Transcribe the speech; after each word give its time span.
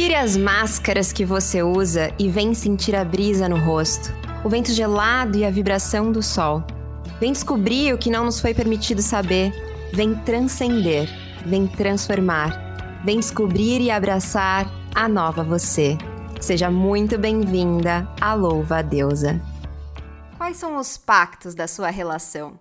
Tire 0.00 0.14
as 0.14 0.34
máscaras 0.34 1.12
que 1.12 1.26
você 1.26 1.62
usa 1.62 2.10
e 2.18 2.26
vem 2.26 2.54
sentir 2.54 2.96
a 2.96 3.04
brisa 3.04 3.46
no 3.46 3.58
rosto, 3.58 4.10
o 4.42 4.48
vento 4.48 4.72
gelado 4.72 5.36
e 5.36 5.44
a 5.44 5.50
vibração 5.50 6.10
do 6.10 6.22
sol. 6.22 6.64
Vem 7.20 7.32
descobrir 7.32 7.92
o 7.92 7.98
que 7.98 8.08
não 8.08 8.24
nos 8.24 8.40
foi 8.40 8.54
permitido 8.54 9.02
saber. 9.02 9.52
Vem 9.92 10.14
transcender, 10.14 11.06
vem 11.44 11.66
transformar. 11.66 13.02
Vem 13.04 13.20
descobrir 13.20 13.82
e 13.82 13.90
abraçar 13.90 14.66
a 14.94 15.06
nova 15.06 15.44
você. 15.44 15.98
Seja 16.40 16.70
muito 16.70 17.18
bem-vinda 17.18 18.08
à 18.18 18.32
Louva 18.32 18.82
Deusa. 18.82 19.38
Quais 20.38 20.56
são 20.56 20.78
os 20.78 20.96
pactos 20.96 21.54
da 21.54 21.68
sua 21.68 21.90
relação? 21.90 22.58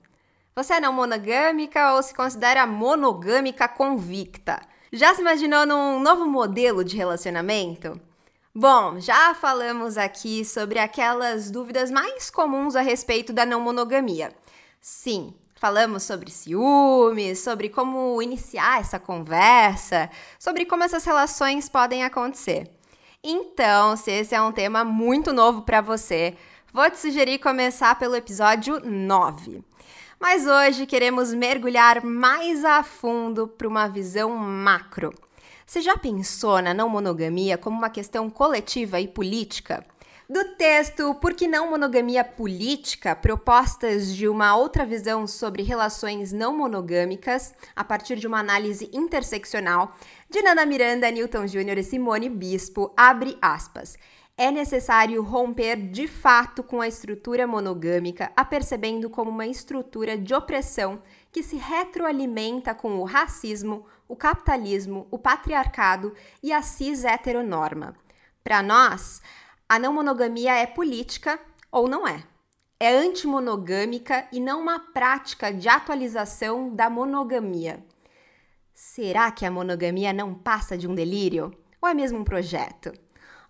Você 0.57 0.73
é 0.73 0.81
não 0.81 0.91
monogâmica 0.91 1.93
ou 1.93 2.03
se 2.03 2.13
considera 2.13 2.67
monogâmica 2.67 3.65
convicta? 3.65 4.59
Já 4.91 5.13
se 5.13 5.21
imaginou 5.21 5.67
num 5.67 5.99
novo 5.99 6.25
modelo 6.25 6.83
de 6.83 6.97
relacionamento? 6.97 8.01
Bom, 8.55 8.99
já 8.99 9.35
falamos 9.35 9.99
aqui 9.99 10.43
sobre 10.43 10.79
aquelas 10.79 11.51
dúvidas 11.51 11.91
mais 11.91 12.31
comuns 12.31 12.75
a 12.75 12.81
respeito 12.81 13.31
da 13.31 13.45
não 13.45 13.61
monogamia. 13.61 14.33
Sim, 14.81 15.31
falamos 15.53 16.01
sobre 16.01 16.31
ciúmes, 16.31 17.37
sobre 17.37 17.69
como 17.69 18.19
iniciar 18.19 18.81
essa 18.81 18.99
conversa, 18.99 20.09
sobre 20.39 20.65
como 20.65 20.83
essas 20.83 21.05
relações 21.05 21.69
podem 21.69 22.03
acontecer. 22.03 22.67
Então, 23.23 23.95
se 23.95 24.09
esse 24.09 24.33
é 24.33 24.41
um 24.41 24.51
tema 24.51 24.83
muito 24.83 25.31
novo 25.31 25.61
para 25.61 25.81
você, 25.81 26.35
vou 26.73 26.89
te 26.89 26.97
sugerir 26.97 27.37
começar 27.37 27.93
pelo 27.99 28.15
episódio 28.15 28.79
9. 28.83 29.68
Mas 30.19 30.45
hoje 30.45 30.85
queremos 30.85 31.33
mergulhar 31.33 32.03
mais 32.03 32.65
a 32.65 32.83
fundo 32.83 33.47
para 33.47 33.65
uma 33.65 33.87
visão 33.87 34.35
macro. 34.35 35.13
Você 35.65 35.79
já 35.79 35.97
pensou 35.97 36.61
na 36.61 36.73
não 36.73 36.89
monogamia 36.89 37.57
como 37.57 37.77
uma 37.77 37.89
questão 37.89 38.29
coletiva 38.29 38.99
e 38.99 39.07
política? 39.07 39.85
Do 40.29 40.43
texto 40.55 41.15
Por 41.15 41.33
que 41.33 41.47
não 41.47 41.69
monogamia 41.69 42.25
política? 42.25 43.15
Propostas 43.15 44.13
de 44.13 44.27
uma 44.27 44.57
outra 44.57 44.85
visão 44.85 45.25
sobre 45.25 45.63
relações 45.63 46.33
não 46.33 46.55
monogâmicas 46.55 47.53
a 47.73 47.83
partir 47.85 48.17
de 48.17 48.27
uma 48.27 48.39
análise 48.39 48.89
interseccional 48.91 49.95
de 50.29 50.41
Nana 50.41 50.65
Miranda, 50.65 51.09
Newton 51.09 51.45
Jr. 51.45 51.77
e 51.77 51.83
Simone 51.83 52.27
Bispo, 52.27 52.91
abre 52.97 53.37
aspas 53.41 53.97
é 54.39 54.51
necessário 54.51 55.21
romper 55.21 55.75
de 55.75 56.07
fato 56.07 56.63
com 56.63 56.79
a 56.79 56.87
estrutura 56.87 57.45
monogâmica, 57.45 58.31
apercebendo 58.37 59.09
como 59.09 59.29
uma 59.29 59.45
estrutura 59.45 60.17
de 60.17 60.33
opressão 60.33 61.01
que 61.29 61.43
se 61.43 61.57
retroalimenta 61.57 62.73
com 62.73 62.99
o 62.99 63.03
racismo, 63.03 63.85
o 64.07 64.15
capitalismo, 64.15 65.05
o 65.11 65.19
patriarcado 65.19 66.15
e 66.41 66.53
a 66.53 66.61
cis-heteronorma. 66.61 67.97
Para 68.41 68.63
nós, 68.63 69.21
a 69.67 69.77
não 69.77 69.91
monogamia 69.91 70.53
é 70.53 70.65
política 70.65 71.37
ou 71.69 71.89
não 71.89 72.07
é. 72.07 72.23
É 72.79 72.95
antimonogâmica 72.95 74.25
e 74.31 74.39
não 74.39 74.61
uma 74.61 74.79
prática 74.79 75.51
de 75.51 75.67
atualização 75.67 76.73
da 76.73 76.89
monogamia. 76.89 77.85
Será 78.73 79.31
que 79.31 79.45
a 79.45 79.51
monogamia 79.51 80.13
não 80.13 80.33
passa 80.33 80.77
de 80.77 80.87
um 80.87 80.95
delírio? 80.95 81.53
Ou 81.81 81.89
é 81.89 81.93
mesmo 81.93 82.19
um 82.19 82.23
projeto? 82.23 82.93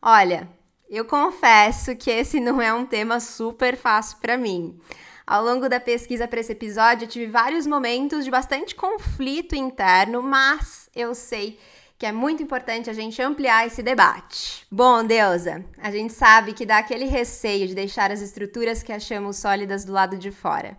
Olha, 0.02 0.50
eu 0.90 1.06
confesso 1.06 1.96
que 1.96 2.10
esse 2.10 2.40
não 2.40 2.62
é 2.62 2.74
um 2.74 2.86
tema 2.86 3.20
super 3.20 3.78
fácil 3.78 4.18
para 4.20 4.38
mim. 4.38 4.80
Ao 5.26 5.44
longo 5.44 5.70
da 5.70 5.80
pesquisa 5.80 6.28
para 6.28 6.40
esse 6.40 6.52
episódio, 6.52 7.06
eu 7.06 7.10
tive 7.10 7.28
vários 7.28 7.68
momentos 7.68 8.26
de 8.26 8.32
bastante 8.32 8.74
conflito 8.74 9.56
interno, 9.56 10.24
mas 10.24 10.90
eu 10.96 11.14
sei 11.14 11.60
que 12.00 12.06
é 12.06 12.12
muito 12.12 12.42
importante 12.42 12.90
a 12.90 12.94
gente 12.94 13.22
ampliar 13.22 13.68
esse 13.68 13.84
debate. 13.84 14.66
Bom, 14.72 15.04
Deusa, 15.04 15.64
a 15.78 15.92
gente 15.92 16.14
sabe 16.14 16.54
que 16.54 16.66
dá 16.66 16.80
aquele 16.80 17.06
receio 17.06 17.68
de 17.68 17.76
deixar 17.76 18.12
as 18.12 18.22
estruturas 18.22 18.82
que 18.82 18.92
achamos 18.92 19.38
sólidas 19.38 19.86
do 19.86 19.92
lado 19.92 20.18
de 20.18 20.32
fora. 20.32 20.76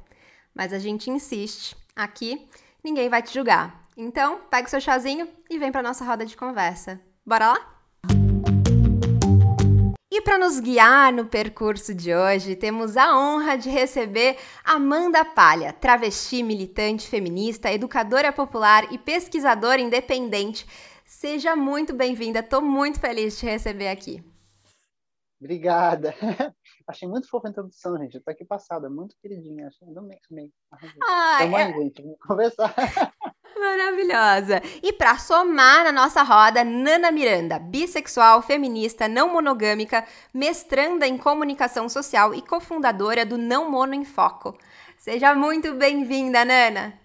Mas 0.52 0.72
a 0.72 0.78
gente 0.78 1.10
insiste. 1.10 1.76
Aqui, 1.94 2.48
ninguém 2.82 3.08
vai 3.08 3.22
te 3.22 3.32
julgar. 3.32 3.86
Então, 3.96 4.40
pega 4.50 4.66
o 4.66 4.70
seu 4.70 4.80
chazinho 4.80 5.28
e 5.48 5.58
vem 5.58 5.70
para 5.70 5.82
nossa 5.82 6.04
roda 6.04 6.24
de 6.24 6.36
conversa. 6.36 6.98
Bora 7.24 7.52
lá? 7.52 7.79
E 10.12 10.20
para 10.22 10.38
nos 10.38 10.58
guiar 10.58 11.12
no 11.12 11.26
percurso 11.26 11.94
de 11.94 12.12
hoje, 12.12 12.56
temos 12.56 12.96
a 12.96 13.16
honra 13.16 13.56
de 13.56 13.70
receber 13.70 14.36
Amanda 14.64 15.24
Palha, 15.24 15.72
travesti, 15.72 16.42
militante 16.42 17.08
feminista, 17.08 17.70
educadora 17.70 18.32
popular 18.32 18.92
e 18.92 18.98
pesquisadora 18.98 19.80
independente. 19.80 20.66
Seja 21.04 21.54
muito 21.54 21.94
bem-vinda, 21.94 22.40
estou 22.40 22.60
muito 22.60 22.98
feliz 22.98 23.34
de 23.34 23.40
te 23.40 23.46
receber 23.46 23.86
aqui. 23.86 24.20
Obrigada. 25.40 26.12
Achei 26.88 27.08
muito 27.08 27.28
fofa 27.28 27.46
a 27.46 27.50
introdução, 27.50 27.96
gente. 27.96 28.16
Eu 28.16 28.22
tô 28.22 28.32
aqui 28.32 28.44
passada, 28.44 28.90
muito 28.90 29.14
queridinha. 29.22 29.68
Achei 29.68 29.86
amei, 29.96 30.18
amei. 30.28 30.52
Ah, 31.08 31.38
então, 31.44 31.56
é... 31.56 31.72
gente, 31.72 32.02
vamos 32.02 32.18
conversar. 32.18 32.74
Maravilhosa! 33.60 34.62
E 34.82 34.90
para 34.90 35.18
somar 35.18 35.84
na 35.84 35.92
nossa 35.92 36.22
roda, 36.22 36.64
Nana 36.64 37.12
Miranda, 37.12 37.58
bissexual, 37.58 38.40
feminista, 38.40 39.06
não 39.06 39.30
monogâmica, 39.34 40.06
mestranda 40.32 41.06
em 41.06 41.18
comunicação 41.18 41.86
social 41.86 42.34
e 42.34 42.40
cofundadora 42.40 43.26
do 43.26 43.36
Não 43.36 43.70
Mono 43.70 43.92
em 43.92 44.04
Foco. 44.04 44.56
Seja 44.96 45.34
muito 45.34 45.74
bem-vinda, 45.74 46.42
Nana! 46.42 46.98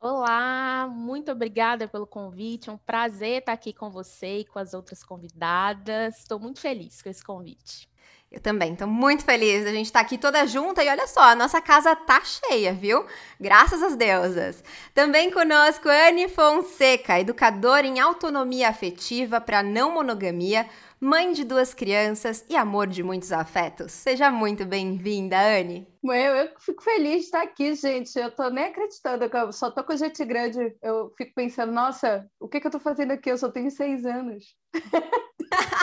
Olá, 0.00 0.88
muito 0.88 1.32
obrigada 1.32 1.88
pelo 1.88 2.06
convite. 2.06 2.70
É 2.70 2.72
um 2.72 2.78
prazer 2.78 3.40
estar 3.40 3.52
aqui 3.52 3.72
com 3.72 3.90
você 3.90 4.38
e 4.38 4.44
com 4.44 4.60
as 4.60 4.74
outras 4.74 5.02
convidadas. 5.02 6.18
Estou 6.18 6.38
muito 6.38 6.60
feliz 6.60 7.02
com 7.02 7.08
esse 7.08 7.24
convite. 7.24 7.91
Eu 8.32 8.40
também, 8.40 8.72
estou 8.72 8.88
muito 8.88 9.26
feliz. 9.26 9.66
A 9.66 9.70
gente 9.70 9.86
estar 9.86 10.00
tá 10.00 10.06
aqui 10.06 10.16
toda 10.16 10.46
junta 10.46 10.82
e 10.82 10.88
olha 10.88 11.06
só, 11.06 11.20
a 11.20 11.34
nossa 11.34 11.60
casa 11.60 11.94
tá 11.94 12.22
cheia, 12.24 12.72
viu? 12.72 13.04
Graças 13.38 13.82
às 13.82 13.94
deusas. 13.94 14.64
Também 14.94 15.30
conosco 15.30 15.86
Anne 15.86 16.28
Fonseca, 16.28 17.20
educadora 17.20 17.86
em 17.86 18.00
autonomia 18.00 18.70
afetiva 18.70 19.38
para 19.38 19.62
não 19.62 19.92
monogamia, 19.92 20.66
mãe 20.98 21.32
de 21.32 21.44
duas 21.44 21.74
crianças 21.74 22.42
e 22.48 22.56
amor 22.56 22.86
de 22.86 23.02
muitos 23.02 23.32
afetos. 23.32 23.92
Seja 23.92 24.30
muito 24.30 24.64
bem-vinda, 24.64 25.36
Anne. 25.38 25.86
Eu, 26.02 26.12
eu 26.12 26.48
fico 26.58 26.82
feliz 26.82 27.16
de 27.16 27.24
estar 27.24 27.42
aqui, 27.42 27.74
gente. 27.74 28.18
Eu 28.18 28.30
tô 28.30 28.48
nem 28.48 28.64
acreditando 28.64 29.24
eu 29.24 29.52
só 29.52 29.70
tô 29.70 29.84
com 29.84 29.94
gente 29.94 30.24
grande. 30.24 30.74
Eu 30.80 31.12
fico 31.18 31.34
pensando, 31.34 31.70
nossa, 31.70 32.26
o 32.40 32.48
que, 32.48 32.60
que 32.60 32.66
eu 32.66 32.70
tô 32.70 32.80
fazendo 32.80 33.10
aqui? 33.10 33.30
Eu 33.30 33.36
só 33.36 33.50
tenho 33.50 33.70
seis 33.70 34.06
anos. 34.06 34.56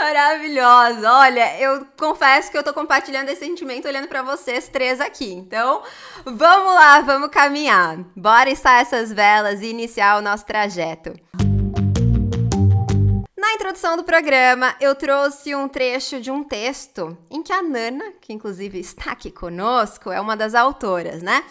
Maravilhosa. 0.00 1.10
Olha, 1.10 1.60
eu 1.60 1.86
confesso 1.98 2.50
que 2.50 2.56
eu 2.56 2.62
tô 2.62 2.72
compartilhando 2.72 3.28
esse 3.28 3.44
sentimento 3.44 3.88
olhando 3.88 4.08
para 4.08 4.22
vocês 4.22 4.68
três 4.68 5.00
aqui. 5.00 5.32
Então, 5.32 5.82
vamos 6.24 6.74
lá, 6.74 7.00
vamos 7.00 7.30
caminhar. 7.30 7.98
Bora 8.16 8.50
estar 8.50 8.80
essas 8.80 9.12
velas 9.12 9.60
e 9.60 9.66
iniciar 9.66 10.18
o 10.18 10.22
nosso 10.22 10.46
trajeto. 10.46 11.14
Na 13.36 13.54
introdução 13.54 13.96
do 13.96 14.04
programa, 14.04 14.74
eu 14.80 14.94
trouxe 14.94 15.54
um 15.54 15.68
trecho 15.68 16.20
de 16.20 16.30
um 16.30 16.44
texto 16.44 17.16
em 17.30 17.42
que 17.42 17.52
a 17.52 17.62
Nana, 17.62 18.12
que 18.20 18.32
inclusive 18.32 18.78
está 18.78 19.12
aqui 19.12 19.30
conosco, 19.30 20.10
é 20.10 20.20
uma 20.20 20.36
das 20.36 20.54
autoras, 20.54 21.22
né? 21.22 21.44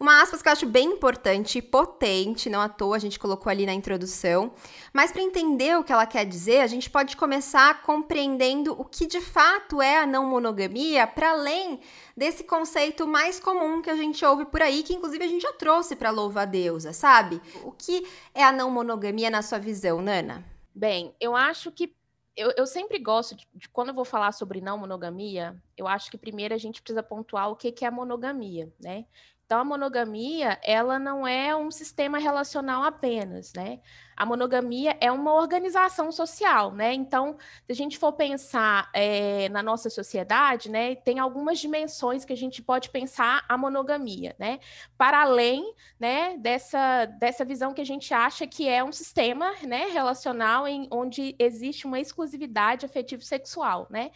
Uma 0.00 0.22
aspas 0.22 0.40
que 0.40 0.48
eu 0.48 0.52
acho 0.52 0.66
bem 0.66 0.92
importante 0.92 1.58
e 1.58 1.62
potente, 1.62 2.48
não 2.48 2.60
à 2.60 2.68
toa 2.68 2.96
a 2.96 2.98
gente 3.00 3.18
colocou 3.18 3.50
ali 3.50 3.66
na 3.66 3.72
introdução. 3.72 4.52
Mas 4.92 5.10
para 5.10 5.22
entender 5.22 5.76
o 5.76 5.82
que 5.82 5.92
ela 5.92 6.06
quer 6.06 6.24
dizer, 6.24 6.60
a 6.60 6.68
gente 6.68 6.88
pode 6.88 7.16
começar 7.16 7.82
compreendendo 7.82 8.72
o 8.80 8.84
que 8.84 9.06
de 9.06 9.20
fato 9.20 9.82
é 9.82 9.98
a 9.98 10.06
não 10.06 10.24
monogamia, 10.24 11.06
para 11.06 11.32
além 11.32 11.80
desse 12.16 12.44
conceito 12.44 13.08
mais 13.08 13.40
comum 13.40 13.82
que 13.82 13.90
a 13.90 13.96
gente 13.96 14.24
ouve 14.24 14.44
por 14.44 14.62
aí, 14.62 14.84
que 14.84 14.94
inclusive 14.94 15.24
a 15.24 15.28
gente 15.28 15.42
já 15.42 15.52
trouxe 15.54 15.96
para 15.96 16.10
louva 16.10 16.42
a 16.42 16.44
deusa, 16.44 16.92
sabe? 16.92 17.40
O 17.64 17.72
que 17.72 18.06
é 18.32 18.44
a 18.44 18.52
não 18.52 18.70
monogamia 18.70 19.30
na 19.30 19.42
sua 19.42 19.58
visão, 19.58 20.00
Nana? 20.00 20.44
Bem, 20.72 21.12
eu 21.20 21.34
acho 21.34 21.72
que 21.72 21.92
eu, 22.36 22.52
eu, 22.56 22.66
sempre 22.68 23.00
gosto 23.00 23.34
de, 23.34 23.48
de, 23.52 23.68
quando 23.68 23.88
eu 23.88 23.94
vou 23.94 24.04
falar 24.04 24.30
sobre 24.30 24.60
não 24.60 24.78
monogamia, 24.78 25.60
eu 25.76 25.88
acho 25.88 26.08
que 26.08 26.16
primeiro 26.16 26.54
a 26.54 26.58
gente 26.58 26.80
precisa 26.80 27.02
pontuar 27.02 27.50
o 27.50 27.56
que, 27.56 27.72
que 27.72 27.84
é 27.84 27.88
a 27.88 27.90
monogamia, 27.90 28.72
né? 28.78 29.04
Então, 29.48 29.60
a 29.60 29.64
monogamia, 29.64 30.60
ela 30.62 30.98
não 30.98 31.26
é 31.26 31.56
um 31.56 31.70
sistema 31.70 32.18
relacional 32.18 32.82
apenas, 32.82 33.54
né? 33.54 33.80
A 34.18 34.26
monogamia 34.26 34.96
é 35.00 35.12
uma 35.12 35.32
organização 35.32 36.10
social, 36.10 36.72
né? 36.74 36.92
Então, 36.92 37.36
se 37.64 37.70
a 37.70 37.74
gente 37.74 37.96
for 37.96 38.12
pensar 38.12 38.90
é, 38.92 39.48
na 39.48 39.62
nossa 39.62 39.88
sociedade, 39.88 40.68
né, 40.68 40.96
tem 40.96 41.20
algumas 41.20 41.60
dimensões 41.60 42.24
que 42.24 42.32
a 42.32 42.36
gente 42.36 42.60
pode 42.60 42.90
pensar 42.90 43.44
a 43.48 43.56
monogamia, 43.56 44.34
né? 44.36 44.58
Para 44.96 45.22
além, 45.22 45.72
né, 46.00 46.36
dessa, 46.36 47.06
dessa 47.06 47.44
visão 47.44 47.72
que 47.72 47.80
a 47.80 47.86
gente 47.86 48.12
acha 48.12 48.44
que 48.44 48.68
é 48.68 48.82
um 48.82 48.90
sistema, 48.90 49.52
né, 49.62 49.86
relacional 49.86 50.66
em 50.66 50.88
onde 50.90 51.36
existe 51.38 51.86
uma 51.86 52.00
exclusividade 52.00 52.84
afetivo-sexual, 52.84 53.86
né? 53.88 54.10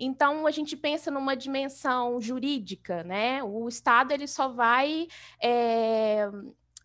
Então, 0.00 0.46
a 0.46 0.50
gente 0.50 0.76
pensa 0.76 1.10
numa 1.10 1.36
dimensão 1.36 2.18
jurídica, 2.20 3.04
né? 3.04 3.42
O 3.44 3.68
Estado 3.68 4.12
ele 4.12 4.26
só 4.26 4.48
vai 4.48 5.06
é, 5.40 6.26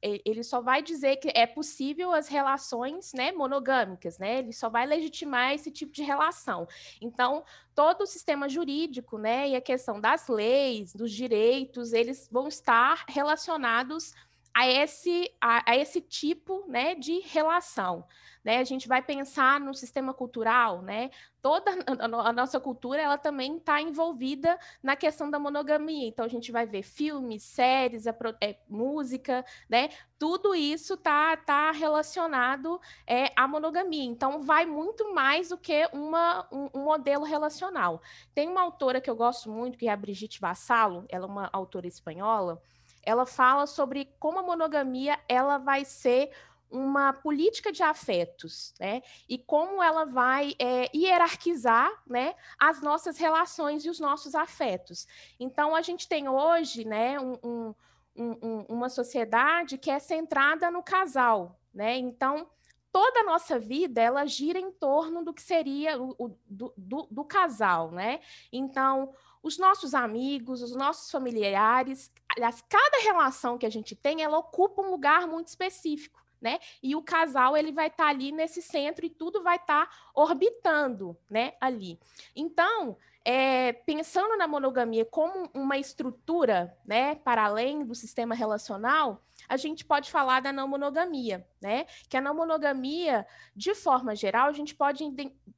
ele 0.02 0.44
só 0.44 0.62
vai 0.62 0.82
dizer 0.82 1.18
que 1.18 1.32
é 1.34 1.46
possível 1.46 2.14
as 2.14 2.28
relações 2.28 3.12
né, 3.14 3.32
monogâmicas, 3.32 4.18
né? 4.18 4.40
Ele 4.40 4.54
só 4.54 4.70
vai 4.70 4.86
legitimar 4.86 5.54
esse 5.54 5.72
tipo 5.72 5.92
de 5.92 6.04
relação. 6.04 6.68
Então, 7.02 7.44
todo 7.74 8.02
o 8.02 8.08
sistema 8.08 8.50
jurídico, 8.50 9.18
né, 9.18 9.50
e 9.50 9.56
a 9.56 9.62
questão 9.62 10.00
das 10.02 10.28
leis, 10.28 10.94
dos 10.94 11.12
direitos, 11.12 11.94
eles 11.94 12.28
vão 12.32 12.48
estar 12.48 13.06
relacionados 13.08 14.14
a 14.58 14.68
esse, 14.68 15.32
a, 15.40 15.72
a 15.72 15.78
esse 15.78 16.02
tipo 16.02 16.66
né, 16.68 16.96
de 16.96 17.20
relação 17.20 18.06
né? 18.48 18.60
A 18.60 18.64
gente 18.64 18.88
vai 18.88 19.02
pensar 19.02 19.60
no 19.60 19.74
sistema 19.74 20.14
cultural, 20.14 20.82
né? 20.82 21.10
Toda 21.42 21.70
a 22.24 22.32
nossa 22.32 22.62
cultura 22.62 23.02
ela 23.02 23.18
também 23.18 23.58
está 23.58 23.82
envolvida 23.82 24.58
na 24.82 24.96
questão 24.96 25.30
da 25.30 25.38
monogamia. 25.38 26.08
Então 26.08 26.24
a 26.24 26.30
gente 26.30 26.50
vai 26.50 26.66
ver 26.66 26.82
filmes, 26.82 27.44
séries, 27.44 28.08
a, 28.08 28.16
é, 28.42 28.56
música, 28.70 29.44
né? 29.70 29.90
Tudo 30.18 30.56
isso 30.56 30.96
tá, 30.96 31.36
tá 31.36 31.72
relacionado 31.72 32.80
é, 33.06 33.34
à 33.36 33.46
monogamia. 33.50 34.06
Então 34.06 34.42
vai 34.42 34.66
muito 34.66 35.14
mais 35.14 35.50
do 35.50 35.58
que 35.58 35.86
uma, 35.92 36.48
um, 36.50 36.70
um 36.74 36.84
modelo 36.86 37.26
relacional. 37.26 38.02
Tem 38.34 38.48
uma 38.48 38.62
autora 38.62 39.02
que 39.02 39.10
eu 39.10 39.16
gosto 39.18 39.52
muito, 39.52 39.78
que 39.78 39.90
é 39.90 39.92
a 39.92 39.98
Brigitte 39.98 40.40
Vassalo, 40.40 41.06
ela 41.10 41.26
é 41.26 41.30
uma 41.30 41.50
autora 41.52 41.86
espanhola. 41.86 42.62
Ela 43.08 43.26
fala 43.26 43.66
sobre 43.66 44.14
como 44.20 44.40
a 44.40 44.44
monogamia 44.44 45.18
ela 45.30 45.58
vai 45.58 45.86
ser 45.86 46.30
uma 46.70 47.14
política 47.14 47.72
de 47.72 47.82
afetos, 47.82 48.74
né? 48.78 49.02
E 49.30 49.38
como 49.38 49.82
ela 49.82 50.04
vai 50.04 50.54
é, 50.60 50.90
hierarquizar, 50.94 51.90
né, 52.06 52.36
as 52.60 52.82
nossas 52.82 53.18
relações 53.18 53.86
e 53.86 53.90
os 53.90 53.98
nossos 53.98 54.36
afetos. 54.36 55.08
Então, 55.40 55.74
a 55.74 55.82
gente 55.82 56.10
tem 56.10 56.28
hoje, 56.28 56.84
né, 56.84 57.18
um, 57.18 57.38
um, 57.42 57.76
um, 58.18 58.66
uma 58.68 58.90
sociedade 58.90 59.78
que 59.78 59.90
é 59.90 60.00
centrada 60.00 60.70
no 60.70 60.84
casal, 60.84 61.58
né? 61.74 61.96
Então, 61.96 62.50
toda 62.92 63.22
a 63.22 63.24
nossa 63.24 63.58
vida 63.58 64.02
ela 64.02 64.26
gira 64.26 64.60
em 64.60 64.72
torno 64.72 65.24
do 65.24 65.34
que 65.34 65.42
seria 65.42 66.02
o, 66.02 66.14
o 66.20 66.38
do, 66.46 66.74
do, 66.76 67.08
do 67.10 67.24
casal, 67.24 67.92
né? 67.92 68.20
Então, 68.52 69.14
os 69.42 69.58
nossos 69.58 69.94
amigos, 69.94 70.62
os 70.62 70.76
nossos 70.76 71.12
familiares, 71.12 72.12
aliás, 72.30 72.64
cada 72.68 73.04
relação 73.04 73.58
que 73.58 73.66
a 73.66 73.70
gente 73.70 73.96
tem, 73.96 74.24
ela 74.24 74.38
ocupa 74.38 74.82
um 74.82 74.90
lugar 74.90 75.28
muito 75.28 75.48
específico 75.48 76.18
né? 76.42 76.60
E 76.82 76.96
o 76.96 77.02
casal 77.02 77.58
ele 77.58 77.72
vai 77.72 77.88
estar 77.88 78.06
tá 78.06 78.10
ali 78.10 78.32
nesse 78.32 78.62
centro 78.62 79.06
e 79.06 79.10
tudo 79.10 79.44
vai 79.44 79.58
estar 79.58 79.88
tá 79.88 79.92
orbitando, 80.14 81.18
né? 81.30 81.54
Ali. 81.60 82.00
Então, 82.36 82.98
é, 83.26 83.74
pensando 83.74 84.38
na 84.38 84.48
monogamia 84.48 85.04
como 85.04 85.50
uma 85.54 85.78
estrutura, 85.78 86.78
né, 86.86 87.16
para 87.16 87.44
além 87.44 87.84
do 87.84 87.94
sistema 87.94 88.34
relacional, 88.34 89.22
a 89.50 89.58
gente 89.58 89.84
pode 89.84 90.10
falar 90.10 90.40
da 90.42 90.54
não 90.54 90.68
monogamia, 90.68 91.46
né? 91.62 91.86
Que 92.10 92.18
a 92.18 92.22
não 92.22 92.34
monogamia, 92.34 93.26
de 93.56 93.76
forma 93.76 94.16
geral, 94.16 94.48
a 94.48 94.54
gente 94.54 94.74
pode, 94.76 95.04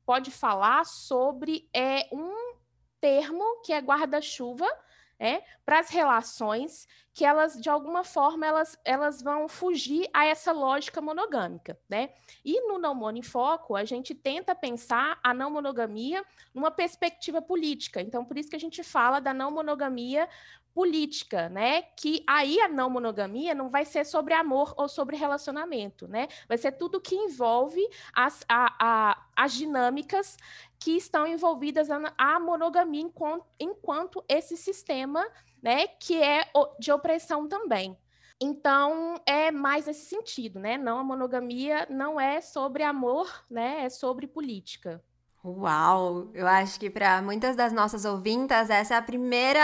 pode 0.06 0.32
falar 0.32 0.86
sobre 0.86 1.70
é, 1.74 2.08
um 2.12 2.58
termo 3.00 3.62
que 3.64 3.74
é 3.74 3.80
guarda-chuva 3.80 4.68
né, 5.20 5.42
para 5.66 5.80
as 5.80 5.90
relações 5.90 6.88
que 7.14 7.26
elas, 7.26 7.60
de 7.60 7.70
alguma 7.70 8.06
forma, 8.06 8.46
elas, 8.46 8.80
elas 8.86 9.22
vão 9.22 9.50
fugir 9.50 10.10
a 10.14 10.26
essa 10.26 10.54
lógica 10.54 11.02
monogâmica, 11.02 11.78
né? 11.90 12.12
E 12.46 12.66
no 12.66 12.80
Não 12.80 12.96
Mono 12.96 13.18
em 13.18 13.22
Foco, 13.22 13.76
a 13.76 13.84
gente 13.84 14.16
tenta 14.16 14.56
pensar 14.56 15.20
a 15.22 15.34
não 15.34 15.52
monogamia 15.52 16.24
numa 16.54 16.72
perspectiva 16.72 17.42
política. 17.42 18.02
Então, 18.02 18.24
por 18.24 18.38
isso 18.38 18.50
que 18.50 18.56
a 18.56 18.60
gente 18.60 18.82
fala 18.82 19.20
da 19.20 19.34
não 19.34 19.52
monogamia 19.52 20.30
política, 20.80 21.50
né? 21.50 21.82
Que 21.98 22.24
aí 22.26 22.58
a 22.62 22.70
não 22.70 22.90
monogamia 22.90 23.54
não 23.54 23.70
vai 23.70 23.84
ser 23.84 24.06
sobre 24.06 24.34
amor 24.34 24.74
ou 24.78 24.88
sobre 24.88 25.18
relacionamento, 25.18 26.08
né? 26.08 26.30
Vai 26.48 26.58
ser 26.58 26.72
tudo 26.72 27.02
que 27.02 27.14
envolve 27.16 27.86
as, 28.14 28.46
a, 28.48 28.76
a, 28.80 29.26
as 29.36 29.52
dinâmicas 29.52 30.38
que 30.80 30.96
estão 30.96 31.28
envolvidas 31.28 31.92
a, 31.92 32.00
a 32.18 32.40
monogamia 32.40 33.02
enquanto, 33.02 33.46
enquanto 33.60 34.24
esse 34.30 34.56
sistema, 34.56 35.28
né? 35.62 35.86
Que 35.86 36.24
é 36.24 36.50
de 36.80 36.94
opressão 36.94 37.46
também. 37.46 37.98
Então, 38.40 39.20
é 39.26 39.52
mais 39.52 39.86
esse 39.86 40.06
sentido, 40.06 40.62
né? 40.62 40.78
Não 40.78 40.98
a 40.98 41.04
monogamia 41.04 41.86
não 41.90 42.18
é 42.18 42.40
sobre 42.40 42.84
amor, 42.84 43.44
né? 43.52 43.84
É 43.84 43.90
sobre 43.90 44.28
política. 44.28 45.04
Uau! 45.44 46.30
Eu 46.34 46.48
acho 46.48 46.80
que 46.80 46.90
para 46.90 47.22
muitas 47.22 47.58
das 47.58 47.74
nossas 47.74 48.06
ouvintas, 48.06 48.70
essa 48.70 48.94
é 48.94 48.98
a 48.98 49.02
primeira 49.02 49.62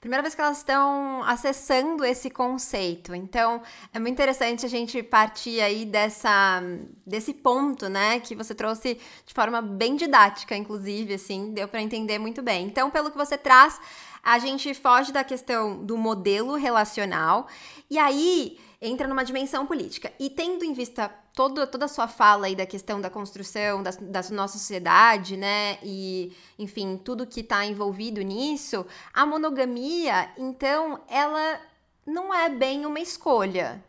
primeira 0.00 0.22
vez 0.22 0.34
que 0.34 0.40
elas 0.40 0.56
estão 0.56 1.22
acessando 1.24 2.04
esse 2.04 2.30
conceito. 2.30 3.14
Então, 3.14 3.62
é 3.92 3.98
muito 3.98 4.14
interessante 4.14 4.64
a 4.64 4.68
gente 4.68 5.02
partir 5.02 5.60
aí 5.60 5.84
dessa, 5.84 6.62
desse 7.06 7.34
ponto, 7.34 7.88
né, 7.88 8.18
que 8.18 8.34
você 8.34 8.54
trouxe 8.54 8.98
de 9.26 9.34
forma 9.34 9.60
bem 9.60 9.96
didática, 9.96 10.56
inclusive, 10.56 11.14
assim, 11.14 11.52
deu 11.52 11.68
para 11.68 11.82
entender 11.82 12.18
muito 12.18 12.40
bem. 12.40 12.66
Então, 12.66 12.90
pelo 12.90 13.10
que 13.10 13.18
você 13.18 13.36
traz, 13.36 13.78
a 14.22 14.38
gente 14.38 14.72
foge 14.72 15.12
da 15.12 15.22
questão 15.22 15.84
do 15.84 15.98
modelo 15.98 16.54
relacional 16.54 17.46
e 17.90 17.98
aí 17.98 18.58
entra 18.80 19.06
numa 19.06 19.24
dimensão 19.24 19.66
política. 19.66 20.10
E 20.18 20.30
tendo 20.30 20.64
em 20.64 20.72
vista 20.72 21.14
todo, 21.34 21.66
toda 21.66 21.84
a 21.84 21.88
sua 21.88 22.08
fala 22.08 22.46
aí 22.46 22.56
da 22.56 22.66
questão 22.66 23.00
da 23.00 23.10
construção 23.10 23.82
da, 23.82 23.90
da 23.90 24.22
nossa 24.30 24.58
sociedade, 24.58 25.36
né? 25.36 25.78
E, 25.82 26.36
enfim, 26.58 26.96
tudo 26.96 27.26
que 27.26 27.40
está 27.40 27.64
envolvido 27.64 28.20
nisso, 28.22 28.86
a 29.12 29.24
monogamia, 29.24 30.30
então, 30.36 31.00
ela 31.08 31.60
não 32.06 32.34
é 32.34 32.48
bem 32.48 32.86
uma 32.86 33.00
escolha. 33.00 33.82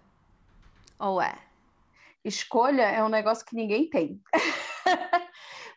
Ou 1.00 1.22
é? 1.22 1.36
Escolha 2.24 2.84
é 2.84 3.04
um 3.04 3.10
negócio 3.10 3.46
que 3.46 3.56
ninguém 3.56 3.90
tem. 3.90 4.22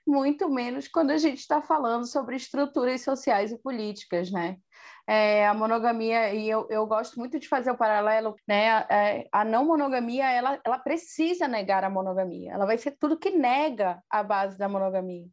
Muito 0.06 0.50
menos 0.50 0.86
quando 0.86 1.10
a 1.10 1.16
gente 1.16 1.38
está 1.38 1.62
falando 1.62 2.06
sobre 2.06 2.36
estruturas 2.36 3.00
sociais 3.02 3.50
e 3.50 3.56
políticas, 3.56 4.30
né? 4.30 4.58
É, 5.06 5.46
a 5.46 5.52
monogamia, 5.52 6.32
e 6.32 6.48
eu, 6.48 6.66
eu 6.70 6.86
gosto 6.86 7.18
muito 7.18 7.38
de 7.38 7.46
fazer 7.46 7.70
o 7.70 7.76
paralelo, 7.76 8.34
né? 8.48 8.86
É, 8.88 9.28
a 9.30 9.44
não 9.44 9.66
monogamia, 9.66 10.30
ela, 10.30 10.58
ela 10.64 10.78
precisa 10.78 11.46
negar 11.46 11.84
a 11.84 11.90
monogamia, 11.90 12.52
ela 12.52 12.64
vai 12.64 12.78
ser 12.78 12.92
tudo 12.92 13.18
que 13.18 13.30
nega 13.30 14.02
a 14.08 14.22
base 14.22 14.56
da 14.56 14.68
monogamia, 14.68 15.26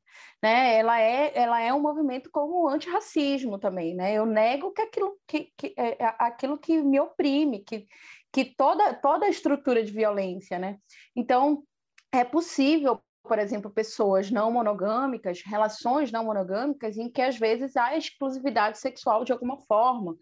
né? 0.44 0.78
Ela 0.78 1.00
é, 1.00 1.32
ela 1.36 1.62
é 1.62 1.74
um 1.74 1.80
movimento 1.80 2.30
como 2.32 2.66
o 2.66 2.68
antirracismo 2.68 3.58
também, 3.58 3.96
né? 3.96 4.14
Eu 4.14 4.26
nego 4.26 4.74
que 4.74 4.82
aquilo 4.82 5.18
que, 5.26 5.52
que 5.58 5.74
é, 5.78 6.04
é 6.04 6.16
aquilo 6.20 6.58
que 6.58 6.82
me 6.82 7.00
oprime, 7.00 7.64
que, 7.64 7.88
que 8.32 8.44
toda, 8.44 8.94
toda 8.96 9.26
a 9.26 9.30
estrutura 9.30 9.82
de 9.84 9.92
violência, 9.92 10.60
né? 10.60 10.78
Então, 11.16 11.64
é 12.12 12.26
possível 12.26 13.02
por 13.32 13.40
exemplo, 13.40 13.72
pessoas 13.72 14.30
não 14.30 14.52
monogâmicas, 14.52 15.42
relações 15.42 16.12
não 16.12 16.26
monogâmicas, 16.26 16.98
em 16.98 17.10
que 17.10 17.22
às 17.22 17.40
vezes 17.40 17.78
há 17.78 17.96
exclusividade 17.96 18.78
sexual 18.78 19.24
de 19.24 19.32
alguma 19.32 19.56
forma, 19.56 20.18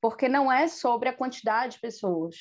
porque 0.00 0.28
não 0.28 0.50
é 0.50 0.68
sobre 0.68 1.08
a 1.08 1.12
quantidade 1.12 1.74
de 1.74 1.80
pessoas, 1.80 2.36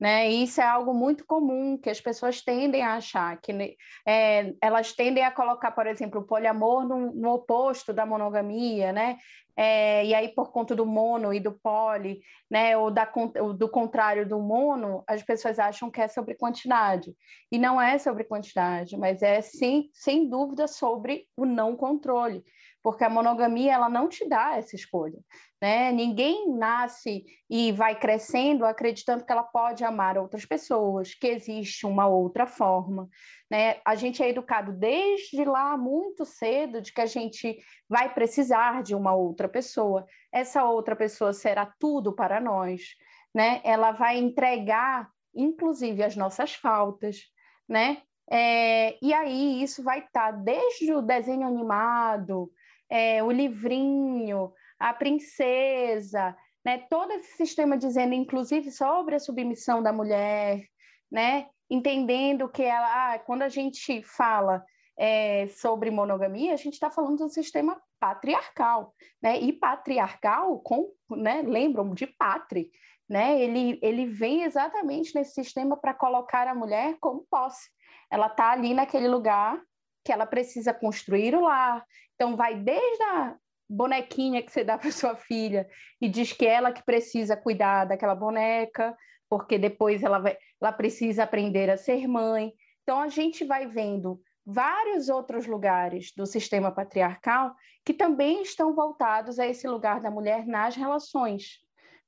né? 0.00 0.30
E 0.30 0.44
isso 0.44 0.60
é 0.60 0.64
algo 0.64 0.94
muito 0.94 1.26
comum 1.26 1.76
que 1.76 1.90
as 1.90 2.00
pessoas 2.00 2.42
tendem 2.42 2.82
a 2.82 2.94
achar 2.94 3.38
que 3.40 3.76
é, 4.06 4.54
elas 4.60 4.92
tendem 4.92 5.24
a 5.24 5.30
colocar, 5.30 5.72
por 5.72 5.86
exemplo, 5.86 6.20
o 6.20 6.26
poliamor 6.26 6.86
no, 6.86 7.12
no 7.12 7.34
oposto 7.34 7.92
da 7.92 8.06
monogamia, 8.06 8.92
né? 8.92 9.18
É, 9.54 10.06
e 10.06 10.14
aí 10.14 10.30
por 10.30 10.50
conta 10.50 10.74
do 10.74 10.86
mono 10.86 11.34
e 11.34 11.38
do 11.38 11.52
poli, 11.52 12.22
né? 12.50 12.76
Ou, 12.76 12.90
da, 12.90 13.10
ou 13.40 13.52
do 13.52 13.68
contrário 13.68 14.26
do 14.26 14.40
mono, 14.40 15.04
as 15.06 15.22
pessoas 15.22 15.58
acham 15.58 15.90
que 15.90 16.00
é 16.00 16.08
sobre 16.08 16.34
quantidade 16.34 17.14
e 17.50 17.58
não 17.58 17.80
é 17.80 17.98
sobre 17.98 18.24
quantidade, 18.24 18.96
mas 18.96 19.22
é 19.22 19.42
sim, 19.42 19.90
sem 19.92 20.28
dúvida 20.28 20.66
sobre 20.66 21.26
o 21.36 21.44
não 21.44 21.76
controle 21.76 22.42
porque 22.82 23.04
a 23.04 23.10
monogamia 23.10 23.72
ela 23.72 23.88
não 23.88 24.08
te 24.08 24.28
dá 24.28 24.56
essa 24.56 24.74
escolha, 24.74 25.18
né? 25.60 25.92
Ninguém 25.92 26.52
nasce 26.52 27.24
e 27.48 27.70
vai 27.70 27.98
crescendo 27.98 28.64
acreditando 28.64 29.24
que 29.24 29.30
ela 29.30 29.44
pode 29.44 29.84
amar 29.84 30.18
outras 30.18 30.44
pessoas, 30.44 31.14
que 31.14 31.28
existe 31.28 31.86
uma 31.86 32.06
outra 32.06 32.46
forma, 32.46 33.08
né? 33.50 33.80
A 33.84 33.94
gente 33.94 34.22
é 34.22 34.28
educado 34.28 34.72
desde 34.72 35.44
lá 35.44 35.76
muito 35.76 36.24
cedo 36.24 36.82
de 36.82 36.92
que 36.92 37.00
a 37.00 37.06
gente 37.06 37.56
vai 37.88 38.12
precisar 38.12 38.82
de 38.82 38.94
uma 38.94 39.14
outra 39.14 39.48
pessoa. 39.48 40.04
Essa 40.32 40.64
outra 40.64 40.96
pessoa 40.96 41.32
será 41.32 41.72
tudo 41.78 42.12
para 42.12 42.40
nós, 42.40 42.96
né? 43.32 43.60
Ela 43.62 43.92
vai 43.92 44.18
entregar, 44.18 45.08
inclusive, 45.34 46.02
as 46.02 46.16
nossas 46.16 46.54
faltas, 46.54 47.20
né? 47.68 48.02
É, 48.30 48.96
e 49.04 49.12
aí 49.12 49.62
isso 49.62 49.82
vai 49.82 49.98
estar 49.98 50.32
tá 50.32 50.38
desde 50.38 50.92
o 50.94 51.02
desenho 51.02 51.46
animado, 51.46 52.50
é, 52.92 53.22
o 53.22 53.30
livrinho, 53.30 54.52
a 54.78 54.92
princesa, 54.92 56.36
né? 56.62 56.76
todo 56.90 57.10
esse 57.12 57.38
sistema 57.38 57.78
dizendo, 57.78 58.12
inclusive, 58.12 58.70
sobre 58.70 59.14
a 59.14 59.18
submissão 59.18 59.82
da 59.82 59.94
mulher, 59.94 60.62
né? 61.10 61.46
entendendo 61.70 62.50
que 62.50 62.62
ela, 62.62 63.14
ah, 63.14 63.18
quando 63.18 63.40
a 63.40 63.48
gente 63.48 64.02
fala 64.02 64.62
é, 64.98 65.46
sobre 65.48 65.90
monogamia, 65.90 66.52
a 66.52 66.56
gente 66.56 66.74
está 66.74 66.90
falando 66.90 67.16
de 67.16 67.24
um 67.24 67.28
sistema 67.30 67.80
patriarcal, 67.98 68.94
né? 69.22 69.40
E 69.40 69.54
patriarcal 69.54 70.58
com, 70.60 70.92
né? 71.12 71.40
Lembram 71.40 71.94
de 71.94 72.06
pátria, 72.06 72.66
né? 73.08 73.40
Ele, 73.40 73.78
ele 73.80 74.04
vem 74.04 74.42
exatamente 74.42 75.14
nesse 75.14 75.32
sistema 75.32 75.78
para 75.78 75.94
colocar 75.94 76.46
a 76.46 76.54
mulher 76.54 76.98
como 77.00 77.26
posse. 77.30 77.70
Ela 78.10 78.26
está 78.26 78.50
ali 78.50 78.74
naquele 78.74 79.08
lugar 79.08 79.58
que 80.04 80.12
ela 80.12 80.26
precisa 80.26 80.74
construir 80.74 81.34
o 81.34 81.42
lar. 81.42 81.84
Então, 82.14 82.36
vai 82.36 82.54
desde 82.54 83.02
a 83.02 83.36
bonequinha 83.68 84.42
que 84.42 84.52
você 84.52 84.64
dá 84.64 84.76
para 84.78 84.90
sua 84.90 85.16
filha 85.16 85.68
e 86.00 86.08
diz 86.08 86.32
que 86.32 86.46
ela 86.46 86.72
que 86.72 86.84
precisa 86.84 87.36
cuidar 87.36 87.84
daquela 87.84 88.14
boneca, 88.14 88.96
porque 89.28 89.58
depois 89.58 90.02
ela, 90.02 90.18
vai, 90.18 90.36
ela 90.60 90.72
precisa 90.72 91.24
aprender 91.24 91.70
a 91.70 91.76
ser 91.76 92.06
mãe. 92.06 92.52
Então, 92.82 93.00
a 93.00 93.08
gente 93.08 93.44
vai 93.44 93.66
vendo 93.66 94.20
vários 94.44 95.08
outros 95.08 95.46
lugares 95.46 96.12
do 96.16 96.26
sistema 96.26 96.72
patriarcal 96.72 97.54
que 97.84 97.94
também 97.94 98.42
estão 98.42 98.74
voltados 98.74 99.38
a 99.38 99.46
esse 99.46 99.66
lugar 99.66 100.00
da 100.00 100.10
mulher 100.10 100.46
nas 100.46 100.76
relações, 100.76 101.60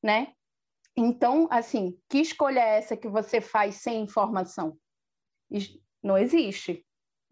né? 0.02 0.32
Então, 0.96 1.48
assim, 1.50 1.98
que 2.08 2.18
escolha 2.18 2.60
é 2.60 2.78
essa 2.78 2.96
que 2.96 3.08
você 3.08 3.40
faz 3.40 3.76
sem 3.76 4.02
informação? 4.02 4.76
Não 6.02 6.16
existe, 6.16 6.84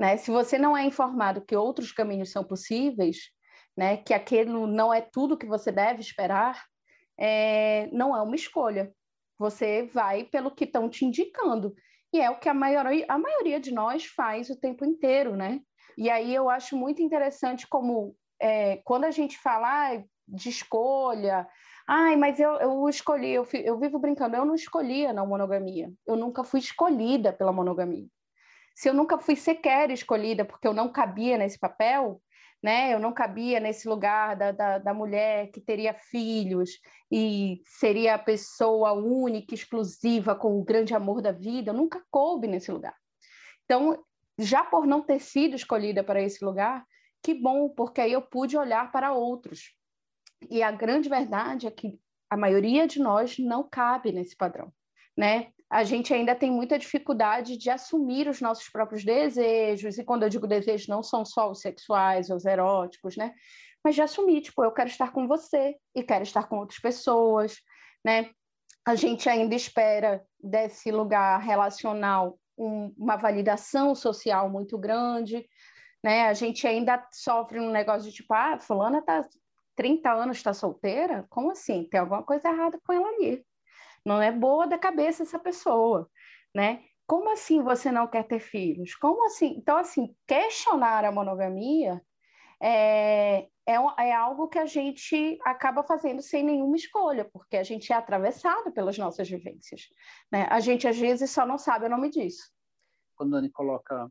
né? 0.03 0.17
Se 0.17 0.33
você 0.33 0.59
não 0.59 0.77
é 0.77 0.85
informado 0.85 1.41
que 1.41 1.55
outros 1.55 1.93
caminhos 1.93 2.33
são 2.33 2.43
possíveis, 2.43 3.31
né? 3.77 3.99
Que 3.99 4.13
aquilo 4.13 4.67
não 4.67 4.93
é 4.93 5.01
tudo 5.01 5.39
que 5.39 5.47
você 5.47 5.71
deve 5.71 6.01
esperar, 6.01 6.61
é... 7.17 7.89
não 7.93 8.17
é 8.17 8.21
uma 8.21 8.35
escolha. 8.35 8.93
Você 9.39 9.85
vai 9.95 10.25
pelo 10.25 10.51
que 10.51 10.65
estão 10.65 10.89
te 10.89 11.05
indicando. 11.05 11.73
E 12.13 12.21
é 12.21 12.29
o 12.29 12.41
que 12.41 12.49
a 12.49 12.55
maioria, 12.55 13.07
a 13.09 13.17
maioria 13.17 13.61
de 13.61 13.73
nós 13.73 14.05
faz 14.05 14.51
o 14.51 14.59
tempo 14.59 14.85
inteiro, 14.85 15.37
né? 15.37 15.61
E 15.97 16.11
aí 16.11 16.35
eu 16.35 16.51
acho 16.51 16.77
muito 16.77 17.01
interessante 17.01 17.69
como 17.69 18.17
é, 18.41 18.79
quando 18.79 19.05
a 19.05 19.13
gente 19.13 19.39
fala 19.39 20.03
de 20.27 20.49
escolha, 20.49 21.47
ai, 21.87 22.17
mas 22.17 22.41
eu, 22.41 22.51
eu 22.57 22.89
escolhi, 22.89 23.31
eu, 23.31 23.47
eu 23.53 23.79
vivo 23.79 24.01
brincando, 24.01 24.35
eu 24.35 24.45
não 24.45 24.55
escolhi 24.57 25.07
a 25.07 25.13
não 25.13 25.29
monogamia, 25.29 25.93
eu 26.05 26.17
nunca 26.17 26.43
fui 26.43 26.59
escolhida 26.59 27.33
pela 27.33 27.53
monogamia. 27.53 28.09
Se 28.75 28.89
eu 28.89 28.95
nunca 28.95 29.19
fui 29.19 29.37
sequer 29.37 29.91
escolhida 29.91 30.45
porque 30.45 30.67
eu 30.67 30.73
não 30.73 30.91
cabia 30.91 31.37
nesse 31.39 31.59
papel, 31.59 32.21
né? 32.63 32.95
Eu 32.95 33.01
não 33.01 33.13
cabia 33.13 33.59
nesse 33.59 33.89
lugar 33.89 34.37
da, 34.37 34.53
da, 34.53 34.79
da, 34.79 34.95
mulher 34.95 35.51
que 35.51 35.61
teria 35.61 35.93
filhos 35.93 36.79
e 37.11 37.61
seria 37.67 38.15
a 38.15 38.19
pessoa 38.19 38.93
única, 38.93 39.55
exclusiva, 39.55 40.35
com 40.37 40.59
o 40.59 40.65
grande 40.65 40.95
amor 40.95 41.21
da 41.21 41.33
vida. 41.33 41.71
Eu 41.71 41.75
nunca 41.75 42.01
coube 42.11 42.47
nesse 42.47 42.71
lugar. 42.71 42.95
Então, 43.65 44.03
já 44.39 44.63
por 44.63 44.87
não 44.87 45.03
ter 45.03 45.19
sido 45.19 45.57
escolhida 45.57 46.05
para 46.05 46.23
esse 46.23 46.45
lugar, 46.45 46.85
que 47.23 47.35
bom, 47.35 47.69
porque 47.69 48.01
aí 48.01 48.13
eu 48.13 48.23
pude 48.23 48.57
olhar 48.57 48.93
para 48.93 49.13
outros. 49.13 49.75
E 50.49 50.63
a 50.63 50.71
grande 50.71 51.09
verdade 51.09 51.67
é 51.67 51.71
que 51.71 51.99
a 52.31 52.37
maioria 52.37 52.87
de 52.87 53.01
nós 53.01 53.39
não 53.39 53.69
cabe 53.69 54.13
nesse 54.13 54.37
padrão, 54.37 54.73
né? 55.17 55.53
A 55.73 55.85
gente 55.85 56.13
ainda 56.13 56.35
tem 56.35 56.51
muita 56.51 56.79
dificuldade 56.79 57.57
de 57.57 57.71
assumir 57.71 58.29
os 58.29 58.43
nossos 58.43 58.69
próprios 58.69 59.03
desejos, 59.03 59.97
e 59.97 60.05
quando 60.05 60.23
eu 60.23 60.29
digo 60.29 60.47
desejos, 60.47 60.87
não 60.87 61.03
são 61.03 61.25
só 61.25 61.51
os 61.51 61.63
sexuais, 61.63 62.29
os 62.29 62.45
eróticos, 62.45 63.17
né? 63.17 63.33
Mas 63.83 63.95
de 63.95 64.03
assumir, 64.03 64.43
tipo, 64.43 64.63
eu 64.63 64.71
quero 64.71 64.91
estar 64.91 65.13
com 65.13 65.27
você 65.27 65.75
e 65.95 66.03
quero 66.03 66.25
estar 66.25 66.47
com 66.47 66.59
outras 66.59 66.79
pessoas, 66.79 67.57
né? 68.05 68.29
A 68.85 68.95
gente 68.95 69.31
ainda 69.31 69.55
espera 69.55 70.23
desse 70.39 70.91
lugar 70.91 71.41
relacional 71.41 72.39
um, 72.59 72.93
uma 72.95 73.17
validação 73.17 73.95
social 73.95 74.51
muito 74.51 74.77
grande, 74.77 75.49
né? 76.05 76.27
A 76.29 76.35
gente 76.35 76.67
ainda 76.67 77.03
sofre 77.11 77.59
um 77.59 77.71
negócio 77.71 78.11
de 78.11 78.15
tipo, 78.15 78.35
ah, 78.35 78.59
fulana 78.59 79.01
tá 79.01 79.27
30 79.75 80.13
anos, 80.13 80.37
está 80.37 80.53
solteira? 80.53 81.25
Como 81.31 81.51
assim? 81.51 81.89
Tem 81.91 81.99
alguma 81.99 82.23
coisa 82.23 82.51
errada 82.51 82.79
com 82.85 82.93
ela 82.93 83.09
ali 83.09 83.43
não 84.05 84.21
é 84.21 84.33
boa 84.33 84.67
da 84.67 84.79
cabeça 84.79 85.23
essa 85.23 85.39
pessoa, 85.39 86.09
né? 86.55 86.85
Como 87.07 87.31
assim 87.33 87.63
você 87.63 87.91
não 87.91 88.07
quer 88.07 88.25
ter 88.25 88.41
filhos? 88.41 88.95
Como 88.95 89.27
assim? 89.27 89.55
Então, 89.57 89.77
assim, 89.77 90.15
questionar 90.27 91.05
a 91.05 91.13
monogamia 91.13 92.01
é, 92.61 93.49
é, 93.67 93.75
é 93.75 94.13
algo 94.13 94.49
que 94.49 94.59
a 94.59 94.67
gente 94.67 95.39
acaba 95.45 95.83
fazendo 95.83 96.23
sem 96.23 96.43
nenhuma 96.43 96.77
escolha, 96.77 97.25
porque 97.33 97.57
a 97.57 97.63
gente 97.63 97.93
é 97.93 97.97
atravessado 97.97 98.73
pelas 98.73 98.97
nossas 98.97 99.29
vivências. 99.29 99.89
Né? 100.31 100.47
A 100.49 100.61
gente, 100.61 100.87
às 100.87 100.99
vezes, 100.99 101.31
só 101.31 101.45
não 101.45 101.59
sabe 101.59 101.87
o 101.87 101.91
nome 101.91 102.09
disso. 102.09 102.51
Quando 103.17 103.37
a 103.37 103.41
Dani 103.41 103.51
coloca 103.51 104.11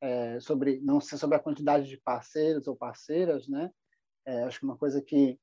é, 0.00 0.40
sobre, 0.40 0.80
não 0.80 1.00
sobre 1.00 1.36
a 1.36 1.40
quantidade 1.40 1.88
de 1.88 1.96
parceiros 1.96 2.66
ou 2.66 2.76
parceiras, 2.76 3.48
né? 3.48 3.70
É, 4.26 4.44
acho 4.44 4.58
que 4.58 4.64
uma 4.64 4.76
coisa 4.76 5.00
que 5.00 5.38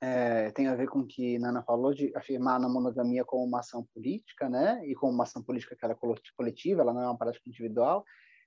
é, 0.00 0.50
tem 0.52 0.66
a 0.66 0.74
ver 0.74 0.88
com 0.88 1.00
o 1.00 1.06
que 1.06 1.38
Nana 1.38 1.62
falou 1.62 1.92
de 1.92 2.10
afirmar 2.16 2.56
a 2.56 2.68
monogamia 2.68 3.24
como 3.24 3.44
uma 3.44 3.60
ação 3.60 3.86
política, 3.94 4.48
né? 4.48 4.80
E 4.86 4.94
como 4.94 5.12
uma 5.12 5.24
ação 5.24 5.42
política 5.42 5.76
que 5.76 5.84
ela 5.84 5.94
é 5.94 6.26
coletiva, 6.36 6.80
ela 6.80 6.94
não 6.94 7.02
é 7.02 7.06
uma 7.06 7.18
prática 7.18 7.48
individual. 7.48 8.04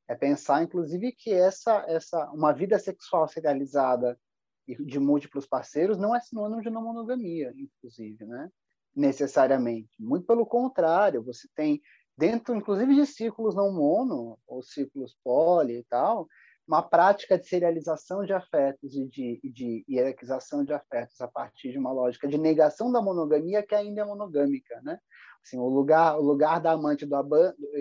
É 0.07 0.15
pensar, 0.15 0.63
inclusive, 0.63 1.11
que 1.11 1.31
essa 1.31 1.85
essa 1.87 2.29
uma 2.31 2.51
vida 2.51 2.79
sexual 2.79 3.27
serializada 3.27 4.19
de 4.67 4.99
múltiplos 4.99 5.45
parceiros 5.45 5.97
não 5.97 6.15
é 6.15 6.19
sinônimo 6.19 6.61
de 6.61 6.69
não 6.69 6.83
monogamia, 6.83 7.53
inclusive, 7.55 8.25
né? 8.25 8.49
Necessariamente. 8.95 9.89
Muito 9.99 10.25
pelo 10.25 10.45
contrário, 10.45 11.23
você 11.23 11.47
tem 11.55 11.81
dentro, 12.17 12.55
inclusive, 12.55 12.95
de 12.95 13.05
círculos 13.05 13.55
não 13.55 13.71
mono 13.71 14.39
ou 14.47 14.63
círculos 14.63 15.15
poli 15.23 15.79
e 15.79 15.83
tal, 15.83 16.27
uma 16.67 16.81
prática 16.81 17.37
de 17.37 17.45
serialização 17.45 18.25
de 18.25 18.33
afetos 18.33 18.95
e 18.95 19.05
de, 19.05 19.39
de 19.43 19.85
hierarquização 19.89 20.63
de 20.63 20.73
afetos 20.73 21.19
a 21.19 21.27
partir 21.27 21.71
de 21.71 21.77
uma 21.77 21.91
lógica 21.91 22.27
de 22.27 22.37
negação 22.37 22.91
da 22.91 23.01
monogamia 23.01 23.61
que 23.61 23.75
ainda 23.75 24.01
é 24.01 24.05
monogâmica, 24.05 24.81
né? 24.81 24.97
Assim, 25.43 25.59
o 25.59 25.67
lugar, 25.67 26.17
o 26.17 26.21
lugar 26.21 26.61
da 26.61 26.71
amante 26.71 27.05
do 27.05 27.15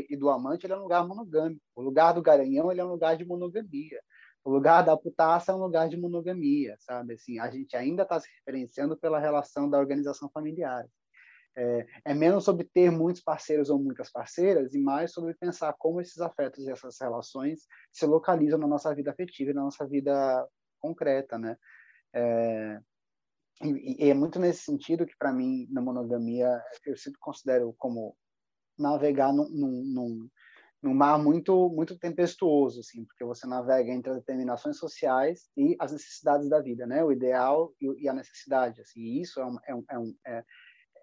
e 0.08 0.16
do 0.16 0.28
amante 0.28 0.70
é 0.70 0.76
um 0.76 0.82
lugar 0.82 1.06
monogâmico. 1.06 1.62
O 1.76 1.82
lugar 1.82 2.12
do 2.12 2.20
garanhão 2.20 2.72
é 2.72 2.84
um 2.84 2.88
lugar 2.88 3.16
de 3.16 3.24
monogamia. 3.24 4.00
O 4.44 4.50
lugar 4.50 4.82
da 4.82 4.96
putaça 4.96 5.52
é 5.52 5.54
um 5.54 5.58
lugar 5.58 5.88
de 5.88 5.96
monogamia, 5.96 6.76
sabe? 6.80 7.14
Assim, 7.14 7.38
a 7.38 7.48
gente 7.48 7.76
ainda 7.76 8.02
está 8.02 8.18
se 8.18 8.28
referenciando 8.38 8.96
pela 8.96 9.20
relação 9.20 9.70
da 9.70 9.78
organização 9.78 10.28
familiar. 10.30 10.84
É, 11.54 11.86
é, 12.06 12.14
menos 12.14 12.44
sobre 12.44 12.64
ter 12.64 12.90
muitos 12.90 13.22
parceiros 13.22 13.68
ou 13.68 13.78
muitas 13.78 14.10
parceiras 14.10 14.74
e 14.74 14.78
mais 14.78 15.12
sobre 15.12 15.34
pensar 15.34 15.74
como 15.78 16.00
esses 16.00 16.18
afetos 16.18 16.64
e 16.66 16.70
essas 16.70 16.98
relações 16.98 17.66
se 17.92 18.06
localizam 18.06 18.58
na 18.58 18.66
nossa 18.66 18.94
vida 18.94 19.10
afetiva 19.10 19.50
e 19.50 19.54
na 19.54 19.62
nossa 19.62 19.86
vida 19.86 20.48
concreta, 20.80 21.38
né? 21.38 21.56
É, 22.14 22.80
e, 23.62 24.06
e, 24.06 24.10
é 24.10 24.14
muito 24.14 24.38
nesse 24.38 24.62
sentido 24.64 25.06
que, 25.06 25.16
para 25.16 25.32
mim, 25.32 25.68
na 25.70 25.80
monogamia, 25.80 26.62
eu 26.86 26.96
sempre 26.96 27.18
considero 27.20 27.74
como 27.78 28.16
navegar 28.78 29.32
num, 29.32 29.48
num, 29.50 29.84
num, 29.84 30.28
num 30.82 30.94
mar 30.94 31.18
muito 31.18 31.68
muito 31.68 31.98
tempestuoso, 31.98 32.80
assim, 32.80 33.04
porque 33.04 33.24
você 33.24 33.46
navega 33.46 33.92
entre 33.92 34.10
as 34.10 34.16
determinações 34.16 34.78
sociais 34.78 35.48
e 35.56 35.76
as 35.78 35.92
necessidades 35.92 36.48
da 36.48 36.60
vida, 36.60 36.86
né? 36.86 37.04
O 37.04 37.12
ideal 37.12 37.72
e, 37.80 38.04
e 38.04 38.08
a 38.08 38.12
necessidade, 38.12 38.80
assim. 38.80 39.00
E 39.00 39.20
isso 39.20 39.40
é 39.40 39.46
um, 39.46 39.58
é 39.66 39.74
um, 39.74 39.84
é 39.90 39.98
um 39.98 40.14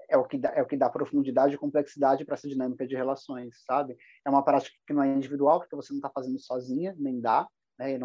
é, 0.10 0.18
o 0.18 0.26
que 0.26 0.38
dá, 0.38 0.50
é 0.56 0.62
o 0.62 0.66
que 0.66 0.78
dá 0.78 0.90
profundidade 0.90 1.56
e 1.56 1.58
complexidade 1.58 2.26
para 2.26 2.36
essa 2.36 2.48
dinâmica 2.48 2.86
de 2.88 2.96
relações, 2.96 3.64
sabe? 3.66 3.96
É 4.26 4.30
uma 4.30 4.44
prática 4.44 4.76
que 4.86 4.94
não 4.94 5.04
é 5.04 5.08
individual, 5.08 5.60
porque 5.60 5.76
você 5.76 5.94
não 5.94 6.00
está 6.00 6.10
fazendo 6.10 6.40
sozinha, 6.40 6.96
nem 6.98 7.20
dá, 7.20 7.48
né? 7.78 7.94
E 7.94 7.98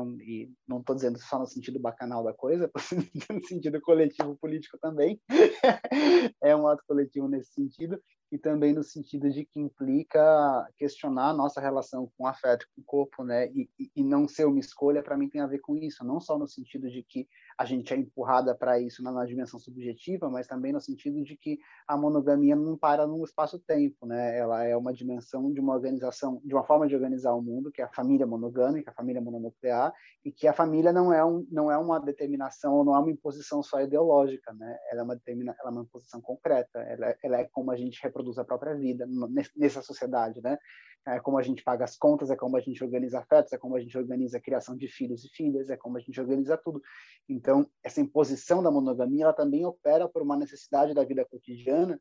não 0.68 0.78
estou 0.78 0.94
dizendo 0.94 1.18
só 1.18 1.38
no 1.38 1.46
sentido 1.46 1.80
bacanal 1.80 2.22
da 2.22 2.32
coisa, 2.32 2.70
no 3.30 3.44
sentido 3.44 3.80
coletivo 3.80 4.36
político 4.36 4.78
também. 4.78 5.20
é 6.42 6.54
um 6.54 6.68
ato 6.68 6.84
coletivo 6.86 7.28
nesse 7.28 7.52
sentido 7.52 8.00
e 8.30 8.38
também 8.38 8.72
no 8.72 8.82
sentido 8.82 9.30
de 9.30 9.44
que 9.44 9.60
implica 9.60 10.68
questionar 10.76 11.30
a 11.30 11.34
nossa 11.34 11.60
relação 11.60 12.10
com 12.16 12.24
o 12.24 12.26
afeto, 12.26 12.66
com 12.74 12.82
o 12.82 12.84
corpo, 12.84 13.24
né? 13.24 13.48
E, 13.48 13.68
e 13.94 14.02
não 14.02 14.26
ser 14.26 14.44
uma 14.46 14.58
escolha, 14.58 15.02
para 15.02 15.16
mim, 15.16 15.28
tem 15.28 15.40
a 15.40 15.46
ver 15.46 15.60
com 15.60 15.76
isso, 15.76 16.04
não 16.04 16.20
só 16.20 16.38
no 16.38 16.46
sentido 16.46 16.90
de 16.90 17.02
que 17.02 17.28
a 17.58 17.64
gente 17.64 17.94
é 17.94 17.96
empurrada 17.96 18.54
para 18.54 18.80
isso 18.80 19.02
na, 19.02 19.12
na, 19.12 19.24
dimensão 19.24 19.60
subjetiva, 19.60 20.28
mas 20.28 20.46
também 20.46 20.72
no 20.72 20.80
sentido 20.80 21.22
de 21.22 21.36
que 21.36 21.58
a 21.86 21.96
monogamia 21.96 22.56
não 22.56 22.76
para 22.76 23.06
num 23.06 23.22
espaço-tempo, 23.22 24.06
né? 24.06 24.36
Ela 24.36 24.64
é 24.64 24.76
uma 24.76 24.92
dimensão 24.92 25.52
de 25.52 25.60
uma 25.60 25.74
organização, 25.74 26.40
de 26.44 26.54
uma 26.54 26.64
forma 26.64 26.86
de 26.86 26.94
organizar 26.94 27.34
o 27.34 27.42
mundo, 27.42 27.70
que 27.70 27.80
é 27.80 27.84
a 27.84 27.92
família 27.92 28.26
monogâmica, 28.26 28.90
a 28.90 28.94
família 28.94 29.20
mononuclear, 29.20 29.92
e 30.24 30.32
que 30.32 30.48
a 30.48 30.52
família 30.52 30.92
não 30.92 31.12
é, 31.12 31.24
um, 31.24 31.46
não 31.50 31.70
é 31.70 31.78
uma 31.78 32.00
determinação, 32.00 32.82
não 32.84 32.94
é 32.94 32.98
uma 32.98 33.10
imposição 33.10 33.62
só 33.62 33.80
ideológica, 33.80 34.52
né? 34.54 34.76
Ela 34.90 35.02
é 35.02 35.04
uma, 35.04 35.14
determina, 35.14 35.54
ela 35.60 35.70
é 35.70 35.72
uma 35.72 35.82
imposição 35.82 36.20
concreta, 36.20 36.80
ela, 36.80 37.10
é, 37.10 37.16
ela 37.22 37.40
é 37.40 37.44
como 37.44 37.70
a 37.70 37.76
gente 37.76 38.02
reproduz 38.02 38.23
a 38.38 38.44
própria 38.44 38.74
vida 38.74 39.06
nessa 39.56 39.82
sociedade, 39.82 40.40
né? 40.42 40.58
é 41.06 41.20
como 41.20 41.38
a 41.38 41.42
gente 41.42 41.62
paga 41.62 41.84
as 41.84 41.96
contas, 41.96 42.30
é 42.30 42.36
como 42.36 42.56
a 42.56 42.60
gente 42.60 42.82
organiza 42.82 43.18
afetos, 43.18 43.52
é 43.52 43.58
como 43.58 43.76
a 43.76 43.80
gente 43.80 43.96
organiza 43.96 44.38
a 44.38 44.40
criação 44.40 44.76
de 44.76 44.88
filhos 44.88 45.24
e 45.24 45.28
filhas, 45.28 45.68
é 45.68 45.76
como 45.76 45.98
a 45.98 46.00
gente 46.00 46.18
organiza 46.18 46.56
tudo. 46.56 46.80
Então, 47.28 47.68
essa 47.82 48.00
imposição 48.00 48.62
da 48.62 48.70
monogamia, 48.70 49.24
ela 49.24 49.32
também 49.32 49.66
opera 49.66 50.08
por 50.08 50.22
uma 50.22 50.36
necessidade 50.36 50.94
da 50.94 51.04
vida 51.04 51.24
cotidiana 51.24 52.00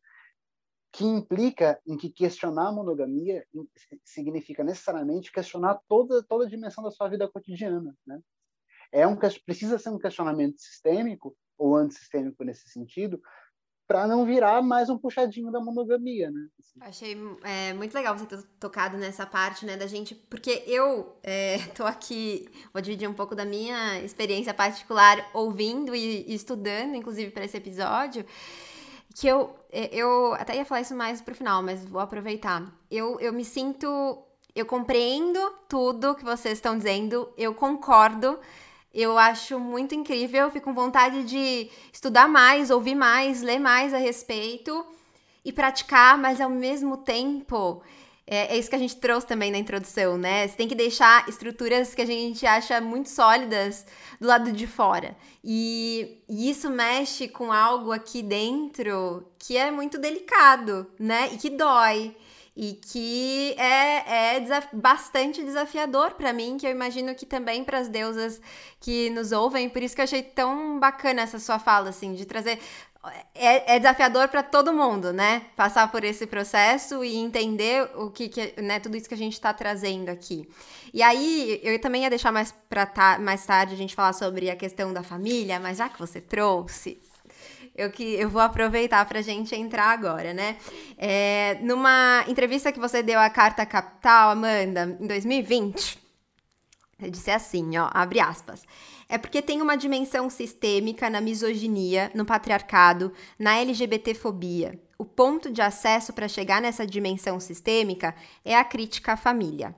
que 0.94 1.04
implica 1.04 1.82
em 1.88 1.98
que 1.98 2.10
questionar 2.10 2.68
a 2.68 2.72
monogamia 2.72 3.46
significa 4.06 4.64
necessariamente 4.64 5.32
questionar 5.32 5.82
toda 5.88 6.22
toda 6.22 6.46
a 6.46 6.50
dimensão 6.50 6.84
da 6.84 6.92
sua 6.92 7.10
vida 7.10 7.28
cotidiana, 7.28 7.98
né? 8.06 8.22
É 8.92 9.08
um 9.08 9.18
precisa 9.18 9.80
ser 9.80 9.90
um 9.90 9.98
questionamento 9.98 10.62
sistêmico 10.62 11.36
ou 11.58 11.76
antissistêmico 11.76 12.44
nesse 12.44 12.70
sentido, 12.70 13.20
para 13.88 14.08
não 14.08 14.26
virar 14.26 14.62
mais 14.62 14.90
um 14.90 14.98
puxadinho 14.98 15.52
da 15.52 15.60
monogamia, 15.60 16.32
né? 16.32 16.48
Assim. 16.60 16.80
Achei 16.82 17.18
é, 17.44 17.74
muito 17.74 17.94
legal 17.94 18.18
você 18.18 18.26
ter 18.26 18.42
tocado 18.60 18.98
nessa 18.98 19.26
parte, 19.26 19.66
né, 19.66 19.76
da 19.76 19.88
gente, 19.88 20.16
porque 20.16 20.64
eu 20.66 21.18
é, 21.22 21.58
tô 21.76 21.84
aqui, 21.86 22.48
vou 22.72 22.82
dividir 22.82 23.10
um 23.10 23.14
pouco 23.14 23.36
da 23.36 23.46
minha 23.46 24.00
experiência 24.02 24.54
particular, 24.54 25.30
ouvindo 25.34 25.96
e, 25.96 26.26
e 26.28 26.34
estudando, 26.34 26.96
inclusive, 26.96 27.32
para 27.32 27.46
esse 27.46 27.58
episódio, 27.58 28.26
que 29.16 29.28
eu, 29.28 29.56
é, 29.72 29.94
eu 29.94 30.34
até 30.34 30.56
ia 30.56 30.66
falar 30.66 30.82
isso 30.82 30.96
mais 30.96 31.22
pro 31.22 31.36
final, 31.36 31.62
mas 31.62 31.86
vou 31.86 32.02
aproveitar. 32.02 32.74
Eu, 32.90 33.20
eu 33.20 33.32
me 33.34 33.46
sinto, 33.46 33.88
eu 34.56 34.66
compreendo 34.66 35.40
tudo 35.68 36.16
que 36.16 36.24
vocês 36.24 36.58
estão 36.58 36.78
dizendo, 36.78 37.32
eu 37.38 37.54
concordo, 37.54 38.40
eu 38.94 39.18
acho 39.18 39.60
muito 39.60 39.96
incrível, 39.96 40.52
fico 40.52 40.66
com 40.66 40.74
vontade 40.74 41.24
de 41.24 41.70
estudar 41.92 42.28
mais, 42.28 42.70
ouvir 42.70 42.96
mais, 42.96 43.42
ler 43.42 43.60
mais 43.60 43.94
a 43.94 43.98
respeito 43.98 44.86
e 45.44 45.52
praticar, 45.52 46.18
mas 46.18 46.40
ao 46.40 46.50
mesmo 46.50 46.98
tempo. 46.98 47.82
É, 48.26 48.56
é, 48.56 48.58
isso 48.58 48.70
que 48.70 48.76
a 48.76 48.80
gente 48.80 48.96
trouxe 48.96 49.28
também 49.28 49.52
na 49.52 49.58
introdução, 49.58 50.18
né? 50.18 50.48
Você 50.48 50.56
tem 50.56 50.68
que 50.68 50.76
deixar 50.76 51.28
estruturas 51.28 51.94
que 51.94 52.02
a 52.02 52.06
gente 52.06 52.46
acha 52.46 52.80
muito 52.80 53.10
sólidas 53.10 53.86
do 54.20 54.28
lado 54.28 54.54
de 54.54 54.66
fora. 54.66 55.18
E, 55.44 56.24
e 56.30 56.50
isso 56.50 56.70
mexe 56.70 57.28
com 57.28 57.52
algo 57.52 57.92
aqui 57.92 58.22
dentro 58.22 59.28
que 59.38 59.58
é 59.58 59.70
muito 59.72 59.98
delicado, 59.98 60.88
né? 60.98 61.34
E 61.34 61.38
que 61.38 61.50
dói 61.50 62.16
e 62.56 62.74
que 62.74 63.56
é, 63.58 64.36
é 64.36 64.40
desaf 64.40 64.68
bastante 64.74 65.44
desafiador 65.44 66.12
para 66.12 66.32
mim, 66.32 66.58
que 66.58 66.68
eu 66.68 66.72
imagino 66.72 67.16
que 67.16 67.26
também 67.26 67.64
para 67.64 67.80
as 67.80 67.88
deusas 67.88 68.40
que 68.80 69.10
nos 69.10 69.32
ouvem, 69.32 69.70
por 69.70 69.82
isso 69.82 69.96
que 69.96 70.02
eu 70.02 70.04
achei 70.04 70.22
tão 70.22 70.80
bacana 70.80 71.24
essa 71.24 71.40
sua 71.40 71.58
fala, 71.58 71.90
assim, 71.90 72.14
de 72.14 72.26
trazer. 72.26 72.60
É, 73.36 73.76
é 73.76 73.80
desafiador 73.80 74.30
para 74.30 74.42
todo 74.42 74.72
mundo, 74.72 75.12
né? 75.12 75.48
Passar 75.58 75.92
por 75.92 76.06
esse 76.06 76.26
processo 76.26 77.04
e 77.04 77.18
entender 77.18 77.90
o 77.96 78.10
que, 78.10 78.30
que 78.30 78.62
né, 78.62 78.80
tudo 78.80 78.96
isso 78.96 79.10
que 79.10 79.14
a 79.14 79.18
gente 79.18 79.34
está 79.34 79.54
trazendo 79.54 80.08
aqui. 80.08 80.48
E 80.94 81.04
aí, 81.04 81.60
eu 81.64 81.78
também 81.82 82.04
ia 82.04 82.10
deixar 82.10 82.32
mais 82.32 82.54
para 82.70 83.20
mais 83.20 83.46
tarde 83.46 83.74
a 83.74 83.78
gente 83.78 83.94
falar 83.94 84.14
sobre 84.14 84.50
a 84.50 84.56
questão 84.56 84.94
da 84.94 85.04
família, 85.04 85.60
mas 85.60 85.80
já 85.80 85.90
que 85.90 86.00
você 86.00 86.22
trouxe, 86.22 86.98
eu 87.76 87.90
que 87.92 88.04
eu 88.16 88.30
vou 88.30 88.42
aproveitar 88.42 89.04
para 89.06 89.20
a 89.20 89.22
gente 89.22 89.56
entrar 89.56 89.92
agora, 89.92 90.34
né? 90.34 90.58
É, 90.98 91.58
numa 91.62 92.24
entrevista 92.28 92.72
que 92.72 92.80
você 92.80 93.02
deu 93.02 93.20
à 93.20 93.30
Carta 93.30 93.66
Capital, 93.66 94.32
Amanda, 94.32 94.98
em 95.00 95.08
2020, 95.08 96.00
eu 97.02 97.10
disse 97.10 97.32
assim, 97.32 97.78
ó, 97.78 97.90
abre 97.92 98.20
aspas. 98.20 98.64
É 99.10 99.18
porque 99.18 99.42
tem 99.42 99.62
uma 99.62 99.76
dimensão 99.76 100.30
sistêmica 100.30 101.10
na 101.10 101.20
misoginia, 101.20 102.12
no 102.14 102.26
patriarcado, 102.26 103.12
na 103.38 103.58
LGBTfobia. 103.58 104.80
O 104.98 105.04
ponto 105.04 105.52
de 105.52 105.62
acesso 105.62 106.14
para 106.14 106.28
chegar 106.28 106.62
nessa 106.62 106.86
dimensão 106.86 107.40
sistêmica 107.40 108.16
é 108.46 108.56
a 108.56 108.64
crítica 108.64 109.14
à 109.14 109.18
família. 109.18 109.76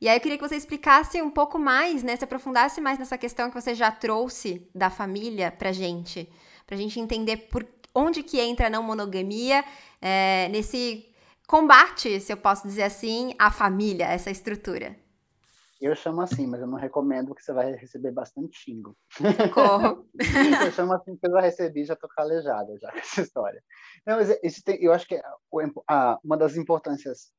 E 0.00 0.08
aí 0.08 0.16
eu 0.16 0.20
queria 0.20 0.36
que 0.36 0.46
você 0.46 0.56
explicasse 0.56 1.20
um 1.22 1.30
pouco 1.30 1.58
mais, 1.58 2.02
né, 2.02 2.14
se 2.14 2.24
aprofundasse 2.24 2.80
mais 2.80 2.98
nessa 2.98 3.16
questão 3.16 3.48
que 3.48 3.60
você 3.60 3.74
já 3.74 3.90
trouxe 3.90 4.68
da 4.74 4.90
família 4.90 5.50
pra 5.50 5.72
gente 5.72 6.28
para 6.66 6.76
a 6.76 6.78
gente 6.78 6.98
entender 6.98 7.48
por 7.48 7.66
onde 7.94 8.22
que 8.22 8.40
entra 8.40 8.66
a 8.66 8.70
não 8.70 8.82
monogamia 8.82 9.64
é, 10.00 10.48
nesse 10.48 11.14
combate, 11.46 12.20
se 12.20 12.32
eu 12.32 12.36
posso 12.36 12.66
dizer 12.66 12.82
assim, 12.82 13.34
à 13.38 13.50
família, 13.50 14.06
essa 14.06 14.30
estrutura. 14.30 14.96
Eu 15.80 15.94
chamo 15.94 16.22
assim, 16.22 16.46
mas 16.46 16.60
eu 16.60 16.66
não 16.66 16.78
recomendo 16.78 17.28
porque 17.28 17.42
você 17.42 17.52
vai 17.52 17.72
receber 17.72 18.10
bastante 18.10 18.56
xingo. 18.56 18.96
Corro. 19.52 20.08
eu 20.64 20.72
chamo 20.72 20.94
assim 20.94 21.12
porque 21.12 21.26
eu 21.26 21.32
já 21.32 21.40
recebi, 21.40 21.84
já 21.84 21.94
tô 21.94 22.08
calejada 22.08 22.78
já 22.80 22.90
com 22.90 22.98
essa 22.98 23.20
história. 23.20 23.62
Não, 24.06 24.16
mas 24.16 24.30
isso 24.42 24.62
tem, 24.64 24.82
eu 24.82 24.92
acho 24.92 25.06
que 25.06 25.20
a, 25.88 26.18
uma 26.24 26.36
das 26.38 26.56
importâncias 26.56 27.32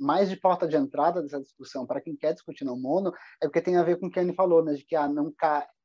mais 0.00 0.28
de 0.28 0.36
porta 0.36 0.66
de 0.66 0.76
entrada 0.76 1.22
dessa 1.22 1.40
discussão 1.40 1.86
para 1.86 2.00
quem 2.00 2.16
quer 2.16 2.32
discutir 2.32 2.64
no 2.64 2.76
mono 2.76 3.12
é 3.40 3.46
porque 3.46 3.62
tem 3.62 3.76
a 3.76 3.84
ver 3.84 4.00
com 4.00 4.06
o 4.06 4.10
que 4.10 4.18
a 4.18 4.22
Anne 4.22 4.34
falou, 4.34 4.64
né, 4.64 4.72
de 4.72 4.84
que 4.84 4.96
ah, 4.96 5.08
não, 5.08 5.32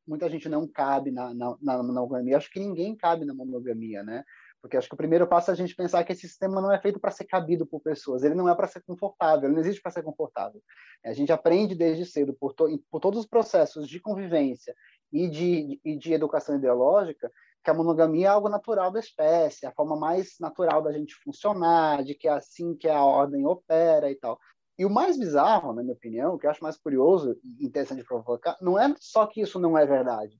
muita 0.08 0.30
gente 0.30 0.48
não 0.48 0.68
cabe 0.68 1.12
na, 1.12 1.34
na, 1.34 1.58
na, 1.62 1.84
monogamia. 1.84 2.38
Acho 2.38 2.50
que 2.50 2.60
ninguém 2.60 2.96
cabe 2.96 3.25
na 3.25 3.34
monogamia, 3.34 4.03
né? 4.03 4.24
Porque 4.62 4.77
acho 4.77 4.88
que 4.88 4.94
o 4.94 4.98
primeiro 4.98 5.27
passo 5.27 5.51
é 5.51 5.53
a 5.53 5.58
gente 5.58 5.75
pensar 5.75 6.03
que 6.03 6.12
esse 6.12 6.27
sistema 6.27 6.62
não 6.62 6.72
é 6.72 6.79
feito 6.79 7.00
para 7.00 7.12
ser 7.12 7.25
cabido 7.25 7.66
por 7.66 7.79
pessoas, 7.79 8.24
ele 8.24 8.34
não 8.34 8.50
é 8.50 8.55
para 8.55 8.68
ser 8.68 8.81
confortável, 8.81 9.46
ele 9.46 9.53
não 9.53 9.62
existe 9.62 9.81
para 9.81 9.92
ser 9.92 10.03
confortável. 10.03 10.62
A 11.05 11.14
gente 11.14 11.31
aprende 11.31 11.75
desde 11.75 12.05
cedo, 12.05 12.34
por, 12.34 12.53
to, 12.53 12.81
por 12.90 13.00
todos 13.00 13.20
os 13.20 13.25
processos 13.25 13.88
de 13.88 14.00
convivência 14.00 14.74
e 15.12 15.29
de, 15.29 15.79
e 15.86 15.96
de 15.96 16.14
educação 16.14 16.55
ideológica, 16.55 17.31
que 17.64 17.70
a 17.70 17.74
monogamia 17.74 18.27
é 18.27 18.29
algo 18.29 18.50
natural 18.50 18.92
da 18.92 19.00
espécie, 19.00 19.66
a 19.66 19.72
forma 19.72 19.96
mais 19.96 20.36
natural 20.40 20.81
da 20.81 20.92
gente 20.92 21.16
funcionar, 21.16 22.03
de 22.03 22.16
que 22.16 22.27
é 22.27 22.31
assim 22.31 22.75
que 22.75 22.88
a 22.88 23.03
ordem 23.03 23.46
opera 23.46 24.10
e 24.10 24.16
tal. 24.16 24.40
E 24.77 24.85
o 24.85 24.90
mais 24.90 25.18
bizarro, 25.18 25.74
na 25.74 25.81
minha 25.81 25.96
opinião, 25.96 26.35
o 26.35 26.37
que 26.37 26.46
eu 26.46 26.51
acho 26.51 26.63
mais 26.63 26.77
curioso 26.77 27.40
e 27.44 27.66
interessante 27.66 28.00
de 28.00 28.07
provocar, 28.07 28.57
não 28.61 28.77
é 28.79 28.94
só 29.00 29.25
que 29.25 29.42
isso 29.42 29.59
não 29.59 29.77
é 29.77 29.85
verdade. 29.85 30.40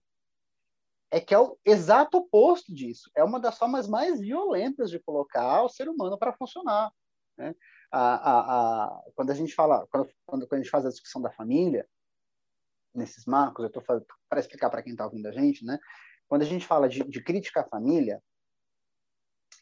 É 1.10 1.19
que 1.19 1.34
é 1.34 1.39
o 1.39 1.58
exato 1.65 2.17
oposto 2.17 2.73
disso. 2.73 3.10
É 3.15 3.23
uma 3.23 3.39
das 3.39 3.58
formas 3.58 3.88
mais 3.88 4.19
violentas 4.19 4.91
de 4.91 5.00
colocar 5.00 5.63
o 5.63 5.69
ser 5.69 5.89
humano 5.89 6.17
para 6.17 6.34
funcionar. 6.34 6.91
Né? 7.38 7.56
A, 7.91 8.00
a, 8.00 8.86
a, 8.86 9.04
quando 9.15 9.32
a 9.32 9.34
gente 9.34 9.56
fala, 9.56 9.88
quando, 9.89 10.10
quando, 10.26 10.47
a 10.52 10.58
gente 10.58 10.69
faz 10.69 10.86
a 10.86 10.89
discussão 10.89 11.21
da 11.21 11.32
família, 11.32 11.88
nesses 12.93 13.26
marcos, 13.26 13.63
eu 13.63 13.67
estou 13.67 13.84
para 14.30 14.39
explicar 14.39 14.69
para 14.69 14.84
quem 14.84 14.91
está 14.91 15.06
ouvindo 15.06 15.28
a 15.28 15.32
gente, 15.32 15.63
né? 15.63 15.80
Quando 16.28 16.41
a 16.41 16.45
gente 16.45 16.65
fala 16.65 16.89
de, 16.89 17.04
de 17.04 17.23
crítica 17.23 17.62
à 17.62 17.63
família, 17.63 18.21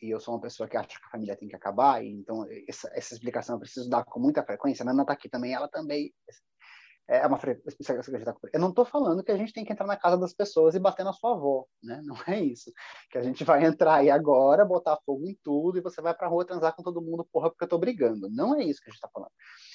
e 0.01 0.09
eu 0.09 0.19
sou 0.19 0.33
uma 0.33 0.41
pessoa 0.41 0.67
que 0.67 0.77
acha 0.77 0.87
que 0.87 1.05
a 1.05 1.09
família 1.09 1.35
tem 1.35 1.47
que 1.47 1.55
acabar, 1.55 2.03
e 2.03 2.09
então 2.09 2.45
essa, 2.67 2.89
essa 2.93 3.13
explicação 3.13 3.55
eu 3.55 3.59
preciso 3.59 3.89
dar 3.89 4.03
com 4.03 4.19
muita 4.19 4.43
frequência. 4.43 4.83
A 4.83 4.85
Nana 4.85 5.03
está 5.03 5.13
aqui 5.13 5.29
também, 5.29 5.53
ela 5.53 5.67
também 5.67 6.13
é 7.07 7.25
uma 7.27 7.37
frequência 7.37 7.77
Eu 8.51 8.59
não 8.59 8.69
estou 8.69 8.83
falando 8.83 9.23
que 9.23 9.31
a 9.31 9.37
gente 9.37 9.53
tem 9.53 9.63
que 9.63 9.71
entrar 9.71 9.85
na 9.85 9.95
casa 9.95 10.17
das 10.17 10.33
pessoas 10.33 10.73
e 10.73 10.79
bater 10.79 11.03
na 11.03 11.13
sua 11.13 11.33
avó, 11.33 11.65
né? 11.83 12.01
Não 12.03 12.15
é 12.27 12.41
isso. 12.41 12.71
Que 13.11 13.19
a 13.19 13.21
gente 13.21 13.43
vai 13.43 13.63
entrar 13.63 13.95
aí 13.95 14.09
agora, 14.09 14.65
botar 14.65 14.97
fogo 15.05 15.27
em 15.27 15.37
tudo 15.43 15.77
e 15.77 15.81
você 15.81 16.01
vai 16.01 16.15
para 16.15 16.25
a 16.25 16.29
rua 16.29 16.45
transar 16.45 16.75
com 16.75 16.81
todo 16.81 17.01
mundo, 17.01 17.27
porra, 17.31 17.49
porque 17.49 17.63
eu 17.63 17.67
estou 17.67 17.79
brigando. 17.79 18.27
Não 18.31 18.55
é 18.55 18.63
isso 18.63 18.81
que 18.81 18.89
a 18.89 18.91
gente 18.91 18.97
está 18.97 19.09
falando. 19.13 19.31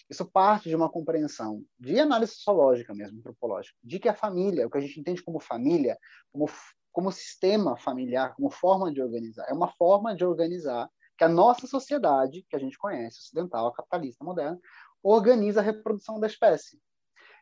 Isso 0.09 0.29
parte 0.29 0.69
de 0.69 0.75
uma 0.75 0.91
compreensão 0.91 1.63
de 1.79 2.01
análise 2.01 2.33
sociológica 2.33 2.93
mesmo, 2.95 3.19
antropológica, 3.19 3.79
de 3.83 4.01
que 4.01 4.09
a 4.09 4.15
família, 4.15 4.67
o 4.67 4.71
que 4.71 4.79
a 4.79 4.81
gente 4.81 4.99
entende 4.99 5.23
como 5.23 5.39
família, 5.39 5.97
como 6.33 6.49
como 6.93 7.13
sistema 7.13 7.77
familiar, 7.77 8.35
como 8.35 8.51
forma 8.51 8.93
de 8.93 9.03
organizar. 9.03 9.47
É 9.49 9.53
uma 9.53 9.69
forma 9.69 10.15
de 10.15 10.25
organizar 10.25 10.91
que 11.17 11.25
a 11.25 11.29
nossa 11.29 11.67
sociedade, 11.67 12.45
que 12.49 12.57
a 12.57 12.59
gente 12.59 12.79
conhece, 12.79 13.19
ocidental, 13.19 13.73
capitalista, 13.73 14.25
moderna, 14.25 14.59
organiza 15.03 15.61
a 15.61 15.63
reprodução 15.63 16.19
da 16.19 16.27
espécie. 16.27 16.81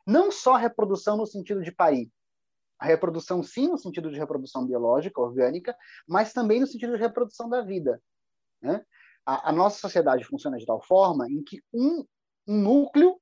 Não 0.07 0.31
só 0.31 0.55
a 0.55 0.59
reprodução 0.59 1.17
no 1.17 1.27
sentido 1.27 1.63
de 1.63 1.73
parir, 1.73 2.11
a 2.79 2.87
reprodução 2.87 3.43
sim 3.43 3.69
no 3.69 3.79
sentido 3.79 4.11
de 4.11 4.19
reprodução 4.19 4.67
biológica, 4.67 5.21
orgânica, 5.21 5.77
mas 6.07 6.33
também 6.33 6.61
no 6.61 6.67
sentido 6.67 6.95
de 6.95 6.99
reprodução 6.99 7.49
da 7.49 7.61
vida. 7.61 8.01
Né? 8.63 8.85
A, 9.27 9.51
a, 9.51 9.53
nossa 9.53 9.79
sociedade 9.79 10.25
funciona 10.25 10.57
de 10.57 10.65
tal 10.67 10.81
forma 10.81 11.29
em 11.29 11.43
que 11.43 11.61
um, 11.73 12.05
um 12.47 12.61
núcleo 12.61 13.21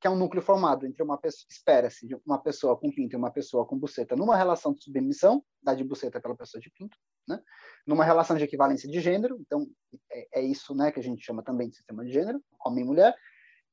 que 0.00 0.06
é 0.06 0.10
um 0.10 0.16
núcleo 0.16 0.42
formado 0.42 0.86
entre 0.86 1.02
uma 1.02 1.18
pessoa, 1.18 1.46
espera-se, 1.50 2.08
uma 2.24 2.38
pessoa 2.38 2.76
com 2.76 2.90
pinto 2.90 3.14
e 3.14 3.18
uma 3.18 3.30
pessoa 3.30 3.66
com 3.66 3.78
buceta, 3.78 4.16
numa 4.16 4.36
relação 4.36 4.72
de 4.72 4.82
submissão, 4.82 5.44
da 5.62 5.74
de 5.74 5.84
buceta 5.84 6.20
pela 6.20 6.34
pessoa 6.34 6.60
de 6.60 6.70
pinto, 6.70 6.96
né? 7.28 7.40
numa 7.86 8.04
relação 8.04 8.36
de 8.36 8.44
equivalência 8.44 8.88
de 8.88 8.98
gênero, 9.00 9.36
então 9.40 9.66
é, 10.10 10.40
é 10.40 10.42
isso 10.42 10.74
né, 10.74 10.90
que 10.90 10.98
a 10.98 11.02
gente 11.02 11.22
chama 11.22 11.42
também 11.42 11.68
de 11.68 11.76
sistema 11.76 12.04
de 12.04 12.12
gênero, 12.12 12.42
homem 12.64 12.82
e 12.82 12.86
mulher, 12.86 13.14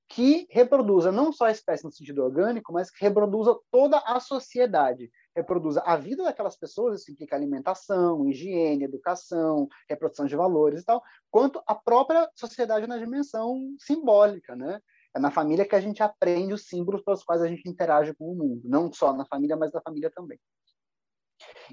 que 0.10 0.48
reproduza 0.50 1.12
não 1.12 1.32
só 1.32 1.46
a 1.46 1.52
espécie 1.52 1.84
no 1.84 1.92
sentido 1.92 2.24
orgânico, 2.24 2.72
mas 2.72 2.90
que 2.90 3.04
reproduza 3.04 3.58
toda 3.70 3.98
a 4.00 4.20
sociedade, 4.20 5.12
reproduza 5.36 5.82
a 5.82 5.96
vida 5.96 6.24
daquelas 6.24 6.58
pessoas, 6.58 7.02
isso 7.02 7.12
implica 7.12 7.36
alimentação, 7.36 8.28
higiene, 8.28 8.86
educação, 8.86 9.68
reprodução 9.90 10.26
de 10.26 10.36
valores 10.36 10.82
e 10.82 10.86
tal, 10.86 11.04
quanto 11.30 11.62
a 11.68 11.76
própria 11.76 12.30
sociedade 12.36 12.88
na 12.88 12.98
dimensão 12.98 13.76
simbólica, 13.80 14.56
né? 14.56 14.80
É 15.18 15.20
na 15.20 15.32
família 15.32 15.68
que 15.68 15.76
a 15.76 15.82
gente 15.82 16.04
aprende 16.04 16.54
os 16.54 16.68
símbolos 16.68 17.02
pelos 17.02 17.24
quais 17.24 17.42
a 17.42 17.48
gente 17.48 17.68
interage 17.68 18.14
com 18.14 18.32
o 18.32 18.36
mundo, 18.36 18.62
não 18.64 18.94
só 18.94 19.12
na 19.12 19.26
família, 19.26 19.58
mas 19.58 19.74
na 19.74 19.82
família 19.82 20.12
também. 20.12 20.40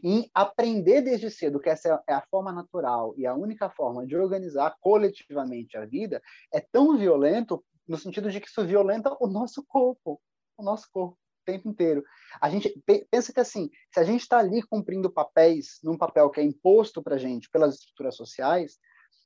E 0.02 0.30
aprender 0.32 1.02
desde 1.02 1.30
cedo 1.30 1.60
que 1.60 1.68
essa 1.68 2.02
é 2.08 2.14
a 2.14 2.24
forma 2.30 2.50
natural 2.50 3.14
e 3.18 3.26
a 3.26 3.34
única 3.34 3.68
forma 3.68 4.06
de 4.06 4.16
organizar 4.16 4.74
coletivamente 4.80 5.76
a 5.76 5.84
vida 5.84 6.22
é 6.50 6.58
tão 6.58 6.96
violento 6.96 7.62
no 7.86 7.98
sentido 7.98 8.30
de 8.30 8.40
que 8.40 8.48
isso 8.48 8.64
violenta 8.64 9.14
o 9.20 9.26
nosso 9.26 9.62
corpo, 9.66 10.18
o 10.56 10.62
nosso 10.62 10.88
corpo 10.90 11.14
o 11.14 11.44
tempo 11.44 11.68
inteiro. 11.68 12.02
A 12.40 12.48
gente 12.48 12.82
pensa 13.10 13.30
que 13.30 13.40
assim, 13.40 13.68
se 13.92 14.00
a 14.00 14.04
gente 14.04 14.22
está 14.22 14.38
ali 14.38 14.62
cumprindo 14.62 15.12
papéis 15.12 15.80
num 15.82 15.98
papel 15.98 16.30
que 16.30 16.40
é 16.40 16.42
imposto 16.42 17.02
para 17.02 17.18
gente 17.18 17.50
pelas 17.50 17.74
estruturas 17.74 18.16
sociais, 18.16 18.78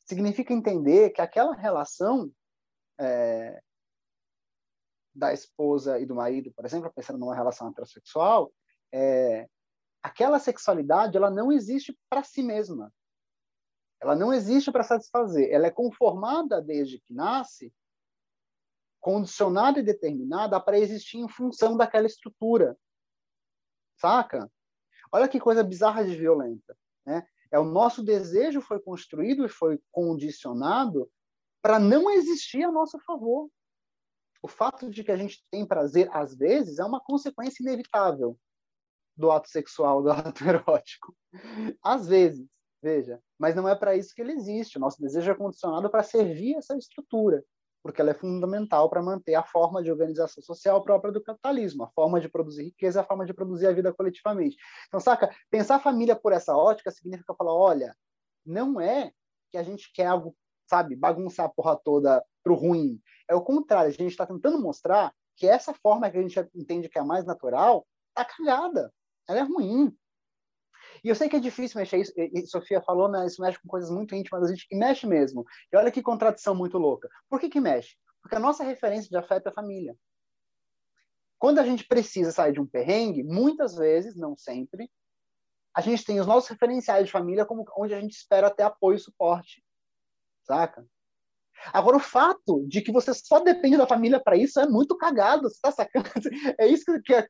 significa 0.08 0.52
entender 0.52 1.10
que 1.10 1.20
aquela 1.20 1.54
relação 1.54 2.32
é, 2.98 3.60
da 5.18 5.32
esposa 5.32 5.98
e 5.98 6.06
do 6.06 6.14
marido, 6.14 6.52
por 6.52 6.64
exemplo, 6.64 6.92
pensando 6.94 7.18
numa 7.18 7.34
relação 7.34 7.68
heterossexual, 7.68 8.52
é, 8.92 9.48
aquela 10.02 10.38
sexualidade 10.38 11.16
ela 11.16 11.30
não 11.30 11.50
existe 11.50 11.98
para 12.08 12.22
si 12.22 12.42
mesma. 12.42 12.92
Ela 14.00 14.14
não 14.14 14.32
existe 14.32 14.70
para 14.70 14.84
satisfazer. 14.84 15.50
Ela 15.50 15.66
é 15.66 15.70
conformada 15.70 16.62
desde 16.62 17.00
que 17.00 17.12
nasce, 17.12 17.72
condicionada 19.00 19.80
e 19.80 19.82
determinada 19.82 20.60
para 20.60 20.78
existir 20.78 21.18
em 21.18 21.28
função 21.28 21.76
daquela 21.76 22.06
estrutura. 22.06 22.78
Saca? 23.96 24.50
Olha 25.10 25.28
que 25.28 25.40
coisa 25.40 25.64
bizarra 25.64 26.04
de 26.04 26.14
violenta. 26.14 26.76
Né? 27.04 27.26
É 27.50 27.58
o 27.58 27.64
nosso 27.64 28.04
desejo 28.04 28.60
foi 28.60 28.78
construído 28.80 29.44
e 29.44 29.48
foi 29.48 29.80
condicionado 29.90 31.10
para 31.60 31.80
não 31.80 32.08
existir 32.08 32.62
a 32.62 32.70
nosso 32.70 32.98
favor. 33.00 33.50
O 34.42 34.48
fato 34.48 34.90
de 34.90 35.02
que 35.02 35.12
a 35.12 35.16
gente 35.16 35.44
tem 35.50 35.66
prazer 35.66 36.08
às 36.12 36.36
vezes 36.36 36.78
é 36.78 36.84
uma 36.84 37.00
consequência 37.00 37.62
inevitável 37.62 38.38
do 39.16 39.30
ato 39.30 39.48
sexual, 39.48 40.02
do 40.02 40.10
ato 40.12 40.44
erótico. 40.44 41.14
Às 41.82 42.06
vezes, 42.06 42.46
veja, 42.80 43.20
mas 43.38 43.54
não 43.54 43.68
é 43.68 43.74
para 43.74 43.96
isso 43.96 44.14
que 44.14 44.22
ele 44.22 44.32
existe. 44.32 44.78
O 44.78 44.80
nosso 44.80 45.00
desejo 45.00 45.30
é 45.30 45.34
condicionado 45.34 45.90
para 45.90 46.02
servir 46.04 46.54
essa 46.54 46.76
estrutura, 46.76 47.44
porque 47.82 48.00
ela 48.00 48.10
é 48.10 48.14
fundamental 48.14 48.88
para 48.88 49.02
manter 49.02 49.34
a 49.34 49.42
forma 49.42 49.82
de 49.82 49.90
organização 49.90 50.42
social 50.42 50.82
própria 50.82 51.12
do 51.12 51.22
capitalismo, 51.22 51.84
a 51.84 51.90
forma 51.90 52.20
de 52.20 52.28
produzir 52.28 52.64
riqueza, 52.64 53.00
a 53.00 53.04
forma 53.04 53.26
de 53.26 53.34
produzir 53.34 53.66
a 53.66 53.72
vida 53.72 53.92
coletivamente. 53.92 54.56
Então, 54.86 55.00
saca, 55.00 55.34
pensar 55.50 55.76
a 55.76 55.80
família 55.80 56.14
por 56.14 56.32
essa 56.32 56.56
ótica 56.56 56.90
significa 56.90 57.34
falar, 57.34 57.54
olha, 57.54 57.96
não 58.46 58.80
é 58.80 59.12
que 59.50 59.58
a 59.58 59.62
gente 59.62 59.92
quer 59.92 60.06
algo, 60.06 60.36
sabe, 60.68 60.96
bagunçar 60.96 61.46
a 61.46 61.48
porra 61.48 61.76
toda 61.76 62.24
pro 62.42 62.54
ruim. 62.54 63.00
É 63.28 63.34
o 63.34 63.42
contrário, 63.42 63.88
a 63.88 63.92
gente 63.92 64.10
está 64.10 64.26
tentando 64.26 64.60
mostrar 64.60 65.12
que 65.36 65.46
essa 65.46 65.72
forma 65.72 66.10
que 66.10 66.18
a 66.18 66.22
gente 66.22 66.38
entende 66.54 66.88
que 66.88 66.98
é 66.98 67.00
a 67.00 67.04
mais 67.04 67.24
natural 67.24 67.86
tá 68.14 68.24
cagada 68.24 68.92
ela 69.28 69.40
é 69.40 69.42
ruim. 69.42 69.94
E 71.04 71.08
eu 71.08 71.14
sei 71.14 71.28
que 71.28 71.36
é 71.36 71.40
difícil 71.40 71.78
mexer 71.78 71.98
isso, 71.98 72.12
e 72.16 72.46
Sofia 72.46 72.80
falou, 72.80 73.08
né, 73.08 73.26
isso 73.26 73.42
mexe 73.42 73.60
com 73.60 73.68
coisas 73.68 73.90
muito 73.90 74.14
íntimas 74.14 74.42
da 74.42 74.48
gente, 74.48 74.66
e 74.70 74.76
mexe 74.76 75.06
mesmo. 75.06 75.44
E 75.72 75.76
olha 75.76 75.92
que 75.92 76.02
contradição 76.02 76.54
muito 76.54 76.78
louca. 76.78 77.08
Por 77.28 77.38
que 77.38 77.48
que 77.48 77.60
mexe? 77.60 77.94
Porque 78.22 78.34
a 78.34 78.40
nossa 78.40 78.64
referência 78.64 79.08
de 79.08 79.16
afeto 79.16 79.46
é 79.46 79.50
a 79.50 79.54
família. 79.54 79.94
Quando 81.38 81.60
a 81.60 81.64
gente 81.64 81.86
precisa 81.86 82.32
sair 82.32 82.52
de 82.52 82.60
um 82.60 82.66
perrengue, 82.66 83.22
muitas 83.22 83.76
vezes, 83.76 84.16
não 84.16 84.36
sempre, 84.36 84.90
a 85.72 85.80
gente 85.80 86.04
tem 86.04 86.18
os 86.18 86.26
nossos 86.26 86.48
referenciais 86.48 87.06
de 87.06 87.12
família 87.12 87.46
como 87.46 87.64
onde 87.76 87.94
a 87.94 88.00
gente 88.00 88.16
espera 88.16 88.50
ter 88.50 88.64
apoio 88.64 88.96
e 88.96 89.00
suporte. 89.00 89.62
Saca? 90.48 90.84
Agora, 91.72 91.96
o 91.96 92.00
fato 92.00 92.64
de 92.66 92.80
que 92.80 92.92
você 92.92 93.12
só 93.12 93.40
depende 93.40 93.76
da 93.76 93.86
família 93.86 94.20
para 94.20 94.36
isso 94.36 94.58
é 94.60 94.66
muito 94.66 94.96
cagado, 94.96 95.48
você 95.48 95.58
tá 95.60 95.70
sacando? 95.70 96.08
É 96.58 96.66
isso 96.66 96.84
que, 97.02 97.28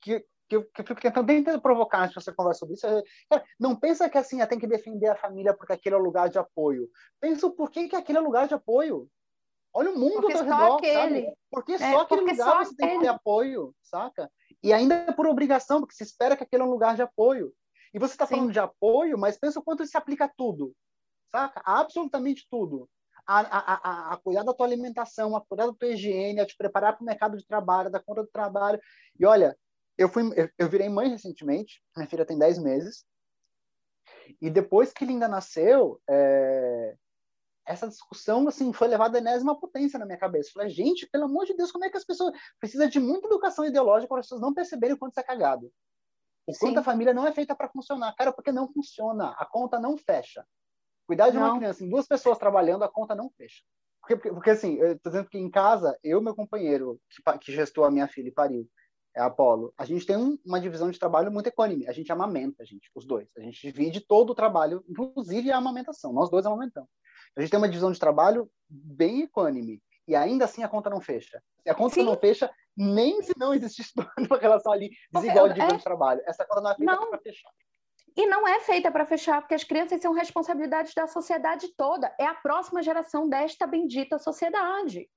que, 0.00 0.24
que 0.48 0.56
eu, 0.56 0.64
que 0.64 0.80
eu 0.82 0.86
fico 0.86 1.24
tentando, 1.24 1.60
provocar 1.60 2.08
se 2.08 2.14
você 2.14 2.32
conversa 2.32 2.60
sobre 2.60 2.74
isso. 2.74 2.86
É, 2.86 3.42
não 3.58 3.74
pensa 3.74 4.08
que 4.08 4.18
assim, 4.18 4.44
tem 4.46 4.58
que 4.58 4.66
defender 4.66 5.08
a 5.08 5.16
família 5.16 5.54
porque 5.54 5.72
aquele 5.72 5.94
é 5.94 5.98
o 5.98 6.02
lugar 6.02 6.28
de 6.28 6.38
apoio. 6.38 6.88
Pensa 7.20 7.46
o 7.46 7.52
porquê 7.52 7.88
que 7.88 7.96
aquele 7.96 8.18
é 8.18 8.20
o 8.20 8.24
lugar 8.24 8.46
de 8.46 8.54
apoio. 8.54 9.08
Olha 9.74 9.90
o 9.90 9.98
mundo 9.98 10.20
porque 10.20 10.34
ao 10.34 10.44
redor, 10.44 10.76
aquele. 10.76 10.94
sabe? 10.94 11.32
Porque 11.50 11.72
é, 11.72 11.78
só 11.78 12.00
aquele 12.02 12.20
porque 12.20 12.32
lugar 12.32 12.44
só 12.44 12.58
você 12.58 12.74
aquele. 12.74 12.76
tem 12.76 12.98
que 12.98 13.04
ter 13.04 13.08
apoio, 13.08 13.74
saca? 13.82 14.30
E 14.62 14.72
ainda 14.72 15.12
por 15.14 15.26
obrigação, 15.26 15.80
porque 15.80 15.94
se 15.94 16.02
espera 16.02 16.36
que 16.36 16.44
aquele 16.44 16.62
é 16.62 16.66
um 16.66 16.70
lugar 16.70 16.94
de 16.94 17.02
apoio. 17.02 17.52
E 17.94 17.98
você 17.98 18.14
está 18.14 18.26
falando 18.26 18.52
de 18.52 18.58
apoio, 18.58 19.18
mas 19.18 19.38
pensa 19.38 19.58
o 19.58 19.62
quanto 19.62 19.82
isso 19.82 19.92
se 19.92 19.98
aplica 19.98 20.24
a 20.24 20.28
tudo, 20.34 20.72
saca? 21.32 21.62
Absolutamente 21.64 22.46
tudo. 22.50 22.88
A, 23.26 23.40
a, 23.40 23.74
a, 23.74 24.12
a, 24.12 24.16
cuidar 24.18 24.42
da 24.42 24.52
tua 24.52 24.66
alimentação, 24.66 25.34
a 25.36 25.40
cuidar 25.40 25.66
da 25.66 25.72
tua 25.72 25.88
higiene, 25.88 26.40
a 26.40 26.46
te 26.46 26.56
preparar 26.56 26.94
para 26.94 27.02
o 27.02 27.06
mercado 27.06 27.36
de 27.36 27.46
trabalho, 27.46 27.90
da 27.90 28.00
conta 28.00 28.22
do 28.22 28.28
trabalho. 28.28 28.80
E 29.18 29.24
olha, 29.24 29.56
eu 29.96 30.08
fui 30.08 30.22
eu, 30.36 30.50
eu 30.58 30.68
virei 30.68 30.88
mãe 30.88 31.08
recentemente, 31.08 31.82
minha 31.96 32.08
filha 32.08 32.26
tem 32.26 32.38
10 32.38 32.58
meses. 32.58 33.04
E 34.40 34.50
depois 34.50 34.92
que 34.92 35.04
Linda 35.04 35.28
nasceu, 35.28 36.00
é, 36.08 36.96
essa 37.66 37.88
discussão 37.88 38.46
assim 38.48 38.72
foi 38.72 38.88
levada 38.88 39.18
a 39.18 39.20
enésima 39.20 39.58
potência 39.58 39.98
na 39.98 40.04
minha 40.04 40.18
cabeça. 40.18 40.48
Eu 40.48 40.54
falei, 40.54 40.70
gente, 40.70 41.08
pelo 41.08 41.24
amor 41.24 41.46
de 41.46 41.54
Deus, 41.54 41.70
como 41.70 41.84
é 41.84 41.90
que 41.90 41.96
as 41.96 42.04
pessoas 42.04 42.36
precisam 42.58 42.88
de 42.88 42.98
muita 42.98 43.28
educação 43.28 43.64
ideológica 43.64 44.08
para 44.08 44.20
as 44.20 44.26
pessoas 44.26 44.40
não 44.40 44.52
perceberem 44.52 44.94
o 44.94 44.98
quanto 44.98 45.12
isso 45.12 45.20
é 45.20 45.24
cagado? 45.24 45.72
O 46.44 46.52
quanto 46.58 46.78
a 46.78 46.82
família 46.82 47.14
não 47.14 47.26
é 47.26 47.32
feita 47.32 47.54
para 47.54 47.68
funcionar. 47.68 48.14
Cara, 48.16 48.32
porque 48.32 48.50
não 48.50 48.72
funciona. 48.72 49.30
A 49.38 49.46
conta 49.46 49.78
não 49.78 49.96
fecha. 49.96 50.44
Cuidar 51.06 51.30
de 51.30 51.38
não. 51.38 51.48
uma 51.48 51.58
criança 51.58 51.84
em 51.84 51.88
duas 51.88 52.06
pessoas 52.06 52.38
trabalhando, 52.38 52.84
a 52.84 52.88
conta 52.88 53.14
não 53.14 53.30
fecha. 53.30 53.62
Porque, 54.00 54.16
porque, 54.16 54.32
porque 54.32 54.50
assim, 54.50 54.76
eu 54.76 54.98
tô 54.98 55.10
dizendo 55.10 55.28
que 55.28 55.38
em 55.38 55.50
casa, 55.50 55.96
eu 56.02 56.20
e 56.20 56.24
meu 56.24 56.34
companheiro, 56.34 57.00
que, 57.10 57.38
que 57.38 57.52
gestou 57.52 57.84
a 57.84 57.90
minha 57.90 58.08
filha 58.08 58.28
e 58.28 58.32
pariu, 58.32 58.68
é 59.14 59.20
Apolo, 59.20 59.72
a 59.76 59.84
gente 59.84 60.06
tem 60.06 60.16
um, 60.16 60.38
uma 60.44 60.60
divisão 60.60 60.90
de 60.90 60.98
trabalho 60.98 61.30
muito 61.30 61.46
econômica. 61.46 61.90
A 61.90 61.94
gente 61.94 62.10
amamenta, 62.10 62.62
a 62.62 62.66
gente, 62.66 62.90
os 62.94 63.04
dois. 63.04 63.28
A 63.36 63.40
gente 63.40 63.60
divide 63.60 64.00
todo 64.00 64.30
o 64.30 64.34
trabalho, 64.34 64.82
inclusive 64.88 65.52
a 65.52 65.58
amamentação. 65.58 66.12
Nós 66.12 66.30
dois 66.30 66.46
amamentamos. 66.46 66.88
A 67.36 67.40
gente 67.40 67.50
tem 67.50 67.58
uma 67.58 67.68
divisão 67.68 67.92
de 67.92 68.00
trabalho 68.00 68.50
bem 68.68 69.22
econômica. 69.22 69.82
E 70.08 70.16
ainda 70.16 70.46
assim 70.46 70.62
a 70.62 70.68
conta 70.68 70.90
não 70.90 71.00
fecha. 71.00 71.42
E 71.64 71.70
a 71.70 71.74
conta 71.74 71.94
Sim. 71.94 72.04
não 72.04 72.16
fecha 72.16 72.50
nem 72.76 73.22
se 73.22 73.32
não 73.36 73.54
existisse 73.54 73.92
uma 74.18 74.38
relação 74.38 74.72
ali 74.72 74.90
desigual 75.12 75.48
de 75.48 75.54
divisão 75.54 75.74
é... 75.74 75.78
de 75.78 75.84
trabalho. 75.84 76.22
Essa 76.26 76.44
conta 76.44 76.60
não 76.60 76.70
é 76.70 76.74
feita 76.74 77.06
para 77.06 77.18
fechar. 77.18 77.50
E 78.16 78.26
não 78.26 78.46
é 78.46 78.60
feita 78.60 78.90
para 78.90 79.06
fechar, 79.06 79.40
porque 79.40 79.54
as 79.54 79.64
crianças 79.64 80.00
são 80.00 80.12
responsabilidade 80.12 80.92
da 80.94 81.06
sociedade 81.06 81.68
toda. 81.76 82.14
É 82.18 82.26
a 82.26 82.34
próxima 82.34 82.82
geração 82.82 83.28
desta 83.28 83.66
bendita 83.66 84.18
sociedade. 84.18 85.08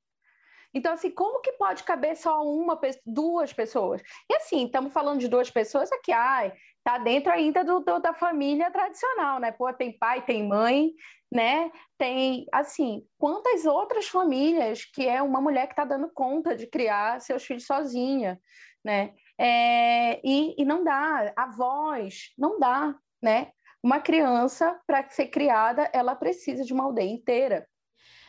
Então, 0.73 0.91
assim, 0.91 1.09
como 1.09 1.41
que 1.41 1.53
pode 1.53 1.83
caber 1.83 2.17
só 2.17 2.43
uma, 2.43 2.77
duas 3.05 3.53
pessoas? 3.53 4.01
E 4.29 4.35
assim, 4.35 4.65
estamos 4.65 4.91
falando 4.91 5.21
de 5.21 5.29
duas 5.29 5.49
pessoas 5.49 5.89
aqui, 5.89 6.11
ai, 6.11 6.51
tá 6.83 6.97
dentro 6.97 7.31
ainda 7.31 7.63
do, 7.63 7.79
do, 7.79 7.99
da 7.99 8.13
família 8.13 8.69
tradicional, 8.69 9.39
né? 9.39 9.53
Pô, 9.53 9.71
tem 9.73 9.97
pai, 9.97 10.25
tem 10.25 10.45
mãe, 10.45 10.91
né? 11.31 11.71
Tem, 11.97 12.45
assim, 12.51 13.07
quantas 13.17 13.65
outras 13.65 14.07
famílias 14.09 14.83
que 14.83 15.07
é 15.07 15.21
uma 15.21 15.39
mulher 15.39 15.67
que 15.67 15.73
está 15.73 15.85
dando 15.85 16.11
conta 16.13 16.53
de 16.53 16.67
criar 16.67 17.21
seus 17.21 17.45
filhos 17.45 17.65
sozinha, 17.65 18.37
né? 18.83 19.13
É, 19.37 20.19
e, 20.23 20.55
e 20.57 20.65
não 20.65 20.83
dá, 20.83 21.33
avós, 21.35 22.33
não 22.37 22.59
dá, 22.59 22.95
né? 23.21 23.51
Uma 23.83 23.99
criança, 23.99 24.79
para 24.87 25.07
ser 25.09 25.27
criada, 25.27 25.89
ela 25.93 26.15
precisa 26.15 26.63
de 26.63 26.73
uma 26.73 26.85
aldeia 26.85 27.11
inteira. 27.11 27.67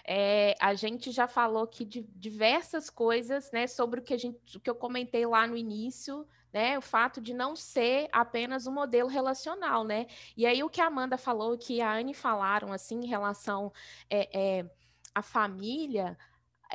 É, 0.06 0.54
a 0.60 0.74
gente 0.74 1.10
já 1.10 1.26
falou 1.26 1.64
aqui 1.64 1.84
de 1.84 2.02
diversas 2.02 2.88
coisas, 2.88 3.50
né, 3.50 3.66
sobre 3.66 3.98
o 3.98 4.02
que, 4.02 4.14
a 4.14 4.16
gente, 4.16 4.38
o 4.56 4.60
que 4.60 4.70
eu 4.70 4.74
comentei 4.74 5.26
lá 5.26 5.48
no 5.48 5.56
início, 5.56 6.24
né, 6.52 6.78
o 6.78 6.80
fato 6.80 7.20
de 7.20 7.34
não 7.34 7.56
ser 7.56 8.08
apenas 8.12 8.68
um 8.68 8.72
modelo 8.72 9.08
relacional, 9.08 9.82
né? 9.82 10.06
E 10.36 10.46
aí 10.46 10.62
o 10.62 10.70
que 10.70 10.80
a 10.80 10.86
Amanda 10.86 11.18
falou, 11.18 11.58
que 11.58 11.80
a 11.80 11.92
Anne 11.92 12.14
falaram, 12.14 12.72
assim, 12.72 13.00
em 13.00 13.06
relação 13.06 13.72
é, 14.08 14.58
é, 14.58 14.70
à 15.14 15.22
família, 15.22 16.16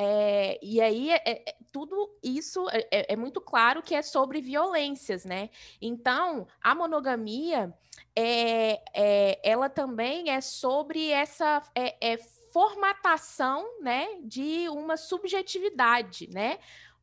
é, 0.04 0.58
e 0.64 0.82
aí, 0.82 1.12
é, 1.12 1.22
é, 1.24 1.56
tudo 1.72 2.18
isso 2.24 2.68
é, 2.72 2.88
é, 2.92 3.14
é, 3.14 3.16
muito 3.16 3.40
claro 3.40 3.84
que 3.84 3.94
é 3.94 4.02
sobre 4.02 4.42
violências, 4.42 5.24
né? 5.24 5.52
Então, 5.80 6.48
a 6.60 6.74
monogamia, 6.74 7.72
é, 8.16 9.40
ela 9.48 9.70
também 9.70 10.32
é 10.32 10.42
sobre 10.42 11.10
essa 11.10 11.62
formatação 12.52 13.80
né, 13.80 14.08
de 14.24 14.68
uma 14.70 14.98
subjetividade, 14.98 16.28
né? 16.34 16.58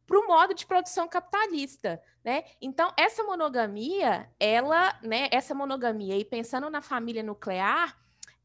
Para 0.04 0.18
o 0.18 0.26
modo 0.26 0.52
de 0.52 0.66
produção 0.66 1.06
capitalista, 1.06 2.02
né? 2.24 2.44
Então, 2.60 2.92
essa 2.96 3.22
monogamia, 3.22 4.28
ela, 4.40 4.98
né, 5.04 5.28
essa 5.30 5.54
monogamia, 5.54 6.16
e 6.16 6.24
pensando 6.24 6.68
na 6.68 6.82
família 6.82 7.22
nuclear, 7.22 7.96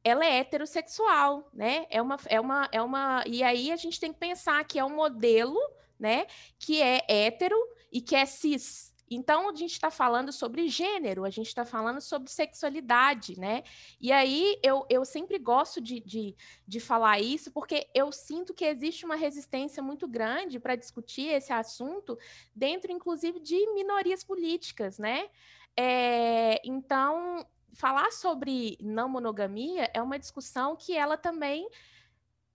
ela 0.04 0.26
é 0.26 0.40
heterossexual, 0.40 1.50
né? 1.54 1.86
É 1.90 2.02
uma, 2.02 2.18
é 2.28 2.40
uma, 2.40 2.70
é 2.72 2.82
uma. 2.82 3.24
E 3.28 3.44
aí 3.44 3.72
a 3.72 3.76
gente 3.76 4.00
tem 4.00 4.12
que 4.12 4.20
pensar 4.20 4.64
que 4.66 4.78
é 4.78 4.84
um 4.84 4.96
modelo, 4.96 5.60
né? 6.00 6.26
Que 6.60 6.82
é 6.82 7.04
hétero 7.08 7.58
e 7.92 8.02
que 8.02 8.16
é 8.16 8.26
cis, 8.26 8.94
então, 9.10 9.50
a 9.50 9.56
gente 9.56 9.74
está 9.74 9.92
falando 9.92 10.32
sobre 10.32 10.68
gênero, 10.68 11.24
a 11.24 11.30
gente 11.30 11.48
está 11.48 11.66
falando 11.66 12.02
sobre 12.02 12.32
sexualidade, 12.32 13.40
né? 13.40 13.64
E 14.00 14.12
aí 14.12 14.58
eu, 14.64 14.86
eu 14.90 15.06
sempre 15.06 15.38
gosto 15.38 15.80
de, 15.80 16.00
de, 16.00 16.36
de 16.68 16.80
falar 16.80 17.20
isso, 17.20 17.52
porque 17.52 17.88
eu 17.94 18.12
sinto 18.12 18.54
que 18.54 18.66
existe 18.66 19.06
uma 19.06 19.16
resistência 19.16 19.84
muito 19.84 20.08
grande 20.08 20.60
para 20.60 20.76
discutir 20.76 21.28
esse 21.28 21.54
assunto, 21.54 22.18
dentro, 22.56 22.92
inclusive, 22.92 23.40
de 23.40 23.72
minorias 23.74 24.24
políticas, 24.24 24.98
né? 24.98 25.30
É, 25.78 26.62
então, 26.66 27.46
falar 27.74 28.12
sobre 28.12 28.78
não 28.80 29.10
monogamia 29.10 29.90
é 29.94 30.02
uma 30.02 30.20
discussão 30.20 30.76
que 30.76 30.96
ela 30.96 31.18
também 31.18 31.68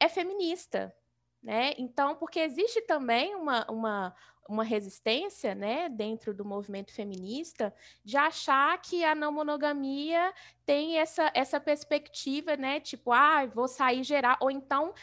é 0.00 0.08
feminista, 0.08 0.94
né? 1.42 1.72
Então, 1.76 2.14
porque 2.16 2.40
existe 2.40 2.80
também 2.82 3.34
uma, 3.34 3.64
uma, 3.70 4.14
uma 4.48 4.64
resistência, 4.64 5.54
né, 5.54 5.88
dentro 5.88 6.32
do 6.32 6.44
movimento 6.44 6.92
feminista, 6.92 7.74
de 8.04 8.16
achar 8.16 8.80
que 8.80 9.04
a 9.04 9.14
não 9.14 9.30
monogamia 9.30 10.32
tem 10.64 10.98
essa, 10.98 11.30
essa 11.34 11.60
perspectiva, 11.60 12.56
né, 12.56 12.80
tipo, 12.80 13.12
ah, 13.12 13.44
vou 13.46 13.68
sair 13.68 14.02
geral, 14.02 14.36
ou 14.40 14.50
então 14.50 14.94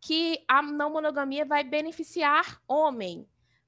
que 0.00 0.44
a 0.46 0.62
não 0.62 0.90
monogamia 0.90 1.44
vai 1.44 1.64
beneficiar 1.64 2.60
homem. 2.68 3.26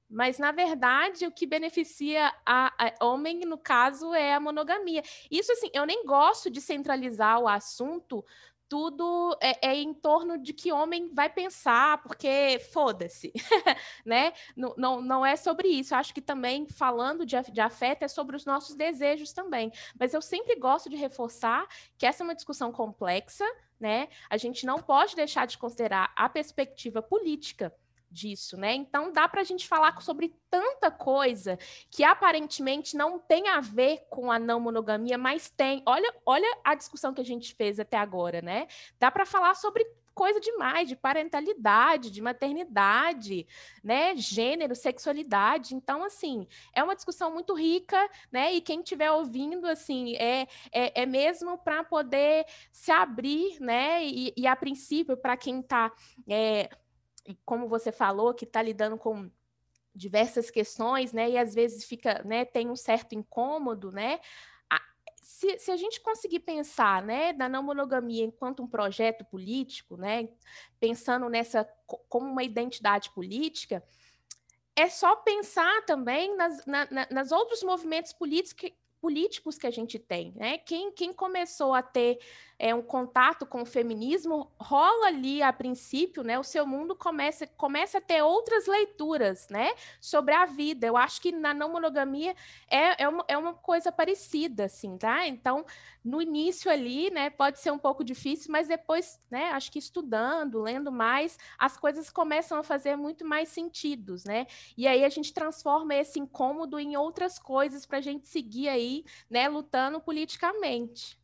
Mas, 0.09 0.39
na 0.39 0.51
verdade, 0.51 1.25
o 1.25 1.31
que 1.31 1.45
beneficia 1.45 2.33
a, 2.45 2.73
a 2.77 3.05
homem, 3.05 3.41
no 3.41 3.57
caso, 3.57 4.13
é 4.13 4.33
a 4.33 4.39
monogamia. 4.39 5.03
Isso, 5.29 5.51
assim, 5.51 5.69
eu 5.73 5.85
nem 5.85 6.05
gosto 6.05 6.49
de 6.49 6.61
centralizar 6.61 7.39
o 7.39 7.47
assunto 7.47 8.23
tudo 8.69 9.37
é, 9.41 9.69
é, 9.69 9.75
em 9.75 9.93
torno 9.93 10.37
de 10.37 10.53
que 10.53 10.71
homem 10.71 11.09
vai 11.13 11.29
pensar, 11.29 12.01
porque 12.01 12.59
foda-se, 12.71 13.31
né? 14.05 14.33
Não, 14.55 14.73
não, 14.77 15.01
não 15.01 15.25
é 15.25 15.35
sobre 15.35 15.69
isso. 15.69 15.93
Eu 15.93 15.99
acho 15.99 16.13
que 16.13 16.21
também, 16.21 16.67
falando 16.67 17.25
de, 17.25 17.35
de 17.51 17.61
afeto, 17.61 18.03
é 18.03 18.07
sobre 18.07 18.35
os 18.35 18.45
nossos 18.45 18.75
desejos 18.75 19.31
também. 19.33 19.71
Mas 19.99 20.13
eu 20.13 20.21
sempre 20.21 20.55
gosto 20.55 20.89
de 20.89 20.95
reforçar 20.95 21.65
que 21.97 22.05
essa 22.05 22.23
é 22.23 22.25
uma 22.25 22.35
discussão 22.35 22.71
complexa, 22.71 23.45
né? 23.79 24.09
A 24.29 24.37
gente 24.37 24.65
não 24.65 24.79
pode 24.79 25.15
deixar 25.15 25.45
de 25.47 25.57
considerar 25.57 26.11
a 26.15 26.27
perspectiva 26.27 27.01
política 27.01 27.73
disso, 28.09 28.57
né? 28.57 28.73
Então 28.73 29.11
dá 29.11 29.27
para 29.27 29.41
a 29.41 29.43
gente 29.43 29.67
falar 29.67 30.01
sobre 30.01 30.33
tanta 30.49 30.89
coisa 30.89 31.57
que 31.89 32.03
aparentemente 32.03 32.95
não 32.95 33.19
tem 33.19 33.47
a 33.49 33.59
ver 33.59 34.05
com 34.09 34.31
a 34.31 34.39
não 34.39 34.59
monogamia, 34.59 35.17
mas 35.17 35.49
tem. 35.49 35.83
Olha, 35.85 36.13
olha 36.25 36.57
a 36.63 36.75
discussão 36.75 37.13
que 37.13 37.21
a 37.21 37.25
gente 37.25 37.53
fez 37.55 37.79
até 37.79 37.97
agora, 37.97 38.41
né? 38.41 38.67
Dá 38.99 39.11
para 39.11 39.25
falar 39.25 39.55
sobre 39.55 39.85
coisa 40.17 40.39
demais, 40.39 40.89
de 40.89 40.95
parentalidade, 40.95 42.09
de 42.09 42.23
maternidade, 42.23 43.45
né, 43.83 44.15
gênero, 44.15 44.75
sexualidade. 44.75 45.75
Então, 45.75 46.03
assim, 46.03 46.47
é 46.73 46.83
uma 46.83 46.95
discussão 46.95 47.31
muito 47.31 47.53
rica, 47.53 48.09
né? 48.31 48.51
E 48.51 48.59
quem 48.59 48.79
estiver 48.79 49.11
ouvindo, 49.11 49.67
assim, 49.67 50.15
é, 50.15 50.47
é, 50.71 51.03
é 51.03 51.05
mesmo 51.05 51.55
para 51.59 51.83
poder 51.83 52.47
se 52.71 52.91
abrir, 52.91 53.59
né? 53.61 54.03
E, 54.03 54.33
e 54.35 54.47
a 54.47 54.55
princípio, 54.55 55.15
para 55.15 55.37
quem 55.37 55.59
está 55.59 55.91
é, 56.27 56.67
como 57.45 57.67
você 57.67 57.91
falou, 57.91 58.33
que 58.33 58.45
está 58.45 58.61
lidando 58.61 58.97
com 58.97 59.29
diversas 59.93 60.49
questões, 60.49 61.11
né? 61.11 61.29
E 61.31 61.37
às 61.37 61.53
vezes 61.53 61.83
fica, 61.83 62.21
né? 62.23 62.45
Tem 62.45 62.69
um 62.69 62.75
certo 62.75 63.13
incômodo, 63.13 63.91
né? 63.91 64.19
Se, 65.21 65.59
se, 65.59 65.71
a 65.71 65.75
gente 65.75 65.99
conseguir 65.99 66.39
pensar, 66.39 67.03
né, 67.03 67.33
da 67.33 67.49
não 67.49 67.61
monogamia 67.61 68.23
enquanto 68.23 68.63
um 68.63 68.67
projeto 68.67 69.25
político, 69.25 69.97
né, 69.97 70.29
pensando 70.79 71.27
nessa 71.27 71.67
como 72.07 72.31
uma 72.31 72.43
identidade 72.43 73.11
política, 73.11 73.83
é 74.73 74.87
só 74.87 75.17
pensar 75.17 75.85
também 75.85 76.35
nas, 76.37 76.65
na, 76.65 76.87
nas 77.11 77.31
outros 77.33 77.61
movimentos 77.61 78.13
políticos 78.13 78.71
políticos 78.99 79.57
que 79.57 79.67
a 79.67 79.71
gente 79.71 79.99
tem, 79.99 80.33
né? 80.35 80.57
Quem, 80.57 80.91
quem 80.91 81.13
começou 81.13 81.73
a 81.73 81.81
ter 81.81 82.19
é, 82.59 82.73
um 82.73 82.81
contato 82.81 83.45
com 83.45 83.61
o 83.61 83.65
feminismo, 83.65 84.51
rola 84.59 85.07
ali 85.07 85.43
a 85.43 85.53
princípio, 85.53 86.23
né? 86.23 86.39
O 86.39 86.43
seu 86.43 86.65
mundo 86.65 86.95
começa, 86.95 87.45
começa 87.45 87.99
a 87.99 88.01
ter 88.01 88.21
outras 88.23 88.65
leituras, 88.65 89.47
né? 89.49 89.73
Sobre 90.01 90.33
a 90.33 90.45
vida. 90.45 90.87
Eu 90.87 90.97
acho 90.97 91.21
que 91.21 91.31
na 91.31 91.53
não 91.53 91.71
monogamia 91.71 92.35
é, 92.67 93.03
é, 93.03 93.07
uma, 93.07 93.25
é 93.27 93.37
uma 93.37 93.53
coisa 93.53 93.91
parecida, 93.91 94.65
assim, 94.65 94.97
tá? 94.97 95.27
Então, 95.27 95.65
no 96.03 96.19
início 96.19 96.71
ali, 96.71 97.11
né? 97.11 97.29
Pode 97.29 97.59
ser 97.59 97.71
um 97.71 97.77
pouco 97.77 98.03
difícil, 98.03 98.51
mas 98.51 98.67
depois, 98.67 99.19
né? 99.29 99.51
Acho 99.51 99.71
que 99.71 99.77
estudando, 99.77 100.61
lendo 100.61 100.91
mais, 100.91 101.37
as 101.59 101.77
coisas 101.77 102.09
começam 102.09 102.57
a 102.57 102.63
fazer 102.63 102.95
muito 102.95 103.23
mais 103.23 103.49
sentidos, 103.49 104.23
né? 104.23 104.47
E 104.75 104.87
aí 104.87 105.05
a 105.05 105.09
gente 105.09 105.31
transforma 105.31 105.93
esse 105.93 106.19
incômodo 106.19 106.79
em 106.79 106.97
outras 106.97 107.37
coisas 107.37 107.85
para 107.85 107.99
a 107.99 108.01
gente 108.01 108.27
seguir 108.27 108.67
aí, 108.67 109.05
né? 109.29 109.47
Lutando 109.47 109.99
politicamente. 109.99 111.17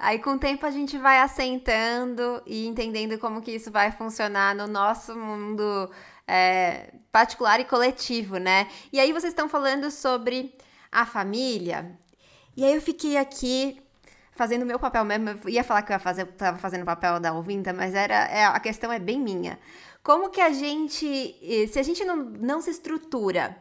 Aí 0.00 0.18
com 0.18 0.34
o 0.34 0.38
tempo 0.38 0.66
a 0.66 0.70
gente 0.70 0.98
vai 0.98 1.20
assentando 1.20 2.42
e 2.46 2.66
entendendo 2.66 3.18
como 3.18 3.40
que 3.40 3.52
isso 3.52 3.70
vai 3.70 3.90
funcionar 3.92 4.54
no 4.54 4.66
nosso 4.66 5.16
mundo 5.16 5.90
é, 6.26 6.92
particular 7.10 7.60
e 7.60 7.64
coletivo, 7.64 8.38
né? 8.38 8.68
E 8.92 9.00
aí 9.00 9.12
vocês 9.12 9.32
estão 9.32 9.48
falando 9.48 9.90
sobre 9.90 10.54
a 10.90 11.06
família. 11.06 11.98
E 12.56 12.64
aí 12.64 12.74
eu 12.74 12.80
fiquei 12.80 13.16
aqui 13.16 13.82
fazendo 14.32 14.66
meu 14.66 14.78
papel 14.78 15.04
mesmo. 15.04 15.30
Eu 15.30 15.48
ia 15.48 15.64
falar 15.64 15.82
que 15.82 15.92
eu 15.92 15.94
ia 15.94 16.00
fazer, 16.00 16.26
tava 16.26 16.58
fazendo 16.58 16.82
o 16.82 16.86
papel 16.86 17.18
da 17.18 17.32
ouvinta, 17.32 17.72
mas 17.72 17.94
era 17.94 18.26
é, 18.26 18.44
a 18.44 18.60
questão 18.60 18.92
é 18.92 18.98
bem 18.98 19.20
minha. 19.20 19.58
Como 20.02 20.30
que 20.30 20.40
a 20.40 20.50
gente, 20.50 21.66
se 21.68 21.78
a 21.78 21.82
gente 21.82 22.04
não, 22.04 22.16
não 22.16 22.60
se 22.60 22.70
estrutura 22.70 23.56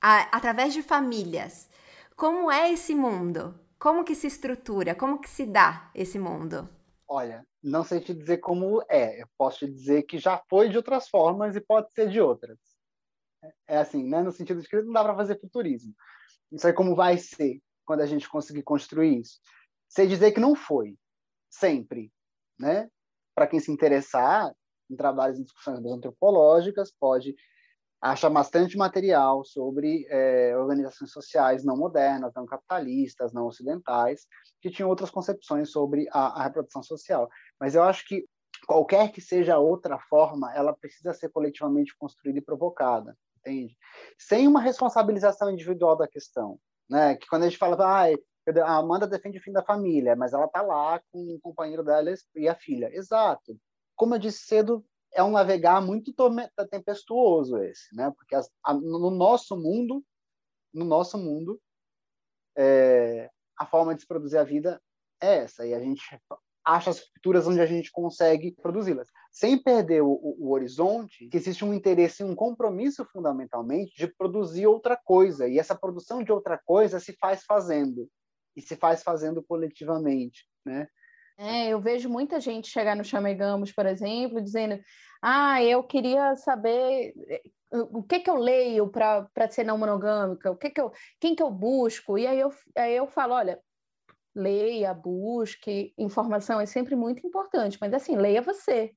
a, 0.00 0.36
através 0.36 0.74
de 0.74 0.82
famílias, 0.82 1.68
como 2.16 2.50
é 2.50 2.70
esse 2.70 2.94
mundo? 2.94 3.58
Como 3.80 4.04
que 4.04 4.14
se 4.14 4.26
estrutura? 4.26 4.94
Como 4.94 5.18
que 5.18 5.30
se 5.30 5.46
dá 5.46 5.90
esse 5.94 6.18
mundo? 6.18 6.68
Olha, 7.08 7.46
não 7.62 7.82
sei 7.82 7.98
te 7.98 8.12
dizer 8.12 8.36
como 8.36 8.84
é. 8.90 9.22
Eu 9.22 9.26
posso 9.38 9.60
te 9.60 9.72
dizer 9.72 10.02
que 10.02 10.18
já 10.18 10.36
foi 10.50 10.68
de 10.68 10.76
outras 10.76 11.08
formas 11.08 11.56
e 11.56 11.62
pode 11.62 11.90
ser 11.94 12.10
de 12.10 12.20
outras. 12.20 12.58
É 13.66 13.78
assim, 13.78 14.06
né? 14.06 14.22
No 14.22 14.32
sentido 14.32 14.60
de 14.60 14.68
que 14.68 14.82
não 14.82 14.92
dá 14.92 15.02
para 15.02 15.16
fazer 15.16 15.40
futurismo. 15.40 15.94
Não 16.52 16.58
sei 16.58 16.74
como 16.74 16.94
vai 16.94 17.16
ser 17.16 17.58
quando 17.86 18.02
a 18.02 18.06
gente 18.06 18.28
conseguir 18.28 18.62
construir 18.62 19.18
isso. 19.18 19.40
Sei 19.88 20.06
dizer 20.06 20.32
que 20.32 20.40
não 20.40 20.54
foi 20.54 20.98
sempre, 21.48 22.12
né? 22.58 22.86
Para 23.34 23.46
quem 23.46 23.60
se 23.60 23.72
interessar 23.72 24.54
em 24.90 24.94
trabalhos 24.94 25.38
e 25.38 25.42
discussões 25.42 25.82
antropológicas, 25.86 26.92
pode 27.00 27.34
acha 28.00 28.30
bastante 28.30 28.78
material 28.78 29.44
sobre 29.44 30.06
é, 30.08 30.56
organizações 30.56 31.12
sociais 31.12 31.64
não 31.64 31.76
modernas, 31.76 32.32
não 32.34 32.46
capitalistas, 32.46 33.32
não 33.32 33.46
ocidentais, 33.46 34.26
que 34.60 34.70
tinham 34.70 34.88
outras 34.88 35.10
concepções 35.10 35.70
sobre 35.70 36.08
a, 36.10 36.40
a, 36.40 36.44
reprodução 36.44 36.82
social. 36.82 37.28
Mas 37.60 37.74
eu 37.74 37.82
acho 37.82 38.06
que 38.06 38.26
qualquer 38.66 39.12
que 39.12 39.20
seja 39.20 39.54
a 39.54 39.58
outra 39.58 39.98
forma, 39.98 40.54
ela 40.54 40.72
precisa 40.72 41.12
ser 41.12 41.28
coletivamente 41.28 41.94
construída 41.98 42.38
e 42.38 42.42
provocada, 42.42 43.16
entende? 43.38 43.76
Sem 44.18 44.48
uma 44.48 44.60
responsabilização 44.60 45.50
individual 45.50 45.96
da 45.96 46.08
questão, 46.08 46.58
né? 46.88 47.16
Que 47.16 47.26
quando 47.26 47.42
a 47.42 47.48
gente 47.48 47.58
fala, 47.58 47.76
ah, 47.84 48.06
a 48.64 48.76
Amanda 48.76 49.06
defende 49.06 49.38
o 49.38 49.42
fim 49.42 49.52
da 49.52 49.62
família, 49.62 50.16
mas 50.16 50.32
ela 50.32 50.46
está 50.46 50.62
lá 50.62 51.00
com 51.12 51.34
o 51.34 51.40
companheiro 51.40 51.84
dela 51.84 52.12
e 52.34 52.48
a 52.48 52.54
filha. 52.54 52.90
Exato. 52.94 53.56
Como 53.94 54.14
eu 54.14 54.18
disse 54.18 54.46
cedo, 54.46 54.84
é 55.12 55.22
um 55.22 55.32
navegar 55.32 55.80
muito 55.80 56.14
tempestuoso 56.70 57.58
esse, 57.58 57.94
né? 57.94 58.12
Porque 58.16 58.34
as, 58.34 58.50
a, 58.64 58.74
no 58.74 59.10
nosso 59.10 59.56
mundo, 59.56 60.04
no 60.72 60.84
nosso 60.84 61.18
mundo, 61.18 61.60
é, 62.56 63.30
a 63.58 63.66
forma 63.66 63.94
de 63.94 64.02
se 64.02 64.06
produzir 64.06 64.38
a 64.38 64.44
vida 64.44 64.80
é 65.20 65.38
essa 65.38 65.66
e 65.66 65.74
a 65.74 65.80
gente 65.80 66.02
acha 66.64 66.90
as 66.90 67.00
culturas 67.00 67.46
onde 67.46 67.60
a 67.60 67.66
gente 67.66 67.90
consegue 67.90 68.52
produzi-las, 68.52 69.08
sem 69.32 69.60
perder 69.60 70.02
o, 70.02 70.10
o, 70.10 70.36
o, 70.46 70.52
horizonte, 70.52 71.28
que 71.28 71.36
existe 71.36 71.64
um 71.64 71.74
interesse, 71.74 72.22
um 72.22 72.34
compromisso 72.34 73.04
fundamentalmente 73.06 73.94
de 73.96 74.06
produzir 74.06 74.66
outra 74.66 74.96
coisa 74.96 75.48
e 75.48 75.58
essa 75.58 75.74
produção 75.74 76.22
de 76.22 76.30
outra 76.30 76.58
coisa 76.64 77.00
se 77.00 77.14
faz 77.14 77.44
fazendo 77.44 78.08
e 78.54 78.62
se 78.62 78.76
faz 78.76 79.02
fazendo 79.02 79.42
coletivamente, 79.42 80.46
né? 80.64 80.86
É, 81.42 81.68
eu 81.68 81.80
vejo 81.80 82.06
muita 82.10 82.38
gente 82.38 82.68
chegar 82.68 82.94
no 82.94 83.02
Chamegamos, 83.02 83.72
por 83.72 83.86
exemplo, 83.86 84.42
dizendo: 84.42 84.78
Ah, 85.22 85.62
eu 85.64 85.82
queria 85.82 86.36
saber 86.36 87.14
eh, 87.30 87.42
o 87.72 88.02
que 88.02 88.20
que 88.20 88.28
eu 88.28 88.36
leio 88.36 88.90
para 88.90 89.26
ser 89.50 89.64
não 89.64 89.78
monogâmica, 89.78 90.50
o 90.50 90.56
que 90.56 90.68
que 90.68 90.78
eu, 90.80 90.92
quem 91.18 91.34
que 91.34 91.42
eu 91.42 91.50
busco. 91.50 92.18
E 92.18 92.26
aí 92.26 92.38
eu, 92.38 92.50
aí 92.76 92.94
eu 92.94 93.06
falo: 93.06 93.32
olha, 93.34 93.58
leia, 94.34 94.94
busque, 94.94 95.94
informação 95.98 96.60
é 96.60 96.66
sempre 96.66 96.96
muito 96.96 97.26
importante, 97.26 97.78
mas 97.80 97.94
assim, 97.94 98.16
leia 98.16 98.42
você. 98.42 98.92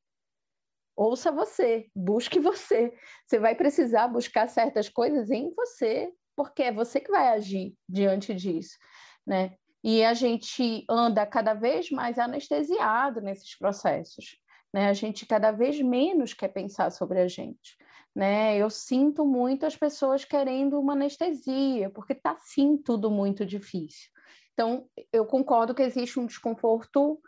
Ouça 0.96 1.32
você, 1.32 1.88
busque 1.96 2.40
você. 2.40 2.94
Você 3.26 3.40
vai 3.40 3.56
precisar 3.56 4.08
buscar 4.10 4.48
certas 4.50 4.90
coisas 4.90 5.32
em 5.32 5.54
você, 5.56 6.12
porque 6.36 6.64
é 6.64 6.72
você 6.74 7.00
que 7.00 7.12
vai 7.12 7.30
agir 7.30 7.76
diante 7.90 8.34
disso, 8.34 8.78
né? 9.26 9.56
E 9.84 10.04
a 10.04 10.14
gente 10.14 10.86
anda 10.90 11.26
cada 11.26 11.54
vez 11.54 11.92
mais 11.92 12.18
anestesiado 12.18 13.20
nesses 13.20 13.58
processos. 13.58 14.38
Né? 14.74 14.88
A 14.88 14.94
gente 14.94 15.26
cada 15.26 15.52
vez 15.52 15.80
menos 15.82 16.34
quer 16.34 16.48
pensar 16.48 16.90
sobre 16.92 17.20
a 17.20 17.28
gente. 17.28 17.78
Né? 18.16 18.58
Eu 18.58 18.70
sinto 18.70 19.26
muito 19.26 19.66
as 19.66 19.76
pessoas 19.76 20.24
querendo 20.24 20.80
uma 20.80 20.94
anestesia, 20.94 21.90
porque 21.90 22.14
está 22.14 22.38
sim 22.40 22.78
tudo 22.78 23.12
muito 23.12 23.46
difícil. 23.46 24.10
Então, 24.54 24.88
eu 25.12 25.26
concordo 25.26 25.74
que 25.74 25.82
existe 25.82 26.20
um 26.20 26.28
desconforto 26.28 27.20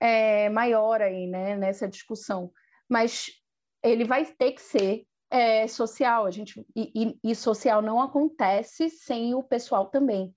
é, 0.00 0.50
maior 0.50 1.00
aí 1.00 1.28
né, 1.28 1.56
nessa 1.56 1.88
discussão, 1.88 2.52
mas 2.88 3.30
ele 3.82 4.04
vai 4.04 4.24
ter 4.24 4.52
que 4.52 4.60
ser 4.60 5.06
é, 5.30 5.66
social, 5.68 6.26
a 6.26 6.30
gente 6.30 6.60
e, 6.74 6.92
e, 6.94 7.30
e 7.30 7.34
social 7.36 7.80
não 7.80 8.02
acontece 8.02 8.90
sem 8.90 9.32
o 9.34 9.42
pessoal 9.42 9.86
também. 9.86 10.34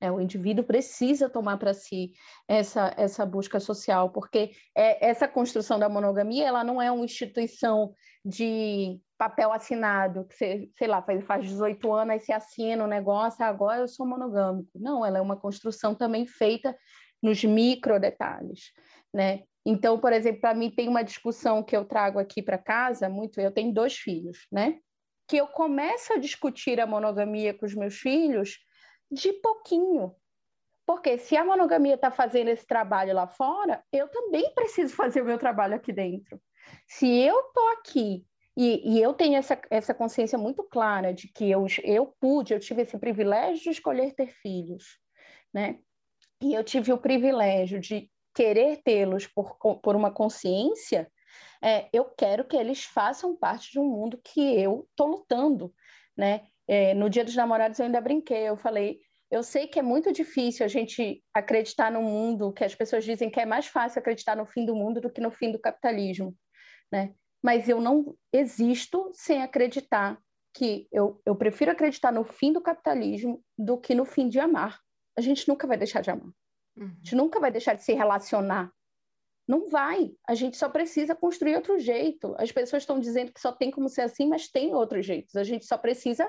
É, 0.00 0.12
o 0.12 0.20
indivíduo 0.20 0.64
precisa 0.64 1.28
tomar 1.28 1.56
para 1.56 1.74
si 1.74 2.12
essa, 2.46 2.94
essa 2.96 3.26
busca 3.26 3.58
social, 3.58 4.10
porque 4.10 4.52
é, 4.76 5.08
essa 5.08 5.26
construção 5.26 5.78
da 5.78 5.88
monogamia 5.88 6.46
ela 6.46 6.62
não 6.62 6.80
é 6.80 6.90
uma 6.90 7.04
instituição 7.04 7.92
de 8.24 9.00
papel 9.16 9.52
assinado, 9.52 10.24
que 10.26 10.34
você, 10.36 10.70
sei 10.78 10.86
lá, 10.86 11.02
faz, 11.02 11.24
faz 11.24 11.48
18 11.48 11.92
anos, 11.92 12.12
aí 12.12 12.20
você 12.20 12.32
assina 12.32 12.84
o 12.84 12.86
um 12.86 12.90
negócio, 12.90 13.44
agora 13.44 13.80
eu 13.80 13.88
sou 13.88 14.06
monogâmico. 14.06 14.70
Não, 14.76 15.04
ela 15.04 15.18
é 15.18 15.20
uma 15.20 15.36
construção 15.36 15.94
também 15.94 16.24
feita 16.26 16.76
nos 17.20 17.42
micro 17.42 17.98
detalhes, 17.98 18.72
né? 19.12 19.42
Então, 19.66 19.98
por 19.98 20.12
exemplo, 20.12 20.40
para 20.40 20.54
mim 20.54 20.70
tem 20.70 20.88
uma 20.88 21.02
discussão 21.02 21.62
que 21.62 21.76
eu 21.76 21.84
trago 21.84 22.20
aqui 22.20 22.40
para 22.40 22.56
casa, 22.56 23.08
muito, 23.08 23.40
eu 23.40 23.50
tenho 23.50 23.74
dois 23.74 23.94
filhos, 23.94 24.46
né? 24.52 24.78
Que 25.26 25.36
eu 25.36 25.48
começo 25.48 26.12
a 26.12 26.18
discutir 26.18 26.80
a 26.80 26.86
monogamia 26.86 27.52
com 27.52 27.66
os 27.66 27.74
meus 27.74 27.96
filhos 27.96 28.56
de 29.10 29.32
pouquinho. 29.34 30.14
Porque 30.86 31.18
se 31.18 31.36
a 31.36 31.44
monogamia 31.44 31.94
está 31.94 32.10
fazendo 32.10 32.48
esse 32.48 32.66
trabalho 32.66 33.14
lá 33.14 33.26
fora, 33.26 33.84
eu 33.92 34.08
também 34.08 34.52
preciso 34.54 34.94
fazer 34.94 35.22
o 35.22 35.24
meu 35.24 35.38
trabalho 35.38 35.74
aqui 35.74 35.92
dentro. 35.92 36.40
Se 36.86 37.06
eu 37.06 37.38
estou 37.40 37.68
aqui 37.68 38.26
e, 38.56 38.96
e, 38.96 39.00
eu 39.00 39.14
tenho 39.14 39.36
essa, 39.36 39.60
essa 39.70 39.94
consciência 39.94 40.36
muito 40.36 40.64
clara 40.64 41.14
de 41.14 41.28
que 41.28 41.48
eu, 41.48 41.64
eu 41.84 42.12
pude, 42.20 42.52
eu 42.52 42.58
tive 42.58 42.82
esse 42.82 42.98
privilégio 42.98 43.62
de 43.62 43.70
escolher 43.70 44.14
ter 44.14 44.32
filhos, 44.42 44.98
né? 45.54 45.78
E 46.42 46.54
eu 46.54 46.64
tive 46.64 46.92
o 46.92 46.98
privilégio 46.98 47.78
de 47.78 48.10
querer 48.34 48.82
tê-los 48.82 49.26
por, 49.26 49.56
por 49.56 49.94
uma 49.94 50.10
consciência, 50.10 51.10
é, 51.62 51.88
eu 51.92 52.04
quero 52.04 52.44
que 52.44 52.56
eles 52.56 52.84
façam 52.84 53.36
parte 53.36 53.72
de 53.72 53.78
um 53.78 53.84
mundo 53.84 54.20
que 54.22 54.40
eu 54.40 54.86
estou 54.90 55.08
lutando, 55.08 55.74
né? 56.16 56.46
É, 56.68 56.92
no 56.94 57.08
Dia 57.08 57.24
dos 57.24 57.34
Namorados 57.34 57.78
eu 57.78 57.86
ainda 57.86 58.00
brinquei, 58.00 58.48
eu 58.48 58.56
falei, 58.56 59.00
eu 59.30 59.42
sei 59.42 59.66
que 59.66 59.78
é 59.78 59.82
muito 59.82 60.12
difícil 60.12 60.64
a 60.64 60.68
gente 60.68 61.22
acreditar 61.34 61.90
no 61.90 62.02
mundo, 62.02 62.52
que 62.52 62.64
as 62.64 62.74
pessoas 62.74 63.04
dizem 63.04 63.30
que 63.30 63.40
é 63.40 63.46
mais 63.46 63.66
fácil 63.66 63.98
acreditar 63.98 64.36
no 64.36 64.46
fim 64.46 64.64
do 64.64 64.74
mundo 64.74 65.00
do 65.00 65.10
que 65.10 65.20
no 65.20 65.30
fim 65.30 65.50
do 65.50 65.58
capitalismo, 65.58 66.36
né? 66.92 67.14
Mas 67.42 67.68
eu 67.68 67.80
não 67.80 68.14
existo 68.32 69.10
sem 69.14 69.42
acreditar 69.42 70.18
que 70.54 70.88
eu, 70.90 71.20
eu 71.24 71.36
prefiro 71.36 71.70
acreditar 71.70 72.12
no 72.12 72.24
fim 72.24 72.52
do 72.52 72.60
capitalismo 72.60 73.42
do 73.56 73.78
que 73.78 73.94
no 73.94 74.04
fim 74.04 74.28
de 74.28 74.40
amar. 74.40 74.80
A 75.16 75.20
gente 75.20 75.48
nunca 75.48 75.66
vai 75.66 75.76
deixar 75.76 76.00
de 76.00 76.10
amar. 76.10 76.30
Uhum. 76.76 76.86
A 76.86 76.88
gente 76.88 77.14
nunca 77.14 77.38
vai 77.38 77.50
deixar 77.50 77.74
de 77.74 77.84
se 77.84 77.92
relacionar. 77.92 78.72
Não 79.46 79.68
vai. 79.68 80.10
A 80.26 80.34
gente 80.34 80.56
só 80.56 80.68
precisa 80.68 81.14
construir 81.14 81.54
outro 81.54 81.78
jeito. 81.78 82.34
As 82.38 82.50
pessoas 82.50 82.82
estão 82.82 82.98
dizendo 82.98 83.32
que 83.32 83.40
só 83.40 83.52
tem 83.52 83.70
como 83.70 83.88
ser 83.88 84.02
assim, 84.02 84.26
mas 84.26 84.48
tem 84.48 84.74
outros 84.74 85.06
jeitos. 85.06 85.36
A 85.36 85.44
gente 85.44 85.64
só 85.64 85.78
precisa 85.78 86.28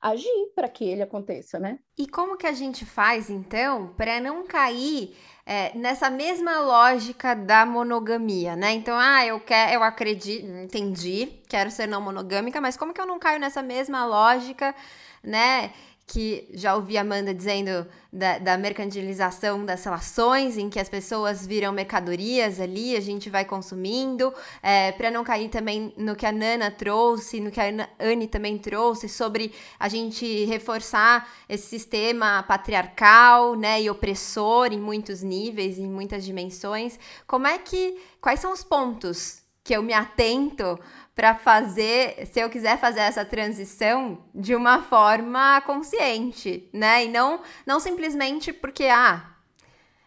agir 0.00 0.52
para 0.54 0.68
que 0.68 0.84
ele 0.84 1.02
aconteça, 1.02 1.58
né? 1.58 1.78
E 1.96 2.06
como 2.06 2.36
que 2.36 2.46
a 2.46 2.52
gente 2.52 2.84
faz 2.84 3.28
então 3.30 3.94
para 3.96 4.20
não 4.20 4.46
cair 4.46 5.16
é, 5.44 5.76
nessa 5.76 6.10
mesma 6.10 6.60
lógica 6.60 7.34
da 7.34 7.64
monogamia, 7.64 8.54
né? 8.54 8.72
Então, 8.72 8.96
ah, 8.98 9.24
eu 9.26 9.40
quero, 9.40 9.72
eu 9.72 9.82
acredito, 9.82 10.46
entendi, 10.46 11.40
quero 11.48 11.70
ser 11.70 11.86
não 11.86 12.00
monogâmica, 12.00 12.60
mas 12.60 12.76
como 12.76 12.92
que 12.92 13.00
eu 13.00 13.06
não 13.06 13.18
caio 13.18 13.40
nessa 13.40 13.62
mesma 13.62 14.04
lógica, 14.04 14.74
né? 15.22 15.72
Que 16.08 16.48
já 16.54 16.74
ouvi 16.74 16.96
a 16.96 17.02
Amanda 17.02 17.34
dizendo 17.34 17.86
da, 18.10 18.38
da, 18.38 18.56
mercantilização 18.56 19.62
das 19.62 19.84
relações, 19.84 20.56
em 20.56 20.70
que 20.70 20.80
as 20.80 20.88
pessoas 20.88 21.46
viram 21.46 21.70
mercadorias 21.70 22.58
ali, 22.58 22.96
a 22.96 23.00
gente 23.00 23.28
vai 23.28 23.44
consumindo, 23.44 24.32
é, 24.62 24.90
para 24.92 25.10
não 25.10 25.22
cair 25.22 25.50
também 25.50 25.92
no 25.98 26.16
que 26.16 26.24
a 26.24 26.32
Nana 26.32 26.70
trouxe, 26.70 27.40
no 27.40 27.50
que 27.50 27.60
a 27.60 27.66
Anne 28.00 28.26
também 28.26 28.56
trouxe, 28.56 29.06
sobre 29.06 29.52
a 29.78 29.86
gente 29.86 30.46
reforçar 30.46 31.30
esse 31.46 31.66
sistema 31.66 32.42
patriarcal 32.42 33.54
né, 33.54 33.82
e 33.82 33.90
opressor 33.90 34.72
em 34.72 34.80
muitos 34.80 35.22
níveis, 35.22 35.78
em 35.78 35.90
muitas 35.90 36.24
dimensões. 36.24 36.98
Como 37.26 37.46
é 37.46 37.58
que. 37.58 38.00
Quais 38.20 38.40
são 38.40 38.52
os 38.52 38.64
pontos 38.64 39.42
que 39.62 39.76
eu 39.76 39.82
me 39.82 39.92
atento 39.92 40.80
para 41.18 41.34
fazer, 41.34 42.28
se 42.28 42.38
eu 42.38 42.48
quiser 42.48 42.78
fazer 42.78 43.00
essa 43.00 43.24
transição 43.24 44.22
de 44.32 44.54
uma 44.54 44.82
forma 44.82 45.60
consciente, 45.62 46.70
né? 46.72 47.06
E 47.06 47.08
não, 47.08 47.40
não 47.66 47.80
simplesmente 47.80 48.52
porque, 48.52 48.84
ah, 48.84 49.36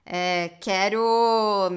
é, 0.06 0.47
quero 0.62 1.04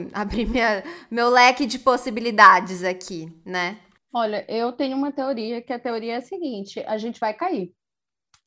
abrir 0.14 0.46
minha, 0.46 0.84
meu 1.10 1.30
leque 1.30 1.66
de 1.66 1.80
possibilidades 1.80 2.84
aqui, 2.84 3.26
né? 3.44 3.80
Olha, 4.12 4.46
eu 4.48 4.70
tenho 4.70 4.96
uma 4.96 5.10
teoria, 5.10 5.60
que 5.60 5.72
a 5.72 5.80
teoria 5.80 6.12
é 6.12 6.16
a 6.18 6.22
seguinte: 6.22 6.78
a 6.86 6.96
gente 6.96 7.18
vai 7.18 7.34
cair. 7.34 7.74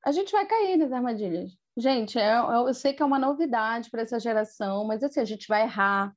A 0.06 0.14
gente 0.14 0.32
vai 0.32 0.46
cair 0.46 0.78
nas 0.78 0.94
armadilhas. 0.94 1.52
Gente, 1.76 2.18
eu, 2.18 2.66
eu 2.66 2.74
sei 2.74 2.94
que 2.94 3.04
é 3.04 3.06
uma 3.06 3.20
novidade 3.20 3.90
para 3.92 4.04
essa 4.04 4.22
geração, 4.22 4.88
mas 4.88 5.04
assim, 5.04 5.20
a 5.20 5.26
gente 5.26 5.50
vai 5.50 5.64
errar, 5.64 6.14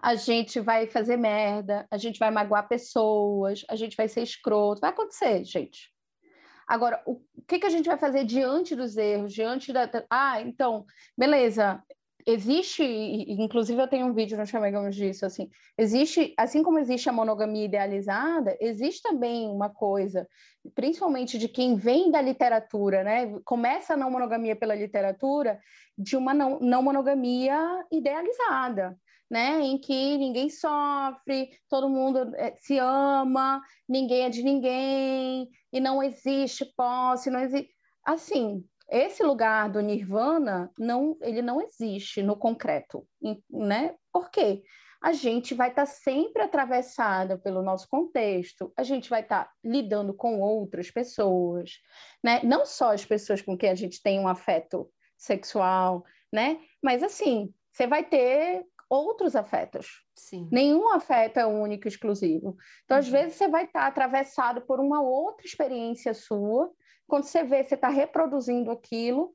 a 0.00 0.14
gente 0.14 0.60
vai 0.60 0.86
fazer 0.86 1.16
merda, 1.16 1.86
a 1.90 1.96
gente 1.96 2.18
vai 2.18 2.30
magoar 2.30 2.68
pessoas, 2.68 3.64
a 3.68 3.76
gente 3.76 3.96
vai 3.96 4.08
ser 4.08 4.22
escroto, 4.22 4.80
vai 4.80 4.90
acontecer, 4.90 5.44
gente. 5.44 5.90
Agora, 6.66 7.00
o 7.06 7.20
que, 7.46 7.60
que 7.60 7.66
a 7.66 7.70
gente 7.70 7.86
vai 7.86 7.96
fazer 7.96 8.24
diante 8.24 8.74
dos 8.74 8.96
erros, 8.96 9.32
diante 9.32 9.72
da. 9.72 9.88
Ah, 10.10 10.40
então, 10.40 10.84
beleza, 11.16 11.80
existe, 12.26 12.82
inclusive 12.82 13.80
eu 13.80 13.86
tenho 13.86 14.06
um 14.06 14.12
vídeo 14.12 14.36
no 14.36 14.44
Chamegamos 14.44 14.96
disso, 14.96 15.24
assim, 15.24 15.48
existe, 15.78 16.34
assim 16.36 16.60
como 16.60 16.80
existe 16.80 17.08
a 17.08 17.12
monogamia 17.12 17.64
idealizada, 17.64 18.56
existe 18.60 19.00
também 19.00 19.48
uma 19.48 19.70
coisa, 19.70 20.28
principalmente 20.74 21.38
de 21.38 21.46
quem 21.46 21.76
vem 21.76 22.10
da 22.10 22.20
literatura, 22.20 23.04
né, 23.04 23.38
começa 23.44 23.94
a 23.94 23.96
não 23.96 24.10
monogamia 24.10 24.56
pela 24.56 24.74
literatura, 24.74 25.60
de 25.96 26.16
uma 26.16 26.34
não, 26.34 26.58
não 26.58 26.82
monogamia 26.82 27.56
idealizada, 27.92 28.98
né, 29.30 29.60
em 29.60 29.78
que 29.78 30.16
ninguém 30.16 30.48
sofre, 30.48 31.50
todo 31.68 31.88
mundo 31.88 32.32
eh, 32.36 32.54
se 32.60 32.78
ama, 32.78 33.60
ninguém 33.88 34.22
é 34.22 34.30
de 34.30 34.42
ninguém, 34.42 35.48
e 35.72 35.80
não 35.80 36.02
existe 36.02 36.64
posse, 36.76 37.30
não 37.30 37.40
existe. 37.40 37.74
Assim, 38.04 38.64
esse 38.88 39.22
lugar 39.22 39.68
do 39.68 39.80
nirvana 39.80 40.70
não, 40.78 41.16
ele 41.20 41.42
não 41.42 41.60
existe 41.60 42.22
no 42.22 42.36
concreto, 42.36 43.06
né? 43.50 43.96
Por 44.12 44.30
quê? 44.30 44.62
A 45.02 45.12
gente 45.12 45.54
vai 45.54 45.70
estar 45.70 45.86
tá 45.86 45.86
sempre 45.86 46.42
atravessada 46.42 47.36
pelo 47.36 47.62
nosso 47.62 47.88
contexto, 47.88 48.72
a 48.76 48.82
gente 48.82 49.10
vai 49.10 49.22
estar 49.22 49.44
tá 49.44 49.50
lidando 49.62 50.14
com 50.14 50.40
outras 50.40 50.90
pessoas, 50.90 51.72
né? 52.22 52.40
Não 52.44 52.64
só 52.64 52.92
as 52.92 53.04
pessoas 53.04 53.42
com 53.42 53.56
quem 53.56 53.70
a 53.70 53.74
gente 53.74 54.00
tem 54.02 54.20
um 54.20 54.28
afeto 54.28 54.88
sexual, 55.16 56.04
né? 56.32 56.58
Mas 56.82 57.02
assim, 57.02 57.52
você 57.72 57.86
vai 57.86 58.04
ter 58.04 58.64
outros 58.88 59.34
afetos. 59.34 60.04
Sim. 60.14 60.48
Nenhum 60.50 60.88
afeto 60.90 61.38
é 61.38 61.46
único, 61.46 61.88
exclusivo. 61.88 62.56
Então, 62.84 62.96
às 62.96 63.06
uhum. 63.06 63.12
vezes, 63.12 63.36
você 63.36 63.48
vai 63.48 63.64
estar 63.64 63.86
atravessado 63.86 64.60
por 64.62 64.80
uma 64.80 65.02
outra 65.02 65.46
experiência 65.46 66.14
sua. 66.14 66.70
Quando 67.06 67.24
você 67.24 67.44
vê, 67.44 67.62
você 67.62 67.74
está 67.74 67.88
reproduzindo 67.88 68.70
aquilo. 68.70 69.34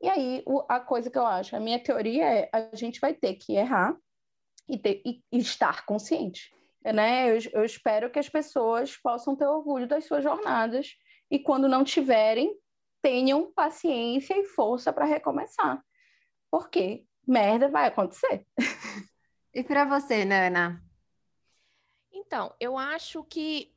E 0.00 0.08
aí, 0.08 0.42
o, 0.46 0.64
a 0.68 0.80
coisa 0.80 1.10
que 1.10 1.18
eu 1.18 1.26
acho, 1.26 1.54
a 1.54 1.60
minha 1.60 1.82
teoria 1.82 2.24
é 2.24 2.48
a 2.52 2.74
gente 2.74 3.00
vai 3.00 3.14
ter 3.14 3.34
que 3.34 3.54
errar 3.54 3.96
e, 4.68 4.78
ter, 4.78 5.02
e, 5.06 5.22
e 5.30 5.38
estar 5.38 5.86
consciente. 5.86 6.50
Né? 6.84 7.30
Eu, 7.30 7.38
eu 7.52 7.64
espero 7.64 8.10
que 8.10 8.18
as 8.18 8.28
pessoas 8.28 8.96
possam 8.96 9.36
ter 9.36 9.46
orgulho 9.46 9.86
das 9.86 10.04
suas 10.04 10.22
jornadas 10.24 10.96
e, 11.30 11.38
quando 11.38 11.68
não 11.68 11.84
tiverem, 11.84 12.54
tenham 13.00 13.52
paciência 13.52 14.36
e 14.36 14.44
força 14.44 14.92
para 14.92 15.04
recomeçar. 15.04 15.82
Por 16.50 16.68
quê? 16.68 17.04
Merda 17.26 17.68
vai 17.68 17.88
acontecer. 17.88 18.46
E 19.54 19.62
para 19.62 19.84
você, 19.84 20.24
Nana? 20.24 20.82
Então, 22.10 22.54
eu 22.58 22.78
acho 22.78 23.22
que 23.24 23.70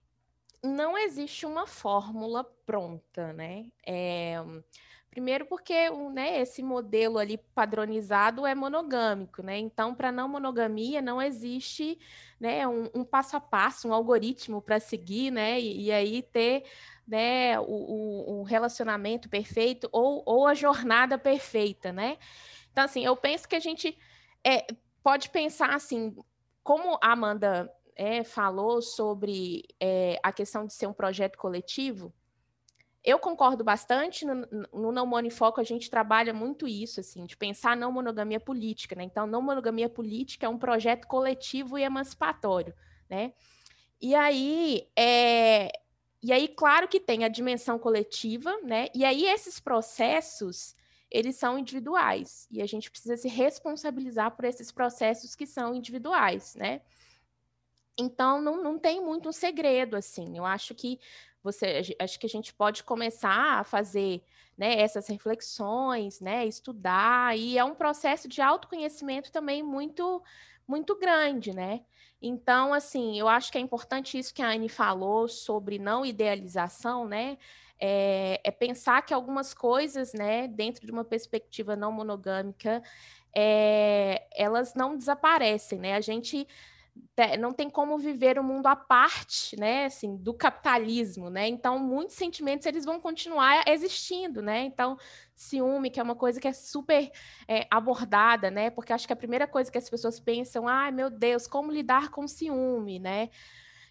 não 0.64 0.98
existe 0.98 1.46
uma 1.46 1.68
fórmula 1.68 2.44
pronta, 2.66 3.34
né? 3.34 3.66
É, 3.86 4.38
primeiro 5.10 5.46
porque 5.46 5.90
né, 6.14 6.42
esse 6.42 6.64
modelo 6.64 7.18
ali 7.18 7.38
padronizado 7.54 8.46
é 8.46 8.56
monogâmico, 8.56 9.42
né? 9.42 9.58
Então, 9.58 9.94
para 9.94 10.12
não 10.12 10.28
monogamia 10.28 11.02
não 11.02 11.22
existe 11.22 12.00
né, 12.40 12.68
um, 12.68 12.90
um, 12.96 13.04
passo 13.04 13.38
a 13.38 13.40
passo, 13.40 13.88
um 13.88 13.94
algoritmo 13.94 14.62
para 14.62 14.80
seguir, 14.80 15.32
né? 15.32 15.60
E, 15.60 15.86
e, 15.86 15.92
aí 15.92 16.22
ter 16.22 16.64
né, 17.08 17.60
o, 17.60 17.64
o, 17.64 18.40
o 18.40 18.44
relacionamento 18.44 19.30
perfeito 19.30 19.88
ou, 19.92 20.24
ou 20.26 20.48
a 20.48 20.54
jornada 20.54 21.18
perfeita, 21.18 21.94
né? 21.94 22.18
Então, 22.76 22.84
assim, 22.84 23.06
eu 23.06 23.16
penso 23.16 23.48
que 23.48 23.56
a 23.56 23.60
gente 23.60 23.98
é, 24.44 24.68
pode 25.02 25.30
pensar 25.30 25.74
assim, 25.74 26.14
como 26.62 27.00
a 27.02 27.14
Amanda 27.14 27.72
é, 27.96 28.22
falou 28.22 28.82
sobre 28.82 29.64
é, 29.80 30.20
a 30.22 30.30
questão 30.34 30.66
de 30.66 30.74
ser 30.74 30.86
um 30.86 30.92
projeto 30.92 31.38
coletivo, 31.38 32.14
eu 33.02 33.18
concordo 33.18 33.64
bastante. 33.64 34.26
No, 34.26 34.46
no 34.74 34.92
Não 34.92 35.06
Monifoco, 35.06 35.62
a 35.62 35.64
gente 35.64 35.90
trabalha 35.90 36.34
muito 36.34 36.68
isso, 36.68 37.00
assim, 37.00 37.26
de 37.26 37.38
pensar 37.38 37.78
não 37.78 37.94
monogamia 37.94 38.42
política, 38.42 38.94
né? 38.94 39.06
Então, 39.06 39.26
não 39.26 39.42
monogamia 39.42 39.88
política 39.88 40.46
é 40.46 40.50
um 40.50 40.58
projeto 40.58 41.08
coletivo 41.08 41.78
e 41.78 41.84
emancipatório, 41.84 42.74
né? 43.10 43.32
E 44.02 44.14
aí, 44.14 44.90
é, 44.98 45.72
e 46.22 46.34
aí, 46.34 46.50
claro 46.50 46.90
que 46.90 47.00
tem 47.00 47.24
a 47.24 47.30
dimensão 47.30 47.80
coletiva, 47.80 48.54
né? 48.64 48.90
E 48.94 49.06
aí, 49.06 49.24
esses 49.28 49.62
processos 49.62 50.76
eles 51.10 51.36
são 51.36 51.58
individuais 51.58 52.48
e 52.52 52.62
a 52.62 52.66
gente 52.66 52.90
precisa 52.90 53.16
se 53.18 53.28
responsabilizar 53.28 54.32
por 54.32 54.46
esses 54.46 54.72
processos 54.72 55.36
que 55.36 55.46
são 55.46 55.74
individuais, 55.74 56.56
né? 56.56 56.82
Então 57.98 58.42
não, 58.42 58.62
não 58.62 58.78
tem 58.78 59.02
muito 59.02 59.30
um 59.30 59.32
segredo 59.32 59.96
assim. 59.96 60.38
Eu 60.38 60.46
acho 60.46 60.74
que 60.76 61.00
você 61.44 61.96
acho 62.00 62.20
que 62.20 62.26
a 62.26 62.30
gente 62.30 62.54
pode 62.54 62.84
começar 62.84 63.60
a 63.60 63.64
fazer 63.64 64.24
né, 64.58 64.80
essas 64.80 65.08
reflexões, 65.08 66.20
né, 66.20 66.46
estudar, 66.46 67.38
e 67.38 67.58
é 67.58 67.64
um 67.64 67.76
processo 67.76 68.28
de 68.28 68.42
autoconhecimento 68.42 69.32
também 69.32 69.62
muito 69.62 70.24
muito 70.68 70.96
grande, 70.98 71.54
né? 71.54 71.82
Então, 72.22 72.74
assim, 72.74 73.20
eu 73.20 73.28
acho 73.28 73.52
que 73.52 73.58
é 73.58 73.62
importante 73.62 74.18
isso 74.18 74.34
que 74.34 74.42
a 74.42 74.50
Anne 74.50 74.68
falou 74.68 75.28
sobre 75.28 75.78
não 75.78 76.04
idealização, 76.04 77.08
né? 77.08 77.38
É, 77.80 78.40
é, 78.44 78.52
pensar 78.52 79.02
que 79.02 79.14
algumas 79.14 79.54
coisas, 79.54 80.14
né, 80.14 80.48
dentro 80.48 80.86
de 80.86 80.92
uma 80.92 81.04
perspectiva 81.04 81.76
não 81.76 81.92
monogâmica, 81.92 82.82
é, 83.36 84.28
elas 84.34 84.74
não 84.74 84.98
desaparecem, 84.98 85.80
né? 85.80 85.96
A 85.96 86.02
gente 86.02 86.48
não 87.40 87.52
tem 87.52 87.70
como 87.70 87.98
viver 87.98 88.38
o 88.38 88.42
um 88.42 88.46
mundo 88.46 88.68
à 88.68 88.76
parte, 88.76 89.58
né, 89.60 89.86
assim, 89.86 90.16
do 90.16 90.34
capitalismo, 90.34 91.30
né? 91.30 91.48
Então, 91.48 91.78
muitos 91.78 92.16
sentimentos 92.16 92.66
eles 92.66 92.86
vão 92.86 93.00
continuar 93.00 93.68
existindo, 93.68 94.42
né? 94.42 94.62
Então, 94.62 94.98
ciúme, 95.36 95.90
que 95.90 96.00
é 96.00 96.04
uma 96.04 96.16
coisa 96.16 96.40
que 96.40 96.48
é 96.48 96.54
super 96.54 97.12
é, 97.48 97.68
abordada, 97.70 98.50
né? 98.50 98.70
Porque 98.70 98.94
acho 98.94 99.08
que 99.08 99.14
a 99.14 99.18
primeira 99.18 99.48
coisa 99.48 99.72
que 99.72 99.78
as 99.78 99.90
pessoas 99.90 100.20
pensam, 100.20 100.68
ai, 100.68 100.92
meu 100.92 101.10
Deus, 101.10 101.48
como 101.48 101.72
lidar 101.72 102.10
com 102.10 102.28
ciúme, 102.28 103.00
né? 103.00 103.30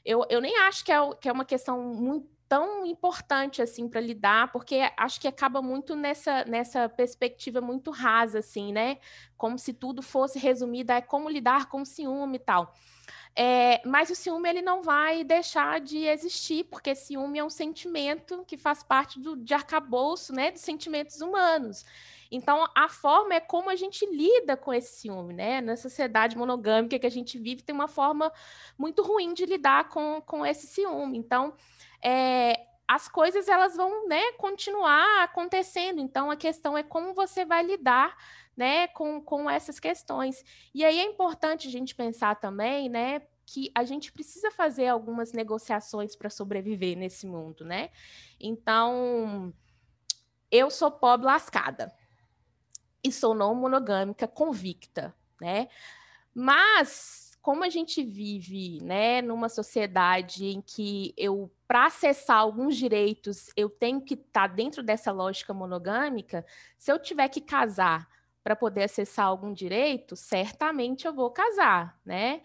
Eu, 0.04 0.24
eu 0.28 0.40
nem 0.40 0.56
acho 0.60 0.84
que 0.84 0.92
é, 0.92 1.14
que 1.20 1.28
é 1.28 1.32
uma 1.32 1.44
questão 1.44 1.82
muito 1.94 2.33
tão 2.48 2.84
importante 2.86 3.62
assim 3.62 3.88
para 3.88 4.00
lidar, 4.00 4.52
porque 4.52 4.80
acho 4.96 5.20
que 5.20 5.28
acaba 5.28 5.62
muito 5.62 5.96
nessa, 5.96 6.44
nessa 6.44 6.88
perspectiva 6.88 7.60
muito 7.60 7.90
rasa, 7.90 8.38
assim, 8.38 8.72
né? 8.72 8.98
Como 9.36 9.58
se 9.58 9.72
tudo 9.72 10.02
fosse 10.02 10.38
resumido 10.38 10.92
a 10.92 11.02
como 11.02 11.28
lidar 11.28 11.68
com 11.68 11.82
o 11.82 11.86
ciúme 11.86 12.36
e 12.36 12.40
tal. 12.40 12.72
É, 13.36 13.82
mas 13.84 14.10
o 14.10 14.14
ciúme 14.14 14.48
ele 14.48 14.62
não 14.62 14.82
vai 14.82 15.24
deixar 15.24 15.80
de 15.80 16.06
existir, 16.06 16.64
porque 16.64 16.94
ciúme 16.94 17.40
é 17.40 17.44
um 17.44 17.50
sentimento 17.50 18.44
que 18.46 18.56
faz 18.56 18.82
parte 18.82 19.18
do, 19.18 19.36
de 19.36 19.52
arcabouço 19.52 20.32
né, 20.32 20.52
dos 20.52 20.60
sentimentos 20.60 21.20
humanos. 21.20 21.84
Então, 22.30 22.66
a 22.74 22.88
forma 22.88 23.34
é 23.34 23.40
como 23.40 23.70
a 23.70 23.76
gente 23.76 24.06
lida 24.06 24.56
com 24.56 24.72
esse 24.72 25.00
ciúme, 25.00 25.34
né? 25.34 25.60
Na 25.60 25.76
sociedade 25.76 26.36
monogâmica 26.36 26.98
que 26.98 27.06
a 27.06 27.10
gente 27.10 27.38
vive, 27.38 27.62
tem 27.62 27.74
uma 27.74 27.88
forma 27.88 28.32
muito 28.78 29.02
ruim 29.02 29.34
de 29.34 29.46
lidar 29.46 29.88
com, 29.88 30.20
com 30.20 30.44
esse 30.44 30.66
ciúme. 30.66 31.18
Então, 31.18 31.54
é, 32.04 32.66
as 32.86 33.08
coisas 33.08 33.48
elas 33.48 33.76
vão 33.76 34.06
né, 34.06 34.32
continuar 34.32 35.24
acontecendo. 35.24 36.00
Então, 36.00 36.30
a 36.30 36.36
questão 36.36 36.76
é 36.76 36.82
como 36.82 37.14
você 37.14 37.44
vai 37.44 37.62
lidar 37.62 38.14
né, 38.56 38.88
com, 38.88 39.20
com 39.20 39.48
essas 39.48 39.80
questões. 39.80 40.44
E 40.74 40.84
aí 40.84 40.98
é 40.98 41.04
importante 41.04 41.66
a 41.66 41.70
gente 41.70 41.94
pensar 41.94 42.36
também, 42.36 42.88
né, 42.88 43.22
que 43.46 43.70
a 43.74 43.84
gente 43.84 44.12
precisa 44.12 44.50
fazer 44.50 44.88
algumas 44.88 45.32
negociações 45.32 46.14
para 46.14 46.30
sobreviver 46.30 46.96
nesse 46.96 47.26
mundo, 47.26 47.64
né? 47.64 47.90
Então, 48.40 49.52
eu 50.50 50.70
sou 50.70 50.90
pobre 50.90 51.26
lascada 51.26 51.92
e 53.02 53.12
sou 53.12 53.34
não 53.34 53.54
monogâmica 53.54 54.26
convicta, 54.26 55.14
né? 55.40 55.68
Mas 56.34 57.23
como 57.44 57.62
a 57.62 57.68
gente 57.68 58.02
vive, 58.02 58.82
né, 58.82 59.20
numa 59.20 59.50
sociedade 59.50 60.46
em 60.46 60.62
que 60.62 61.12
eu 61.14 61.52
para 61.68 61.84
acessar 61.84 62.38
alguns 62.38 62.74
direitos 62.74 63.50
eu 63.54 63.68
tenho 63.68 64.00
que 64.00 64.14
estar 64.14 64.48
tá 64.48 64.54
dentro 64.54 64.82
dessa 64.82 65.12
lógica 65.12 65.52
monogâmica, 65.52 66.42
se 66.78 66.90
eu 66.90 66.98
tiver 66.98 67.28
que 67.28 67.42
casar 67.42 68.08
para 68.42 68.56
poder 68.56 68.84
acessar 68.84 69.26
algum 69.26 69.52
direito, 69.52 70.16
certamente 70.16 71.06
eu 71.06 71.12
vou 71.12 71.30
casar, 71.30 72.00
né? 72.02 72.40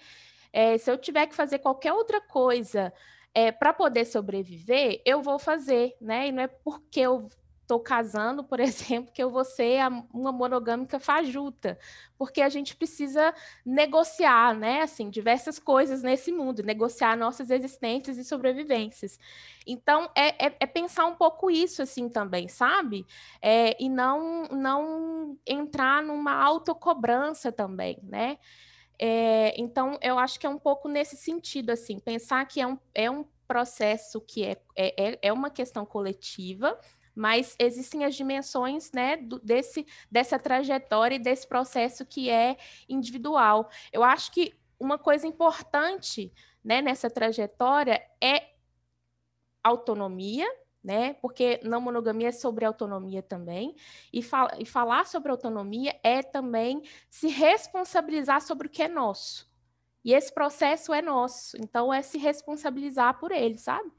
É, 0.52 0.78
se 0.78 0.92
eu 0.92 0.98
tiver 0.98 1.28
que 1.28 1.36
fazer 1.36 1.60
qualquer 1.60 1.94
outra 1.94 2.20
coisa 2.20 2.92
é, 3.34 3.54
para 3.54 3.72
poder 3.72 4.04
sobreviver, 4.04 5.02
eu 5.06 5.22
vou 5.22 5.40
fazer, 5.40 5.96
né? 6.02 6.28
E 6.28 6.32
não 6.34 6.44
é 6.44 6.48
porque 6.48 7.00
eu 7.00 7.30
estou 7.70 7.80
casando, 7.80 8.44
por 8.44 8.60
exemplo, 8.60 9.14
que 9.14 9.22
eu 9.22 9.30
vou 9.30 9.46
ser 9.46 9.80
uma 10.12 10.32
monogâmica 10.32 11.00
fajuta, 11.00 11.78
porque 12.18 12.42
a 12.42 12.50
gente 12.50 12.76
precisa 12.76 13.34
negociar, 13.64 14.56
né, 14.56 14.82
assim, 14.82 15.10
diversas 15.10 15.60
coisas 15.60 16.02
nesse 16.02 16.32
mundo, 16.32 16.64
negociar 16.64 17.16
nossas 17.16 17.52
existências 17.52 18.18
e 18.18 18.24
sobrevivências. 18.24 19.20
Então, 19.68 20.10
é, 20.16 20.48
é, 20.48 20.56
é 20.60 20.66
pensar 20.66 21.06
um 21.06 21.16
pouco 21.16 21.52
isso, 21.52 21.84
assim, 21.84 22.10
também, 22.10 22.48
sabe? 22.48 23.06
É, 23.40 23.82
e 23.82 23.88
não, 23.88 24.46
não 24.46 25.38
entrar 25.46 26.02
numa 26.02 26.34
autocobrança 26.34 27.52
também, 27.52 28.00
né? 28.02 28.40
É, 28.98 29.54
então, 29.62 29.98
eu 30.02 30.18
acho 30.20 30.40
que 30.40 30.46
é 30.46 30.50
um 30.50 30.60
pouco 30.60 30.90
nesse 30.90 31.16
sentido, 31.16 31.70
assim, 31.70 32.00
pensar 32.00 32.46
que 32.46 32.60
é 32.60 32.68
um, 32.68 32.78
é 32.94 33.10
um 33.10 33.24
processo 33.48 34.20
que 34.22 34.44
é, 34.44 34.58
é, 34.76 35.20
é 35.22 35.34
uma 35.34 35.50
questão 35.50 35.86
coletiva, 35.86 36.78
mas 37.16 37.56
existem 37.60 38.06
as 38.06 38.16
dimensões 38.16 38.92
né, 38.92 39.18
do, 39.18 39.40
desse, 39.40 39.86
dessa 40.12 40.40
trajetória 40.40 41.16
e 41.16 41.20
desse 41.20 41.48
processo 41.48 42.06
que 42.06 42.30
é 42.30 42.58
individual. 42.88 43.70
Eu 43.92 44.04
acho 44.04 44.32
que 44.32 44.54
uma 44.80 44.98
coisa 44.98 45.28
importante 45.28 46.34
né, 46.64 46.82
nessa 46.82 47.10
trajetória 47.10 48.02
é 48.22 48.50
autonomia, 49.64 50.48
né? 50.84 51.14
Porque 51.16 51.60
não 51.64 51.82
monogamia 51.82 52.30
é 52.30 52.32
sobre 52.32 52.66
autonomia 52.66 53.22
também. 53.22 53.76
E, 54.14 54.24
fal 54.24 54.48
e 54.58 54.66
falar 54.66 55.06
sobre 55.06 55.32
autonomia 55.32 56.00
é 56.04 56.24
também 56.24 56.82
se 57.10 57.28
responsabilizar 57.28 58.42
sobre 58.42 58.68
o 58.68 58.70
que 58.70 58.84
é 58.84 58.88
nosso. 58.88 59.50
E 60.04 60.14
esse 60.14 60.34
processo 60.34 60.94
é 60.94 61.02
nosso. 61.02 61.58
Então, 61.58 61.94
é 61.94 62.02
se 62.02 62.18
responsabilizar 62.18 63.20
por 63.20 63.32
ele, 63.32 63.58
sabe? 63.58 63.92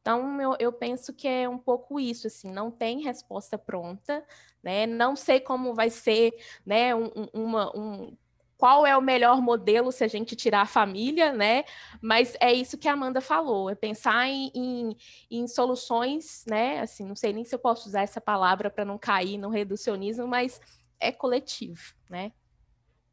Então, 0.00 0.40
eu, 0.40 0.56
eu 0.58 0.72
penso 0.72 1.12
que 1.12 1.28
é 1.28 1.48
um 1.48 1.58
pouco 1.58 2.00
isso, 2.00 2.26
assim, 2.26 2.50
não 2.50 2.70
tem 2.70 3.02
resposta 3.02 3.58
pronta, 3.58 4.24
né? 4.62 4.86
Não 4.86 5.14
sei 5.14 5.40
como 5.40 5.74
vai 5.74 5.90
ser, 5.90 6.32
né, 6.64 6.94
um, 6.94 7.10
uma, 7.34 7.76
um, 7.76 8.16
qual 8.56 8.86
é 8.86 8.96
o 8.96 9.02
melhor 9.02 9.42
modelo 9.42 9.92
se 9.92 10.02
a 10.02 10.08
gente 10.08 10.34
tirar 10.34 10.62
a 10.62 10.66
família, 10.66 11.32
né? 11.32 11.64
Mas 12.00 12.34
é 12.40 12.52
isso 12.52 12.78
que 12.78 12.88
a 12.88 12.92
Amanda 12.92 13.20
falou, 13.20 13.68
é 13.68 13.74
pensar 13.74 14.26
em, 14.26 14.50
em, 14.54 14.96
em 15.30 15.46
soluções, 15.46 16.44
né? 16.46 16.80
Assim, 16.80 17.04
não 17.04 17.16
sei 17.16 17.32
nem 17.32 17.44
se 17.44 17.54
eu 17.54 17.58
posso 17.58 17.88
usar 17.88 18.02
essa 18.02 18.20
palavra 18.20 18.70
para 18.70 18.84
não 18.84 18.98
cair 18.98 19.36
no 19.36 19.50
reducionismo, 19.50 20.26
mas 20.26 20.60
é 20.98 21.12
coletivo, 21.12 21.94
né? 22.08 22.32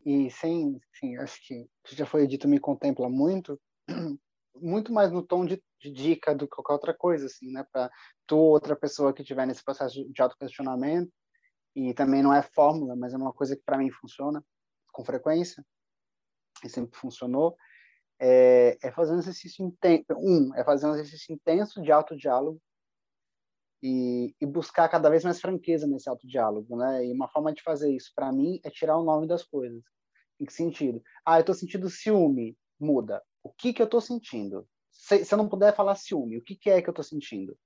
E 0.06 0.30
sem, 0.30 0.80
sim, 0.94 1.18
acho 1.18 1.42
que 1.46 1.68
já 1.92 2.06
foi 2.06 2.26
dito 2.28 2.48
me 2.48 2.60
contempla 2.60 3.10
muito, 3.10 3.60
muito 4.62 4.92
mais 4.92 5.12
no 5.12 5.22
tom 5.22 5.46
de, 5.46 5.62
de 5.80 5.92
dica 5.92 6.36
do 6.36 6.48
que 6.48 6.56
qualquer 6.56 6.74
outra 6.74 6.94
coisa, 6.94 7.26
assim, 7.26 7.52
né? 7.52 7.66
Para 7.72 7.90
tu 8.26 8.38
ou 8.38 8.52
outra 8.52 8.76
pessoa 8.76 9.14
que 9.14 9.22
estiver 9.22 9.46
nesse 9.46 9.64
processo 9.64 10.04
de 10.12 10.22
autoquestionamento, 10.22 11.12
e 11.76 11.94
também 11.94 12.24
não 12.24 12.34
é 12.34 12.42
fórmula, 12.42 12.96
mas 12.96 13.14
é 13.14 13.18
uma 13.18 13.34
coisa 13.34 13.56
que 13.56 13.64
para 13.64 13.78
mim 13.78 13.92
funciona 13.92 14.44
com 14.92 15.06
frequência, 15.06 15.64
e 16.64 16.70
sempre 16.70 16.98
funcionou, 16.98 17.56
é, 18.20 18.78
é 18.82 18.92
fazer 18.92 19.14
um 19.14 19.20
exercício 19.20 19.64
intenso. 19.66 20.06
Um, 20.18 20.56
é 20.56 20.64
fazer 20.64 20.88
um 20.88 20.94
exercício 20.96 21.34
intenso 21.34 21.82
de 21.82 21.92
autodiálogo 21.92 22.60
e, 23.82 24.36
e 24.42 24.46
buscar 24.46 24.90
cada 24.90 25.10
vez 25.10 25.24
mais 25.24 25.40
franqueza 25.40 25.86
nesse 25.86 26.10
autodiálogo, 26.10 26.76
né? 26.76 27.06
E 27.06 27.14
uma 27.14 27.28
forma 27.28 27.54
de 27.54 27.62
fazer 27.62 27.96
isso, 27.96 28.12
para 28.16 28.32
mim, 28.32 28.60
é 28.64 28.70
tirar 28.70 28.98
o 28.98 29.04
nome 29.04 29.28
das 29.28 29.44
coisas. 29.44 29.84
Em 30.40 30.46
que 30.46 30.54
sentido? 30.54 31.02
Ah, 31.26 31.38
eu 31.38 31.42
estou 31.42 31.56
sentindo 31.56 31.90
ciúme. 31.90 32.58
Muda 32.80 33.24
o 33.48 33.54
que, 33.58 33.74
que 33.74 33.82
eu 33.82 33.86
estou 33.86 34.02
sentindo. 34.02 34.68
Se, 34.92 35.24
se, 35.24 35.34
eu 35.34 35.38
não 35.38 35.48
puder 35.48 35.74
falar 35.76 35.96
ciúme, 35.96 36.38
o 36.38 36.44
que, 36.44 36.56
que 36.56 36.70
é 36.70 36.82
que 36.82 36.90
eu 36.90 36.92
estou 36.92 37.04
sentindo? 37.04 37.58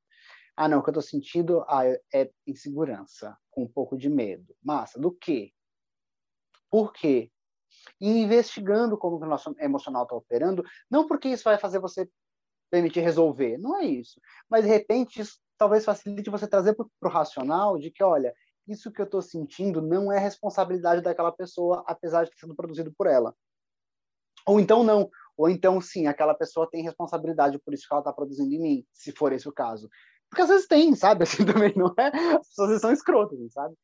Ah, 0.55 0.67
não, 0.67 0.79
o 0.79 0.83
que 0.83 0.89
eu 0.89 0.91
estou 0.91 1.01
sentindo 1.01 1.63
ah, 1.67 1.83
é 2.13 2.31
insegurança, 2.45 3.35
com 3.49 3.63
um 3.63 3.67
pouco 3.67 3.97
de 3.97 4.09
medo. 4.09 4.55
Massa, 4.61 4.99
do 4.99 5.11
quê? 5.11 5.51
Por 6.69 6.93
quê? 6.93 7.31
E 7.99 8.09
investigando 8.21 8.97
como 8.97 9.17
o 9.17 9.25
nosso 9.25 9.55
emocional 9.59 10.03
está 10.03 10.15
operando, 10.15 10.63
não 10.89 11.07
porque 11.07 11.29
isso 11.29 11.43
vai 11.43 11.57
fazer 11.57 11.79
você 11.79 12.07
permitir 12.69 13.01
resolver, 13.01 13.57
não 13.57 13.77
é 13.77 13.85
isso. 13.85 14.21
Mas, 14.49 14.63
de 14.63 14.69
repente, 14.69 15.19
isso 15.19 15.39
talvez 15.57 15.83
facilite 15.83 16.29
você 16.29 16.47
trazer 16.47 16.75
para 16.75 16.85
o 17.03 17.07
racional 17.07 17.77
de 17.77 17.89
que, 17.89 18.03
olha, 18.03 18.33
isso 18.67 18.91
que 18.91 19.01
eu 19.01 19.05
estou 19.05 19.21
sentindo 19.21 19.81
não 19.81 20.11
é 20.11 20.19
responsabilidade 20.19 21.01
daquela 21.01 21.31
pessoa, 21.31 21.83
apesar 21.87 22.23
de 22.23 22.31
ter 22.31 22.39
sido 22.39 22.55
produzido 22.55 22.93
por 22.93 23.07
ela. 23.07 23.35
Ou 24.45 24.59
então 24.59 24.83
não, 24.83 25.09
ou 25.37 25.49
então, 25.49 25.79
sim, 25.81 26.07
aquela 26.07 26.33
pessoa 26.33 26.69
tem 26.69 26.83
responsabilidade 26.83 27.59
por 27.59 27.73
isso 27.73 27.87
que 27.87 27.93
ela 27.93 28.01
está 28.01 28.13
produzindo 28.13 28.53
em 28.53 28.59
mim, 28.59 28.85
se 28.93 29.11
for 29.11 29.31
esse 29.33 29.47
o 29.47 29.51
caso. 29.51 29.89
Porque 30.29 30.41
às 30.41 30.49
vezes 30.49 30.67
tem, 30.67 30.95
sabe? 30.95 31.23
Assim 31.23 31.45
também 31.45 31.73
não 31.75 31.93
é. 31.97 32.35
As 32.35 32.47
pessoas 32.47 32.81
são 32.81 32.91
escrotas, 32.91 33.39
sabe? 33.51 33.75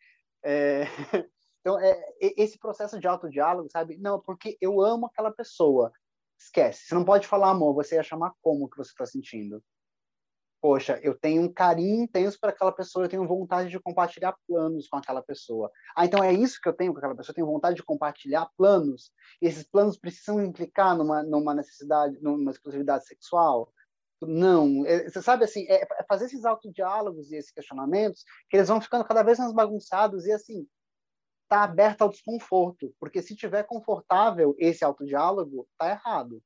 É... 0.43 0.83
Então, 1.59 1.77
é, 1.81 2.01
esse 2.21 2.57
processo 2.57 2.97
de 2.97 3.09
autodiálogo, 3.09 3.67
sabe? 3.69 3.97
Não, 3.97 4.21
porque 4.21 4.57
eu 4.61 4.79
amo 4.79 5.07
aquela 5.07 5.31
pessoa. 5.31 5.91
Esquece. 6.39 6.85
Você 6.85 6.95
não 6.95 7.03
pode 7.03 7.27
falar 7.27 7.49
amor, 7.49 7.73
você 7.73 7.95
ia 7.95 8.03
chamar 8.03 8.31
como 8.41 8.69
que 8.69 8.77
você 8.77 8.91
está 8.91 9.05
sentindo 9.05 9.61
poxa, 10.61 10.99
eu 11.03 11.17
tenho 11.17 11.43
um 11.43 11.53
carinho 11.53 12.03
intenso 12.03 12.39
para 12.39 12.49
aquela 12.49 12.71
pessoa, 12.71 13.05
eu 13.05 13.09
tenho 13.09 13.27
vontade 13.27 13.69
de 13.69 13.79
compartilhar 13.79 14.35
planos 14.47 14.87
com 14.87 14.97
aquela 14.97 15.21
pessoa. 15.21 15.71
Ah, 15.95 16.05
então 16.05 16.23
é 16.23 16.33
isso 16.33 16.59
que 16.61 16.67
eu 16.67 16.73
tenho 16.73 16.91
com 16.91 16.97
aquela 16.97 17.15
pessoa, 17.15 17.31
eu 17.31 17.35
tenho 17.35 17.47
vontade 17.47 17.75
de 17.75 17.83
compartilhar 17.83 18.49
planos. 18.57 19.11
E 19.41 19.47
esses 19.47 19.63
planos 19.63 19.97
precisam 19.97 20.43
implicar 20.43 20.97
numa, 20.97 21.23
numa 21.23 21.53
necessidade, 21.53 22.19
numa 22.21 22.51
exclusividade 22.51 23.05
sexual? 23.05 23.71
Não, 24.21 24.83
é, 24.85 25.07
você 25.07 25.21
sabe 25.21 25.43
assim, 25.45 25.65
é, 25.69 25.83
é 25.83 26.05
fazer 26.09 26.25
esses 26.25 26.43
autodiálogos 26.43 27.31
e 27.31 27.35
esses 27.35 27.51
questionamentos 27.51 28.23
que 28.49 28.57
eles 28.57 28.67
vão 28.67 28.81
ficando 28.81 29.05
cada 29.05 29.21
vez 29.21 29.37
mais 29.37 29.53
bagunçados 29.53 30.25
e 30.25 30.31
assim, 30.31 30.67
tá 31.47 31.63
aberto 31.63 32.01
ao 32.01 32.09
desconforto, 32.09 32.93
porque 32.99 33.21
se 33.21 33.35
tiver 33.35 33.63
confortável 33.63 34.55
esse 34.57 34.83
autodiálogo, 34.83 35.67
tá 35.77 35.89
errado. 35.91 36.41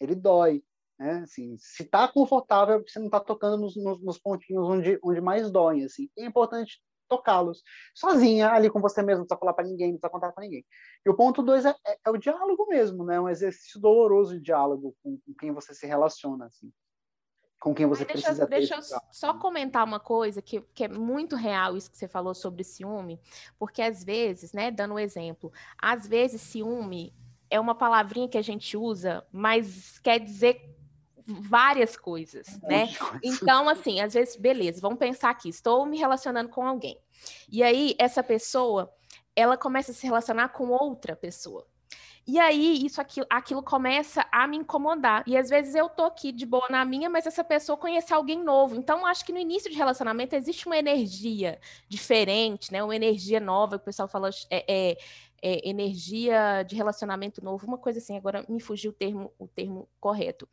Ele 0.00 0.14
dói, 0.14 0.62
né? 1.00 1.20
Assim, 1.22 1.56
se 1.58 1.82
está 1.82 2.06
confortável, 2.06 2.84
você 2.86 2.98
não 2.98 3.06
está 3.06 3.18
tocando 3.18 3.56
nos, 3.56 3.74
nos, 3.74 4.02
nos, 4.02 4.18
pontinhos 4.18 4.68
onde, 4.68 5.00
onde 5.02 5.20
mais 5.22 5.50
dói, 5.50 5.82
assim. 5.82 6.10
É 6.16 6.26
importante 6.26 6.78
tocá-los 7.08 7.62
sozinha, 7.94 8.50
ali 8.50 8.70
com 8.70 8.80
você 8.80 9.02
mesmo, 9.02 9.20
não 9.20 9.26
precisa 9.26 9.40
falar 9.40 9.54
para 9.54 9.64
ninguém, 9.64 9.92
não 9.92 9.98
precisa 9.98 10.12
contar 10.12 10.30
para 10.32 10.44
ninguém. 10.44 10.64
E 11.04 11.10
o 11.10 11.16
ponto 11.16 11.42
dois 11.42 11.64
é, 11.64 11.74
é, 11.86 11.98
é, 12.06 12.10
o 12.10 12.18
diálogo 12.18 12.66
mesmo, 12.68 13.02
né? 13.02 13.18
Um 13.18 13.30
exercício 13.30 13.80
doloroso 13.80 14.34
de 14.34 14.42
diálogo 14.42 14.94
com, 15.02 15.18
com 15.26 15.34
quem 15.34 15.52
você 15.52 15.74
se 15.74 15.86
relaciona, 15.86 16.44
assim 16.44 16.70
com 17.58 17.74
quem 17.74 17.84
você 17.84 18.06
deixa, 18.06 18.22
precisa 18.22 18.46
deixa 18.46 18.74
ter. 18.74 18.80
Deixa 18.80 18.94
eu 18.94 19.00
só 19.12 19.34
comentar 19.34 19.84
uma 19.84 20.00
coisa 20.00 20.40
que, 20.40 20.62
que 20.74 20.84
é 20.84 20.88
muito 20.88 21.36
real 21.36 21.76
isso 21.76 21.90
que 21.90 21.98
você 21.98 22.08
falou 22.08 22.34
sobre 22.34 22.64
ciúme, 22.64 23.20
porque 23.58 23.82
às 23.82 24.02
vezes, 24.02 24.54
né, 24.54 24.70
dando 24.70 24.94
um 24.94 24.98
exemplo, 24.98 25.52
às 25.76 26.06
vezes 26.06 26.40
ciúme 26.40 27.14
é 27.50 27.60
uma 27.60 27.74
palavrinha 27.74 28.30
que 28.30 28.38
a 28.38 28.42
gente 28.42 28.78
usa, 28.78 29.26
mas 29.30 29.98
quer 29.98 30.18
dizer 30.20 30.79
várias 31.26 31.96
coisas, 31.96 32.60
né? 32.62 32.88
Então, 33.22 33.68
assim, 33.68 34.00
às 34.00 34.14
vezes, 34.14 34.36
beleza, 34.36 34.80
vamos 34.80 34.98
pensar 34.98 35.30
aqui, 35.30 35.48
estou 35.48 35.86
me 35.86 35.98
relacionando 35.98 36.48
com 36.48 36.66
alguém. 36.66 36.98
E 37.50 37.62
aí, 37.62 37.94
essa 37.98 38.22
pessoa, 38.22 38.92
ela 39.34 39.56
começa 39.56 39.92
a 39.92 39.94
se 39.94 40.06
relacionar 40.06 40.50
com 40.50 40.68
outra 40.70 41.14
pessoa. 41.16 41.66
E 42.26 42.38
aí, 42.38 42.84
isso 42.84 43.00
aquilo, 43.00 43.26
aquilo 43.28 43.62
começa 43.62 44.26
a 44.30 44.46
me 44.46 44.58
incomodar. 44.58 45.24
E 45.26 45.36
às 45.36 45.48
vezes 45.48 45.74
eu 45.74 45.88
tô 45.88 46.04
aqui 46.04 46.30
de 46.30 46.46
boa 46.46 46.66
na 46.70 46.84
minha, 46.84 47.08
mas 47.08 47.26
essa 47.26 47.42
pessoa 47.42 47.76
conhece 47.76 48.12
alguém 48.12 48.42
novo. 48.42 48.76
Então, 48.76 49.06
acho 49.06 49.24
que 49.24 49.32
no 49.32 49.38
início 49.38 49.70
de 49.70 49.76
relacionamento 49.76 50.36
existe 50.36 50.66
uma 50.66 50.76
energia 50.76 51.58
diferente, 51.88 52.70
né? 52.70 52.84
Uma 52.84 52.94
energia 52.94 53.40
nova, 53.40 53.78
que 53.78 53.82
o 53.82 53.84
pessoal 53.86 54.06
fala 54.06 54.30
é, 54.50 54.64
é, 54.68 54.96
é, 55.42 55.68
energia 55.68 56.62
de 56.62 56.76
relacionamento 56.76 57.42
novo, 57.42 57.66
uma 57.66 57.78
coisa 57.78 57.98
assim, 57.98 58.16
agora 58.16 58.44
me 58.48 58.60
fugiu 58.60 58.90
o 58.90 58.94
termo, 58.94 59.32
o 59.38 59.48
termo 59.48 59.88
correto. 59.98 60.48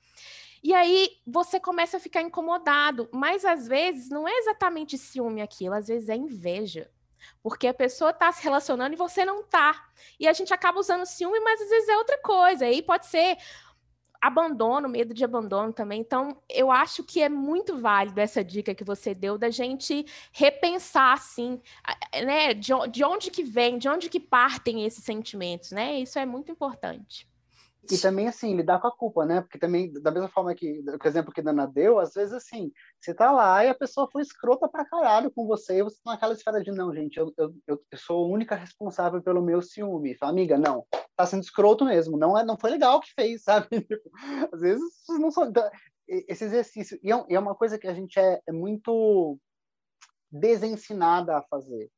E 0.63 0.73
aí 0.73 1.09
você 1.25 1.59
começa 1.59 1.97
a 1.97 1.99
ficar 1.99 2.21
incomodado, 2.21 3.09
mas 3.11 3.45
às 3.45 3.67
vezes 3.67 4.09
não 4.09 4.27
é 4.27 4.37
exatamente 4.37 4.97
ciúme 4.97 5.41
aquilo, 5.41 5.75
às 5.75 5.87
vezes 5.87 6.09
é 6.09 6.15
inveja. 6.15 6.89
Porque 7.41 7.67
a 7.67 7.73
pessoa 7.73 8.11
está 8.11 8.31
se 8.31 8.43
relacionando 8.43 8.93
e 8.93 8.97
você 8.97 9.25
não 9.25 9.41
está. 9.41 9.87
E 10.19 10.27
a 10.27 10.33
gente 10.33 10.53
acaba 10.53 10.79
usando 10.79 11.05
ciúme, 11.05 11.39
mas 11.39 11.61
às 11.61 11.69
vezes 11.69 11.89
é 11.89 11.97
outra 11.97 12.17
coisa. 12.19 12.65
Aí 12.65 12.81
pode 12.81 13.05
ser 13.07 13.37
abandono, 14.21 14.89
medo 14.89 15.13
de 15.13 15.23
abandono 15.23 15.71
também. 15.71 16.01
Então, 16.01 16.41
eu 16.49 16.71
acho 16.71 17.03
que 17.03 17.21
é 17.21 17.29
muito 17.29 17.79
válido 17.79 18.19
essa 18.19 18.43
dica 18.43 18.75
que 18.75 18.83
você 18.83 19.13
deu 19.13 19.37
da 19.37 19.49
gente 19.49 20.05
repensar, 20.31 21.13
assim, 21.13 21.61
né, 22.25 22.53
de, 22.53 22.71
de 22.91 23.03
onde 23.03 23.31
que 23.31 23.43
vem, 23.43 23.77
de 23.77 23.87
onde 23.87 24.09
que 24.09 24.19
partem 24.19 24.85
esses 24.85 25.03
sentimentos, 25.03 25.71
né? 25.71 25.99
Isso 25.99 26.17
é 26.17 26.25
muito 26.25 26.51
importante. 26.51 27.27
E 27.89 27.97
também, 27.97 28.27
assim, 28.27 28.55
lidar 28.55 28.79
com 28.79 28.87
a 28.87 28.95
culpa, 28.95 29.25
né? 29.25 29.41
Porque 29.41 29.57
também, 29.57 29.91
da 29.93 30.11
mesma 30.11 30.27
forma 30.27 30.53
que, 30.53 30.81
o 30.81 31.07
exemplo 31.07 31.31
que 31.31 31.39
a 31.39 31.43
Dana 31.43 31.65
deu, 31.65 31.99
às 31.99 32.13
vezes, 32.13 32.33
assim, 32.33 32.71
você 32.99 33.13
tá 33.13 33.31
lá 33.31 33.63
e 33.63 33.69
a 33.69 33.75
pessoa 33.75 34.09
foi 34.11 34.21
escrota 34.21 34.67
pra 34.67 34.85
caralho 34.85 35.31
com 35.31 35.45
você, 35.47 35.77
e 35.77 35.83
você 35.83 35.97
tá 36.03 36.11
naquela 36.11 36.33
esfera 36.33 36.61
de, 36.61 36.71
não, 36.71 36.93
gente, 36.93 37.17
eu, 37.17 37.33
eu, 37.37 37.53
eu 37.65 37.79
sou 37.95 38.25
a 38.25 38.27
única 38.27 38.55
responsável 38.55 39.21
pelo 39.21 39.41
meu 39.41 39.61
ciúme. 39.61 40.17
Fala, 40.17 40.31
amiga, 40.31 40.57
não, 40.57 40.85
tá 41.15 41.25
sendo 41.25 41.43
escroto 41.43 41.85
mesmo, 41.85 42.17
não, 42.17 42.37
é, 42.37 42.43
não 42.43 42.57
foi 42.59 42.71
legal 42.71 42.97
o 42.97 43.01
que 43.01 43.13
fez, 43.13 43.43
sabe? 43.45 43.67
Tipo, 43.81 44.11
às 44.51 44.59
vezes, 44.59 44.83
não 45.19 45.31
são... 45.31 45.45
Então, 45.45 45.69
esse 46.07 46.45
exercício, 46.45 46.99
e 47.03 47.11
é, 47.11 47.25
e 47.29 47.35
é 47.35 47.39
uma 47.39 47.55
coisa 47.55 47.77
que 47.77 47.87
a 47.87 47.93
gente 47.93 48.17
é, 48.19 48.41
é 48.47 48.51
muito 48.51 49.37
desensinada 50.31 51.37
a 51.37 51.43
fazer, 51.43 51.89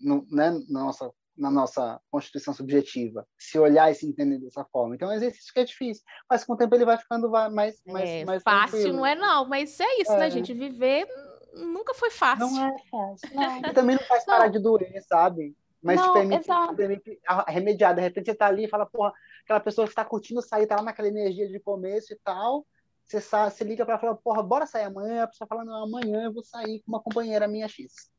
no, 0.00 0.26
né, 0.30 0.50
na 0.68 0.84
nossa 0.84 1.10
na 1.36 1.50
nossa 1.50 2.00
constituição 2.10 2.54
subjetiva, 2.54 3.26
se 3.38 3.58
olhar 3.58 3.90
e 3.90 3.94
se 3.94 4.06
entender 4.06 4.38
dessa 4.38 4.64
forma. 4.64 4.94
Então, 4.94 5.10
é 5.10 5.14
um 5.14 5.16
exercício 5.16 5.52
que 5.52 5.60
é 5.60 5.64
difícil, 5.64 6.02
mas 6.30 6.44
com 6.44 6.54
o 6.54 6.56
tempo 6.56 6.74
ele 6.74 6.84
vai 6.84 6.96
ficando 6.96 7.30
mais, 7.30 7.80
mais, 7.86 8.08
é, 8.08 8.24
mais 8.24 8.42
fácil, 8.42 8.70
tranquilo. 8.70 8.96
não 8.96 9.06
é 9.06 9.14
não, 9.14 9.48
mas 9.48 9.78
é 9.78 10.00
isso, 10.00 10.12
né, 10.12 10.16
é. 10.16 10.20
né, 10.20 10.30
gente? 10.30 10.54
Viver 10.54 11.06
nunca 11.54 11.94
foi 11.94 12.10
fácil. 12.10 12.46
Não 12.46 12.66
é 12.66 12.76
fácil. 12.90 13.34
Não. 13.34 13.60
E 13.70 13.72
também 13.72 13.96
não 13.96 14.04
faz 14.04 14.26
não. 14.26 14.34
parar 14.34 14.48
de 14.48 14.58
doer, 14.58 15.02
sabe? 15.06 15.56
Mas 15.82 16.00
não, 16.00 16.08
te 16.08 16.12
permite, 16.14 16.42
te 16.42 16.74
permite 16.74 17.20
remediar. 17.48 17.94
De 17.94 18.00
repente 18.00 18.26
você 18.26 18.34
tá 18.34 18.46
ali 18.46 18.64
e 18.64 18.68
fala, 18.68 18.86
porra, 18.86 19.12
aquela 19.44 19.60
pessoa 19.60 19.86
que 19.86 19.92
está 19.92 20.04
curtindo 20.04 20.42
sair, 20.42 20.66
tá 20.66 20.76
lá 20.76 20.82
naquela 20.82 21.08
energia 21.08 21.48
de 21.48 21.60
começo 21.60 22.12
e 22.12 22.18
tal. 22.24 22.66
Você, 23.04 23.20
você 23.20 23.62
liga 23.62 23.86
para 23.86 23.98
falar, 23.98 24.16
porra, 24.16 24.42
bora 24.42 24.66
sair 24.66 24.84
amanhã. 24.84 25.22
A 25.22 25.28
pessoa 25.28 25.46
fala, 25.46 25.64
não, 25.64 25.84
amanhã 25.84 26.24
eu 26.24 26.32
vou 26.32 26.42
sair 26.42 26.80
com 26.80 26.88
uma 26.88 27.00
companheira 27.00 27.46
minha 27.46 27.68
X. 27.68 28.10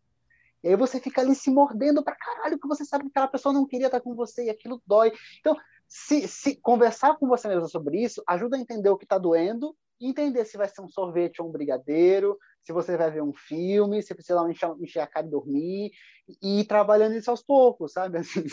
E 0.64 0.70
aí 0.70 0.76
você 0.76 1.00
fica 1.00 1.22
ali 1.22 1.36
se 1.36 1.50
mordendo 1.50 2.04
pra 2.04 2.16
caralho, 2.16 2.58
porque 2.58 2.76
você 2.76 2.86
sabe 2.86 3.06
que 3.06 3.10
aquela 3.10 3.28
pessoa 3.28 3.54
não 3.54 3.66
queria 3.66 3.88
estar 3.88 4.02
com 4.02 4.16
você 4.16 4.46
e 4.46 4.50
aquilo 4.50 4.82
dói. 4.86 5.12
Então, 5.40 5.56
se, 5.88 6.28
se 6.28 6.56
conversar 6.58 7.18
com 7.18 7.28
você 7.28 7.48
mesmo 7.48 7.68
sobre 7.70 8.02
isso, 8.04 8.22
ajuda 8.28 8.58
a 8.58 8.60
entender 8.60 8.90
o 8.90 8.98
que 8.98 9.06
está 9.06 9.18
doendo 9.18 9.76
entender 10.00 10.46
se 10.46 10.58
vai 10.58 10.68
ser 10.68 10.82
um 10.82 10.90
sorvete 10.90 11.42
ou 11.42 11.50
um 11.50 11.52
brigadeiro, 11.52 12.38
se 12.64 12.72
você 12.72 12.98
vai 12.98 13.10
ver 13.10 13.24
um 13.24 13.34
filme, 13.34 14.02
se 14.04 14.14
precisa 14.14 14.40
encher, 14.50 14.70
encher 14.80 15.00
a 15.00 15.08
cara 15.08 15.26
e 15.26 15.30
dormir, 15.30 15.92
e 16.42 16.62
ir 16.62 16.66
trabalhando 16.66 17.16
isso 17.16 17.32
aos 17.32 17.42
poucos, 17.42 17.94
sabe? 17.94 18.20
Assim, 18.20 18.44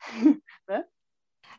né? 0.68 0.84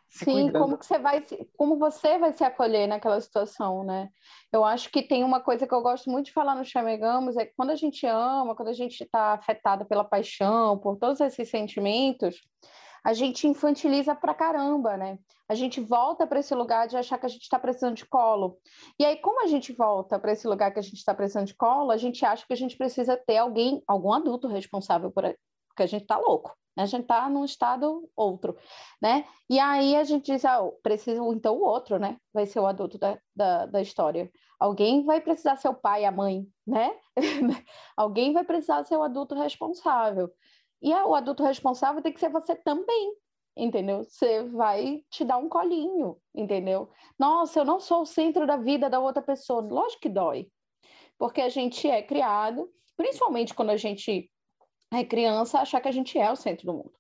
Sim, 0.10 0.52
como 0.52 0.78
que 0.78 0.86
você 0.86 0.98
vai, 0.98 1.24
como 1.58 1.78
você 1.78 2.18
vai 2.18 2.32
se 2.34 2.44
acolher 2.44 2.88
naquela 2.88 3.20
situação, 3.20 3.84
né? 3.84 4.10
Eu 4.52 4.64
acho 4.64 4.90
que 4.90 5.04
tem 5.04 5.24
uma 5.24 5.42
coisa 5.42 5.68
que 5.68 5.74
eu 5.74 5.82
gosto 5.82 6.10
muito 6.10 6.28
de 6.28 6.34
falar 6.34 6.56
no 6.56 6.64
Chamegamos 6.64 7.36
é 7.36 7.46
que 7.46 7.54
quando 7.56 7.72
a 7.72 7.76
gente 7.76 8.06
ama, 8.06 8.56
quando 8.56 8.70
a 8.70 8.74
gente 8.74 9.04
está 9.04 9.34
afetada 9.34 9.84
pela 9.86 10.04
paixão, 10.04 10.78
por 10.78 10.98
todos 10.98 11.20
esses 11.20 11.50
sentimentos, 11.50 12.42
a 13.04 13.14
gente 13.14 13.48
infantiliza 13.48 14.16
pra 14.16 14.34
caramba, 14.34 14.98
né? 14.98 15.20
A 15.48 15.56
gente 15.56 15.80
volta 15.80 16.26
para 16.26 16.40
esse 16.40 16.54
lugar 16.56 16.88
de 16.88 16.98
achar 16.98 17.18
que 17.18 17.26
a 17.26 17.30
gente 17.30 17.44
está 17.44 17.60
precisando 17.60 17.96
de 17.96 18.06
colo. 18.06 18.58
E 19.00 19.06
aí, 19.06 19.18
como 19.18 19.44
a 19.44 19.48
gente 19.48 19.74
volta 19.74 20.20
para 20.20 20.32
esse 20.32 20.48
lugar 20.48 20.72
que 20.72 20.80
a 20.80 20.82
gente 20.84 20.98
está 20.98 21.14
precisando 21.14 21.48
de 21.48 21.56
colo, 21.56 21.92
a 21.92 21.98
gente 21.98 22.26
acha 22.26 22.46
que 22.46 22.54
a 22.54 22.58
gente 22.58 22.78
precisa 22.78 23.16
ter 23.16 23.38
alguém, 23.38 23.82
algum 23.88 24.12
adulto 24.12 24.48
responsável 24.48 25.12
por 25.12 25.24
porque 25.68 25.84
a 25.84 25.86
gente 25.88 26.02
está 26.02 26.18
louco. 26.18 26.54
A 26.78 26.86
gente 26.86 27.04
está 27.04 27.28
num 27.30 27.44
estado 27.44 28.10
outro, 28.16 28.56
né? 29.02 29.26
E 29.50 29.60
aí 29.60 29.96
a 29.96 30.04
gente 30.04 30.32
diz, 30.32 30.46
ah, 30.46 30.62
precisa, 30.84 31.22
então 31.34 31.56
o 31.56 31.64
outro, 31.64 31.98
né? 31.98 32.18
Vai 32.34 32.46
ser 32.46 32.60
o 32.60 32.68
adulto 32.68 32.98
da, 32.98 33.18
da, 33.36 33.66
da 33.66 33.82
história. 33.82 34.32
Alguém 34.60 35.04
vai 35.04 35.20
precisar 35.22 35.56
ser 35.58 35.70
o 35.70 35.74
pai, 35.74 36.06
a 36.06 36.12
mãe, 36.12 36.48
né? 36.66 36.96
Alguém 37.96 38.34
vai 38.34 38.44
precisar 38.44 38.84
ser 38.84 38.96
o 38.98 39.04
adulto 39.04 39.36
responsável. 39.36 40.30
E 40.82 40.94
o 40.94 41.16
adulto 41.16 41.44
responsável 41.44 42.02
tem 42.02 42.14
que 42.14 42.20
ser 42.20 42.30
você 42.30 42.56
também, 42.56 43.14
entendeu? 43.56 44.04
Você 44.04 44.44
vai 44.44 45.04
te 45.10 45.26
dar 45.26 45.38
um 45.38 45.50
colinho, 45.50 46.18
entendeu? 46.34 46.90
Nossa, 47.18 47.60
eu 47.60 47.66
não 47.66 47.80
sou 47.80 48.02
o 48.02 48.06
centro 48.06 48.46
da 48.46 48.58
vida 48.58 48.90
da 48.90 49.00
outra 49.00 49.22
pessoa. 49.22 49.62
Lógico 49.62 50.02
que 50.02 50.10
dói. 50.10 50.48
Porque 51.18 51.42
a 51.42 51.50
gente 51.50 51.90
é 51.90 52.02
criado, 52.02 52.70
principalmente 52.96 53.54
quando 53.54 53.72
a 53.72 53.78
gente 53.78 54.30
é 54.92 55.04
criança 55.04 55.60
achar 55.60 55.82
que 55.82 55.88
a 55.88 55.92
gente 55.92 56.18
é 56.18 56.32
o 56.32 56.36
centro 56.36 56.66
do 56.66 56.74
mundo, 56.74 56.94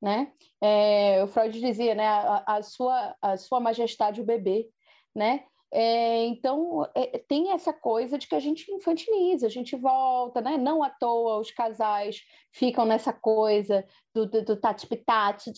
né? 0.00 0.32
É, 0.60 1.22
o 1.22 1.26
Freud 1.26 1.58
dizia, 1.60 1.94
né, 1.94 2.06
a, 2.06 2.44
a, 2.46 2.62
sua 2.62 3.16
a 3.20 3.36
sua 3.36 3.60
majestade 3.60 4.20
o 4.20 4.24
bebê, 4.24 4.70
né? 5.14 5.44
É, 5.74 6.26
então 6.26 6.86
é, 6.94 7.18
tem 7.18 7.50
essa 7.52 7.72
coisa 7.72 8.18
de 8.18 8.28
que 8.28 8.34
a 8.34 8.40
gente 8.40 8.70
infantiliza, 8.70 9.46
a 9.46 9.50
gente 9.50 9.74
volta, 9.74 10.42
né? 10.42 10.58
Não 10.58 10.82
à 10.82 10.90
toa 10.90 11.38
os 11.38 11.50
casais 11.50 12.20
ficam 12.52 12.84
nessa 12.84 13.12
coisa 13.12 13.84
do, 14.14 14.26
do, 14.26 14.44
do 14.44 14.56
tati-pitati, 14.60 15.50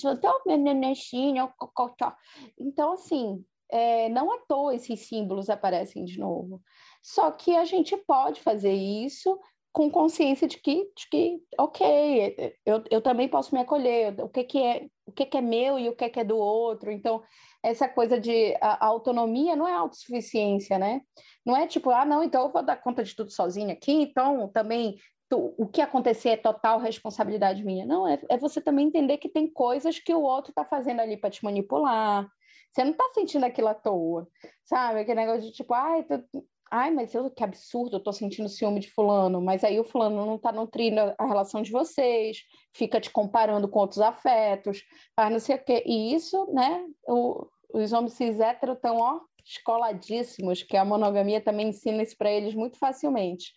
então 2.58 2.92
assim, 2.92 3.44
é, 3.68 4.08
não 4.08 4.32
à 4.32 4.38
toa 4.46 4.74
esses 4.76 5.00
símbolos 5.08 5.50
aparecem 5.50 6.04
de 6.04 6.18
novo. 6.18 6.62
Só 7.02 7.32
que 7.32 7.56
a 7.56 7.64
gente 7.64 7.96
pode 7.96 8.40
fazer 8.40 8.72
isso 8.72 9.38
com 9.74 9.90
consciência 9.90 10.46
de 10.46 10.56
que, 10.56 10.88
de 10.96 11.08
que 11.10 11.42
ok, 11.58 12.54
eu, 12.64 12.84
eu 12.88 13.02
também 13.02 13.28
posso 13.28 13.52
me 13.52 13.60
acolher, 13.60 14.14
o 14.20 14.28
que, 14.28 14.44
que 14.44 14.62
é 14.62 14.86
o 15.04 15.12
que, 15.12 15.26
que 15.26 15.36
é 15.36 15.40
meu 15.42 15.78
e 15.78 15.88
o 15.88 15.96
que, 15.96 16.08
que 16.08 16.20
é 16.20 16.24
do 16.24 16.38
outro. 16.38 16.90
Então, 16.90 17.22
essa 17.62 17.88
coisa 17.88 18.18
de 18.18 18.54
a, 18.60 18.84
a 18.84 18.86
autonomia 18.86 19.56
não 19.56 19.66
é 19.66 19.72
autossuficiência, 19.72 20.78
né? 20.78 21.00
Não 21.44 21.56
é 21.56 21.66
tipo, 21.66 21.90
ah, 21.90 22.04
não, 22.04 22.22
então 22.22 22.42
eu 22.42 22.52
vou 22.52 22.62
dar 22.62 22.76
conta 22.76 23.02
de 23.02 23.14
tudo 23.16 23.32
sozinha 23.32 23.74
aqui, 23.74 23.92
então 23.92 24.48
também 24.48 24.96
tu, 25.28 25.52
o 25.58 25.66
que 25.66 25.80
acontecer 25.80 26.30
é 26.30 26.36
total 26.36 26.78
responsabilidade 26.78 27.64
minha. 27.64 27.84
Não, 27.84 28.06
é, 28.06 28.18
é 28.30 28.38
você 28.38 28.60
também 28.60 28.86
entender 28.86 29.18
que 29.18 29.28
tem 29.28 29.52
coisas 29.52 29.98
que 29.98 30.14
o 30.14 30.22
outro 30.22 30.52
está 30.52 30.64
fazendo 30.64 31.00
ali 31.00 31.16
para 31.16 31.30
te 31.30 31.42
manipular. 31.44 32.28
Você 32.72 32.84
não 32.84 32.92
está 32.92 33.04
sentindo 33.12 33.44
aquilo 33.44 33.68
à 33.68 33.74
toa, 33.74 34.28
sabe? 34.64 35.00
Aquele 35.00 35.20
negócio 35.20 35.42
de 35.42 35.52
tipo, 35.52 35.74
ai, 35.74 36.04
tu, 36.04 36.46
ai, 36.76 36.90
mas 36.90 37.14
eu, 37.14 37.30
que 37.30 37.44
absurdo, 37.44 37.96
eu 37.96 38.02
tô 38.02 38.12
sentindo 38.12 38.48
ciúme 38.48 38.80
de 38.80 38.90
fulano, 38.90 39.40
mas 39.40 39.62
aí 39.62 39.78
o 39.78 39.84
fulano 39.84 40.26
não 40.26 40.36
tá 40.36 40.50
nutrindo 40.50 41.00
a 41.16 41.24
relação 41.24 41.62
de 41.62 41.70
vocês, 41.70 42.38
fica 42.72 43.00
te 43.00 43.10
comparando 43.10 43.68
com 43.68 43.78
outros 43.78 44.00
afetos, 44.00 44.82
faz 45.14 45.30
não 45.30 45.38
sei 45.38 45.54
o 45.54 45.64
quê. 45.64 45.84
E 45.86 46.12
isso, 46.12 46.52
né, 46.52 46.84
o, 47.06 47.46
os 47.72 47.92
homens 47.92 48.14
cis 48.14 48.40
héteros 48.40 48.74
estão, 48.74 48.96
ó, 48.96 49.20
escoladíssimos, 49.44 50.64
que 50.64 50.76
a 50.76 50.84
monogamia 50.84 51.40
também 51.40 51.68
ensina 51.68 52.02
isso 52.02 52.16
para 52.18 52.32
eles 52.32 52.56
muito 52.56 52.76
facilmente, 52.76 53.52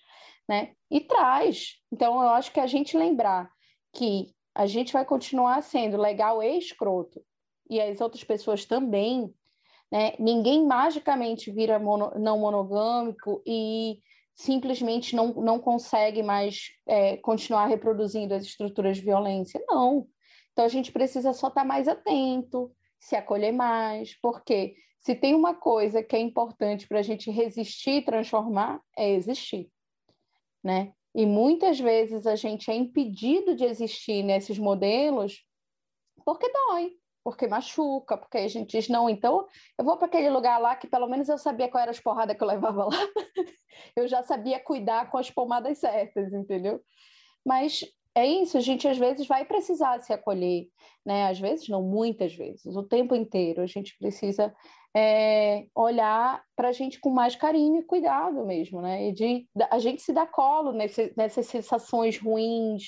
né? 0.48 0.74
E 0.92 1.02
traz. 1.02 1.78
Então, 1.92 2.22
eu 2.22 2.30
acho 2.30 2.52
que 2.52 2.60
a 2.60 2.68
gente 2.68 2.96
lembrar 2.96 3.50
que 3.94 4.32
a 4.54 4.68
gente 4.68 4.94
vai 4.94 5.04
continuar 5.04 5.64
sendo 5.64 5.98
legal 5.98 6.44
e 6.44 6.56
escroto, 6.60 7.20
e 7.68 7.82
as 7.82 8.00
outras 8.00 8.24
pessoas 8.24 8.64
também, 8.64 9.34
Né? 9.92 10.14
Ninguém 10.20 10.66
magicamente 10.66 11.52
vira 11.52 11.80
mono, 11.80 12.12
não 12.18 12.40
monogâmico 12.40 13.42
e 13.46 14.00
simplesmente 14.36 15.16
não, 15.16 15.34
não 15.34 15.60
consegue 15.60 16.22
mais 16.22 16.70
é, 16.86 17.18
continuar 17.18 17.68
reproduzindo 17.68 18.34
as 18.34 18.44
estruturas 18.44 18.98
de 18.98 19.04
violência. 19.04 19.64
Não. 19.68 20.08
Então 20.52 20.66
a 20.66 20.70
gente 20.70 20.92
precisa 20.92 21.34
só 21.34 21.48
estar 21.48 21.64
mais 21.64 21.88
atento, 21.88 22.72
se 23.00 23.16
acolher 23.16 23.52
mais, 23.52 24.20
porque 24.22 24.76
se 25.00 25.16
tem 25.16 25.34
uma 25.34 25.56
coisa 25.56 26.04
que 26.04 26.16
é 26.16 26.20
importante 26.20 26.88
para 26.88 27.00
a 27.00 27.04
gente 27.04 27.32
resistir 27.32 27.92
e 27.92 28.06
transformar, 28.06 28.82
é 28.98 29.12
existir. 29.12 29.70
Né? 30.64 30.92
E 31.16 31.26
muitas 31.26 31.80
vezes 31.80 32.28
a 32.28 32.36
gente 32.36 32.70
é 32.70 32.76
impedido 32.76 33.56
de 33.56 33.64
existir 33.64 34.22
nesses 34.24 34.60
modelos 34.60 35.44
porque 36.26 36.52
dói, 36.52 36.92
porque 37.28 37.46
machuca, 37.46 38.16
porque 38.16 38.38
a 38.38 38.48
gente 38.48 38.72
diz, 38.72 38.88
não, 38.88 39.10
então 39.10 39.46
eu 39.78 39.84
vou 39.84 39.98
para 39.98 40.08
aquele 40.08 40.30
lugar 40.30 40.62
lá 40.62 40.78
que 40.78 40.88
pelo 40.88 41.10
menos 41.10 41.28
eu 41.28 41.38
sabia 41.38 41.68
qual 41.68 41.82
era 41.82 41.92
as 41.92 42.00
porradas 42.00 42.38
que 42.38 42.42
eu 42.42 42.48
levava 42.48 42.86
lá, 42.86 42.92
eu 43.98 44.08
já 44.08 44.24
sabia 44.24 44.62
cuidar 44.62 45.12
com 45.12 45.18
as 45.18 45.30
pomadas 45.30 45.78
certas, 45.78 46.32
entendeu? 46.32 46.80
Mas 47.46 47.84
é 48.16 48.26
isso, 48.26 48.58
a 48.58 48.62
gente 48.62 48.88
às 48.88 48.98
vezes 48.98 49.28
vai 49.28 49.44
precisar 49.44 50.00
se 50.00 50.14
acolher, 50.14 50.70
né? 51.06 51.28
Às 51.28 51.38
vezes, 51.38 51.68
não, 51.68 51.84
muitas 51.84 52.34
vezes, 52.34 52.78
o 52.78 52.84
tempo 52.84 53.14
inteiro 53.14 53.62
a 53.62 53.68
gente 53.68 53.98
precisa 53.98 54.56
é, 54.96 55.66
olhar 55.76 56.42
para 56.56 56.70
a 56.70 56.72
gente 56.72 56.98
com 56.98 57.10
mais 57.10 57.36
carinho 57.36 57.82
e 57.82 57.86
cuidado 57.86 58.46
mesmo, 58.46 58.82
né? 58.82 59.10
E 59.10 59.12
de 59.12 59.46
a 59.70 59.80
gente 59.80 60.02
se 60.02 60.14
dar 60.14 60.28
colo 60.28 60.72
nesse, 60.72 61.14
nessas 61.18 61.46
sensações 61.48 62.18
ruins, 62.18 62.84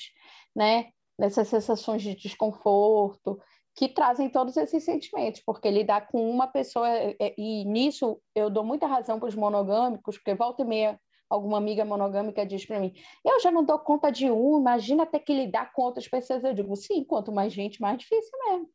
né? 0.56 0.86
Nessas 1.18 1.46
sensações 1.46 2.00
de 2.00 2.14
desconforto 2.14 3.38
que 3.80 3.88
trazem 3.88 4.28
todos 4.28 4.58
esses 4.58 4.84
sentimentos, 4.84 5.40
porque 5.40 5.70
lidar 5.70 6.06
com 6.08 6.30
uma 6.30 6.46
pessoa 6.46 6.86
é, 6.86 7.16
é, 7.18 7.34
e 7.38 7.64
nisso 7.64 8.20
eu 8.34 8.50
dou 8.50 8.62
muita 8.62 8.86
razão 8.86 9.18
para 9.18 9.30
os 9.30 9.34
monogâmicos, 9.34 10.18
porque 10.18 10.34
volta 10.34 10.60
e 10.60 10.66
meia 10.66 11.00
alguma 11.30 11.56
amiga 11.56 11.82
monogâmica 11.82 12.44
diz 12.44 12.66
para 12.66 12.78
mim, 12.78 12.92
eu 13.24 13.40
já 13.40 13.50
não 13.50 13.64
dou 13.64 13.78
conta 13.78 14.12
de 14.12 14.30
um, 14.30 14.58
imagina 14.58 15.06
ter 15.06 15.20
que 15.20 15.32
lidar 15.32 15.72
com 15.72 15.80
outras 15.80 16.06
pessoas. 16.06 16.44
Eu 16.44 16.52
digo, 16.52 16.76
sim, 16.76 17.02
quanto 17.02 17.32
mais 17.32 17.54
gente, 17.54 17.80
mais 17.80 17.96
difícil 17.96 18.38
mesmo. 18.50 18.68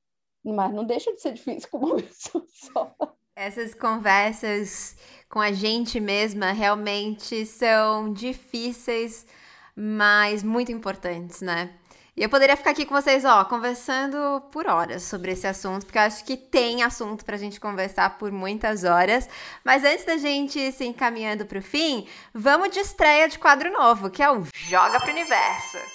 Mas 0.43 0.73
não 0.73 0.83
deixa 0.83 1.13
de 1.13 1.21
ser 1.21 1.33
difícil 1.33 1.69
com 1.69 1.77
uma 1.77 1.97
pessoa 2.01 2.43
só. 2.47 2.95
Essas 3.35 3.75
conversas 3.75 4.97
com 5.29 5.39
a 5.39 5.51
gente 5.51 5.99
mesma 5.99 6.51
realmente 6.51 7.45
são 7.45 8.11
difíceis, 8.11 9.27
mas 9.75 10.41
muito 10.41 10.71
importantes, 10.71 11.41
né? 11.41 11.77
E 12.17 12.23
eu 12.23 12.29
poderia 12.29 12.55
ficar 12.55 12.69
aqui 12.69 12.85
com 12.85 12.95
vocês, 12.95 13.25
ó, 13.25 13.43
conversando 13.43 14.41
por 14.49 14.67
horas 14.67 15.03
sobre 15.03 15.33
esse 15.33 15.45
assunto, 15.45 15.85
porque 15.85 15.97
eu 15.97 16.03
acho 16.03 16.23
que 16.23 16.37
tem 16.37 16.81
assunto 16.81 17.25
pra 17.25 17.35
gente 17.35 17.59
conversar 17.59 18.17
por 18.17 18.31
muitas 18.31 18.85
horas. 18.85 19.27
Mas 19.65 19.83
antes 19.83 20.05
da 20.05 20.15
gente 20.15 20.71
se 20.71 20.85
encaminhando 20.85 21.45
pro 21.45 21.61
fim, 21.61 22.07
vamos 22.33 22.69
de 22.69 22.79
estreia 22.79 23.27
de 23.27 23.37
quadro 23.37 23.69
novo, 23.69 24.09
que 24.09 24.23
é 24.23 24.31
o 24.31 24.45
Joga 24.53 25.01
pro 25.01 25.11
Universo. 25.11 25.94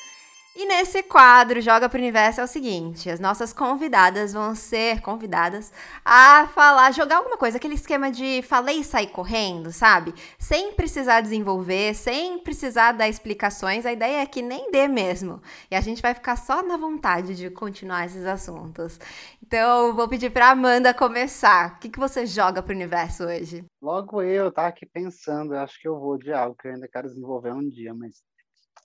E 0.61 0.67
nesse 0.67 1.03
quadro 1.03 1.59
Joga 1.63 1.89
pro 1.89 1.99
Universo 1.99 2.43
é 2.43 2.45
o 2.45 2.47
seguinte: 2.47 3.09
as 3.09 3.19
nossas 3.19 3.51
convidadas 3.51 4.35
vão 4.35 4.55
ser 4.55 5.01
convidadas 5.01 5.73
a 6.05 6.49
falar, 6.49 6.93
jogar 6.93 7.17
alguma 7.17 7.39
coisa, 7.39 7.57
aquele 7.57 7.77
esquema 7.77 8.11
de 8.11 8.43
falei 8.43 8.81
e 8.81 8.85
sair 8.85 9.07
correndo, 9.07 9.73
sabe? 9.73 10.13
Sem 10.39 10.75
precisar 10.75 11.23
desenvolver, 11.23 11.95
sem 11.95 12.39
precisar 12.41 12.93
dar 12.93 13.09
explicações. 13.09 13.87
A 13.87 13.93
ideia 13.95 14.21
é 14.21 14.27
que 14.27 14.43
nem 14.43 14.71
dê 14.71 14.87
mesmo. 14.87 15.41
E 15.71 15.75
a 15.75 15.81
gente 15.81 16.03
vai 16.03 16.13
ficar 16.13 16.37
só 16.37 16.63
na 16.63 16.77
vontade 16.77 17.35
de 17.35 17.49
continuar 17.49 18.05
esses 18.05 18.27
assuntos. 18.27 19.01
Então, 19.43 19.97
vou 19.97 20.11
pedir 20.11 20.31
para 20.31 20.51
Amanda 20.51 20.93
começar. 20.93 21.77
O 21.77 21.79
que, 21.79 21.89
que 21.89 21.99
você 21.99 22.27
joga 22.27 22.63
pro 22.63 22.75
universo 22.75 23.25
hoje? 23.25 23.65
Logo 23.81 24.21
eu, 24.21 24.53
tá 24.53 24.67
aqui 24.67 24.85
pensando, 24.85 25.55
eu 25.55 25.61
acho 25.61 25.81
que 25.81 25.89
eu 25.89 25.99
vou 25.99 26.19
de 26.19 26.35
algo 26.35 26.55
que 26.55 26.69
eu 26.69 26.75
ainda 26.75 26.87
quero 26.87 27.09
desenvolver 27.09 27.55
um 27.55 27.67
dia, 27.67 27.95
mas 27.95 28.23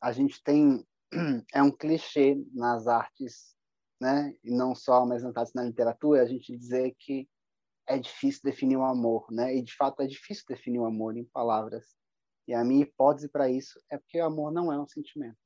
a 0.01 0.13
gente 0.13 0.41
tem 0.41 0.81
é 1.53 1.61
um 1.61 1.71
clichê 1.71 2.35
nas 2.53 2.87
artes, 2.87 3.55
né? 3.99 4.33
E 4.43 4.51
não 4.51 4.75
só, 4.75 5.05
mas 5.05 5.23
na 5.53 5.63
literatura, 5.63 6.21
a 6.21 6.25
gente 6.25 6.55
dizer 6.55 6.95
que 6.99 7.27
é 7.87 7.97
difícil 7.97 8.41
definir 8.43 8.77
o 8.77 8.81
um 8.81 8.85
amor, 8.85 9.27
né? 9.31 9.55
E 9.55 9.61
de 9.61 9.75
fato 9.75 10.01
é 10.01 10.07
difícil 10.07 10.43
definir 10.47 10.79
o 10.79 10.83
um 10.83 10.87
amor 10.87 11.15
em 11.17 11.25
palavras. 11.25 11.95
E 12.47 12.53
a 12.53 12.63
minha 12.63 12.83
hipótese 12.83 13.29
para 13.29 13.49
isso 13.49 13.79
é 13.89 13.97
porque 13.97 14.19
o 14.19 14.25
amor 14.25 14.51
não 14.51 14.71
é 14.71 14.79
um 14.79 14.87
sentimento. 14.87 15.37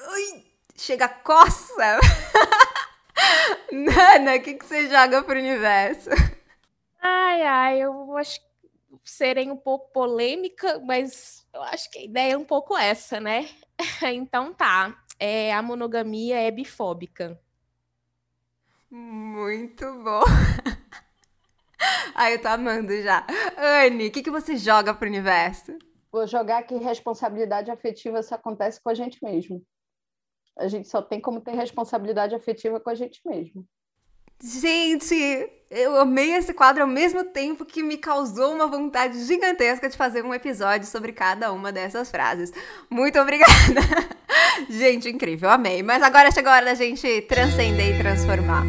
Ui, 0.00 0.44
chega 0.76 1.08
coça! 1.08 2.00
Nana, 3.72 4.36
o 4.36 4.42
que, 4.42 4.54
que 4.54 4.66
você 4.66 4.88
joga 4.88 5.22
pro 5.22 5.38
universo? 5.38 6.10
Ai, 7.00 7.42
ai, 7.42 7.82
eu 7.82 8.16
acho 8.16 8.40
que 9.02 9.10
serei 9.10 9.50
um 9.50 9.56
pouco 9.56 9.92
polêmica, 9.92 10.78
mas 10.80 11.46
eu 11.52 11.62
acho 11.62 11.90
que 11.90 11.98
a 11.98 12.04
ideia 12.04 12.32
é 12.34 12.36
um 12.36 12.44
pouco 12.44 12.76
essa, 12.76 13.20
né? 13.20 13.48
então 14.14 14.52
tá. 14.52 14.96
É, 15.18 15.52
a 15.52 15.62
monogamia 15.62 16.40
é 16.40 16.50
bifóbica. 16.50 17.40
Muito 18.90 19.84
bom. 20.02 20.22
Ai, 22.14 22.34
eu 22.34 22.42
tô 22.42 22.48
amando 22.48 22.92
já. 23.02 23.26
Anne, 23.56 24.08
o 24.08 24.12
que, 24.12 24.22
que 24.22 24.30
você 24.30 24.56
joga 24.56 24.92
pro 24.92 25.08
universo? 25.08 25.76
Vou 26.10 26.26
jogar 26.26 26.62
que 26.64 26.74
responsabilidade 26.76 27.70
afetiva 27.70 28.22
só 28.22 28.34
acontece 28.34 28.80
com 28.82 28.90
a 28.90 28.94
gente 28.94 29.18
mesmo. 29.22 29.64
A 30.58 30.68
gente 30.68 30.88
só 30.88 31.00
tem 31.00 31.20
como 31.20 31.40
ter 31.40 31.52
responsabilidade 31.52 32.34
afetiva 32.34 32.78
com 32.78 32.90
a 32.90 32.94
gente 32.94 33.20
mesmo. 33.24 33.66
Gente, 34.44 35.14
eu 35.70 36.00
amei 36.00 36.34
esse 36.34 36.52
quadro 36.52 36.82
ao 36.82 36.88
mesmo 36.88 37.22
tempo 37.22 37.64
que 37.64 37.80
me 37.80 37.96
causou 37.96 38.52
uma 38.52 38.66
vontade 38.66 39.24
gigantesca 39.24 39.88
de 39.88 39.96
fazer 39.96 40.24
um 40.24 40.34
episódio 40.34 40.84
sobre 40.88 41.12
cada 41.12 41.52
uma 41.52 41.70
dessas 41.70 42.10
frases. 42.10 42.52
Muito 42.90 43.20
obrigada! 43.20 43.52
gente, 44.68 45.08
incrível, 45.08 45.48
amei. 45.48 45.80
Mas 45.84 46.02
agora 46.02 46.32
chegou 46.32 46.50
a 46.50 46.56
hora 46.56 46.64
da 46.64 46.74
gente 46.74 47.22
transcender 47.22 47.94
e 47.94 47.98
transformar. 47.98 48.64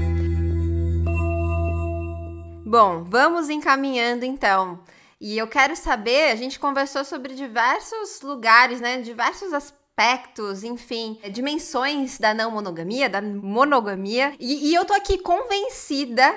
Bom, 2.63 3.03
vamos 3.03 3.49
encaminhando 3.49 4.25
então. 4.25 4.79
E 5.19 5.35
eu 5.35 5.47
quero 5.47 5.75
saber, 5.75 6.29
a 6.29 6.35
gente 6.35 6.59
conversou 6.59 7.03
sobre 7.03 7.33
diversos 7.33 8.21
lugares, 8.21 8.79
né? 8.79 9.01
Diversos 9.01 9.51
aspectos 9.51 9.82
aspectos, 9.95 10.63
enfim, 10.63 11.19
dimensões 11.31 12.17
da 12.17 12.33
não 12.33 12.49
monogamia, 12.49 13.07
da 13.07 13.21
monogamia. 13.21 14.35
E, 14.39 14.69
e 14.69 14.75
eu 14.75 14.85
tô 14.85 14.93
aqui 14.93 15.17
convencida 15.17 16.33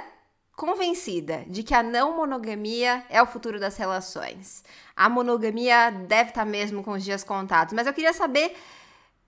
convencida 0.54 1.44
de 1.48 1.62
que 1.62 1.74
a 1.74 1.82
não 1.82 2.16
monogamia 2.16 3.04
é 3.10 3.20
o 3.20 3.26
futuro 3.26 3.60
das 3.60 3.76
relações. 3.76 4.64
A 4.96 5.06
monogamia 5.06 5.90
deve 5.90 6.30
estar 6.30 6.46
tá 6.46 6.50
mesmo 6.50 6.82
com 6.82 6.92
os 6.92 7.04
dias 7.04 7.22
contados, 7.22 7.74
mas 7.74 7.86
eu 7.86 7.92
queria 7.92 8.14
saber, 8.14 8.56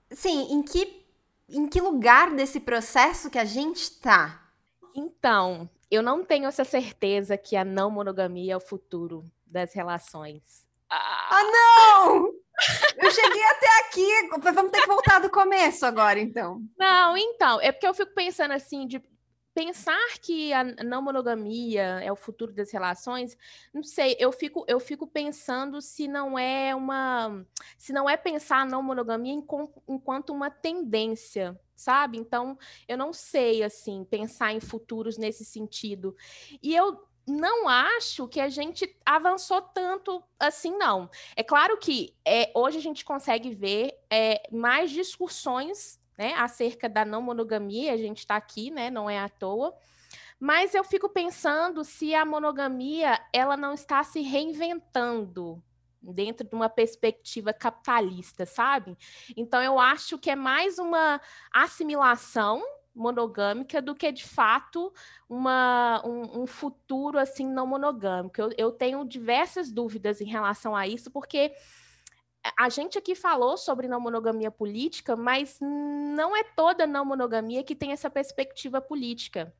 sim, 0.09 0.51
em 0.51 0.63
que 0.63 0.97
em 1.47 1.67
que 1.67 1.81
lugar 1.81 2.31
desse 2.31 2.59
processo 2.59 3.29
que 3.29 3.37
a 3.37 3.45
gente 3.45 3.77
está? 3.77 4.39
Então, 4.95 5.69
eu 5.89 6.01
não 6.01 6.23
tenho 6.23 6.45
essa 6.45 6.63
certeza 6.63 7.37
que 7.37 7.55
a 7.55 7.65
não 7.65 7.89
monogamia 7.89 8.53
é 8.53 8.57
o 8.57 8.59
futuro 8.59 9.23
das 9.45 9.73
relações. 9.73 10.65
Ah, 10.89 11.29
ah 11.31 11.43
não! 11.43 12.38
Eu 12.97 13.11
cheguei 13.11 13.43
até 13.43 13.67
aqui, 13.81 14.29
vamos 14.53 14.71
ter 14.71 14.81
que 14.81 14.87
voltar 14.87 15.19
do 15.19 15.29
começo 15.29 15.85
agora, 15.85 16.19
então. 16.19 16.61
Não, 16.77 17.17
então, 17.17 17.59
é 17.61 17.71
porque 17.71 17.87
eu 17.87 17.93
fico 17.93 18.13
pensando 18.13 18.51
assim, 18.51 18.85
de 18.87 19.01
pensar 19.53 20.19
que 20.21 20.53
a 20.53 20.63
não 20.63 21.01
monogamia 21.01 21.99
é 22.01 22.11
o 22.11 22.15
futuro 22.15 22.53
das 22.53 22.71
relações, 22.71 23.37
não 23.73 23.83
sei, 23.83 24.15
eu 24.17 24.31
fico, 24.31 24.63
eu 24.67 24.79
fico 24.79 25.05
pensando 25.05 25.81
se 25.81 26.07
não 26.07 26.39
é 26.39 26.73
uma, 26.73 27.45
se 27.77 27.91
não 27.91 28.09
é 28.09 28.15
pensar 28.15 28.61
a 28.61 28.65
não 28.65 28.81
monogamia 28.81 29.33
enquanto 29.33 30.29
uma 30.29 30.49
tendência, 30.49 31.59
sabe? 31.75 32.17
Então, 32.17 32.57
eu 32.87 32.97
não 32.97 33.11
sei 33.11 33.63
assim 33.63 34.05
pensar 34.05 34.53
em 34.53 34.59
futuros 34.59 35.17
nesse 35.17 35.43
sentido. 35.43 36.15
E 36.61 36.75
eu 36.75 37.08
não 37.29 37.67
acho 37.67 38.27
que 38.27 38.39
a 38.39 38.49
gente 38.49 38.93
avançou 39.05 39.61
tanto 39.61 40.23
assim, 40.39 40.77
não. 40.77 41.09
É 41.35 41.43
claro 41.43 41.77
que 41.77 42.15
é, 42.25 42.51
hoje 42.55 42.77
a 42.77 42.81
gente 42.81 43.05
consegue 43.05 43.53
ver 43.53 43.93
é, 44.09 44.41
mais 44.51 44.91
discussões 44.91 45.99
né, 46.17 46.33
acerca 46.35 46.89
da 46.89 47.05
não 47.05 47.21
monogamia, 47.21 47.93
a 47.93 47.97
gente 47.97 48.19
está 48.19 48.35
aqui, 48.35 48.69
né, 48.69 48.89
não 48.89 49.09
é 49.09 49.17
à 49.19 49.29
toa. 49.29 49.73
Mas 50.39 50.73
eu 50.73 50.83
fico 50.83 51.09
pensando 51.09 51.83
se 51.83 52.13
a 52.15 52.25
monogamia 52.25 53.19
ela 53.33 53.57
não 53.57 53.73
está 53.73 54.03
se 54.03 54.21
reinventando 54.21 55.61
dentro 56.01 56.47
de 56.47 56.55
uma 56.55 56.69
perspectiva 56.69 57.51
capitalista, 57.51 58.45
sabe? 58.45 58.97
Então 59.35 59.61
eu 59.61 59.77
acho 59.77 60.17
que 60.17 60.29
é 60.29 60.35
mais 60.35 60.79
uma 60.79 61.19
assimilação 61.53 62.63
monogâmica 62.99 63.81
do 63.81 63.95
que 63.95 64.11
de 64.11 64.25
fato 64.25 64.93
uma, 65.27 66.01
um, 66.05 66.43
um 66.43 66.47
futuro 66.47 67.17
assim 67.17 67.47
não 67.47 67.65
monogâmico. 67.65 68.39
Eu, 68.39 68.51
eu 68.57 68.71
tenho 68.71 69.05
diversas 69.05 69.71
dúvidas 69.71 70.21
em 70.21 70.25
relação 70.25 70.75
a 70.75 70.87
isso, 70.87 71.09
porque 71.09 71.53
a 72.57 72.69
gente 72.69 72.97
aqui 72.97 73.15
falou 73.15 73.57
sobre 73.57 73.87
não 73.87 73.99
monogamia 73.99 74.51
política, 74.51 75.15
mas 75.15 75.57
não 75.61 76.35
é 76.35 76.43
toda 76.43 76.85
não 76.85 77.05
monogamia 77.05 77.63
que 77.63 77.75
tem 77.75 77.91
essa 77.91 78.09
perspectiva 78.09 78.81
política. 78.81 79.53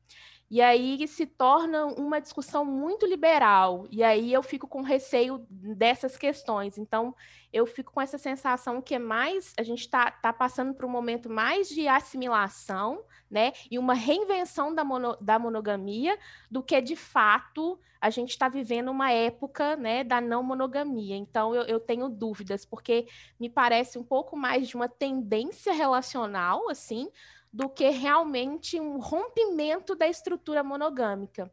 E 0.50 0.60
aí 0.60 1.06
se 1.06 1.26
torna 1.26 1.86
uma 1.86 2.20
discussão 2.20 2.64
muito 2.64 3.06
liberal. 3.06 3.86
E 3.88 4.02
aí 4.02 4.32
eu 4.32 4.42
fico 4.42 4.66
com 4.66 4.82
receio 4.82 5.46
dessas 5.48 6.16
questões. 6.16 6.76
Então, 6.76 7.14
eu 7.52 7.66
fico 7.66 7.92
com 7.92 8.00
essa 8.00 8.18
sensação 8.18 8.82
que 8.82 8.96
é 8.96 8.98
mais. 8.98 9.54
A 9.56 9.62
gente 9.62 9.80
está 9.80 10.10
tá 10.10 10.32
passando 10.32 10.74
por 10.74 10.84
um 10.84 10.88
momento 10.88 11.30
mais 11.30 11.68
de 11.68 11.86
assimilação, 11.86 13.04
né? 13.30 13.52
E 13.70 13.78
uma 13.78 13.94
reinvenção 13.94 14.74
da, 14.74 14.82
mono, 14.82 15.16
da 15.20 15.38
monogamia 15.38 16.18
do 16.50 16.64
que 16.64 16.80
de 16.80 16.96
fato 16.96 17.78
a 18.00 18.08
gente 18.08 18.30
está 18.30 18.48
vivendo 18.48 18.90
uma 18.90 19.12
época 19.12 19.76
né, 19.76 20.02
da 20.02 20.20
não 20.20 20.42
monogamia. 20.42 21.14
Então, 21.14 21.54
eu, 21.54 21.62
eu 21.64 21.78
tenho 21.78 22.08
dúvidas, 22.08 22.64
porque 22.64 23.06
me 23.38 23.50
parece 23.50 23.98
um 23.98 24.02
pouco 24.02 24.36
mais 24.36 24.66
de 24.68 24.74
uma 24.74 24.88
tendência 24.88 25.72
relacional, 25.72 26.68
assim, 26.70 27.10
do 27.52 27.68
que 27.68 27.88
realmente 27.88 28.80
um 28.80 28.98
rompimento 28.98 29.94
da 29.94 30.06
estrutura 30.06 30.62
monogâmica. 30.62 31.52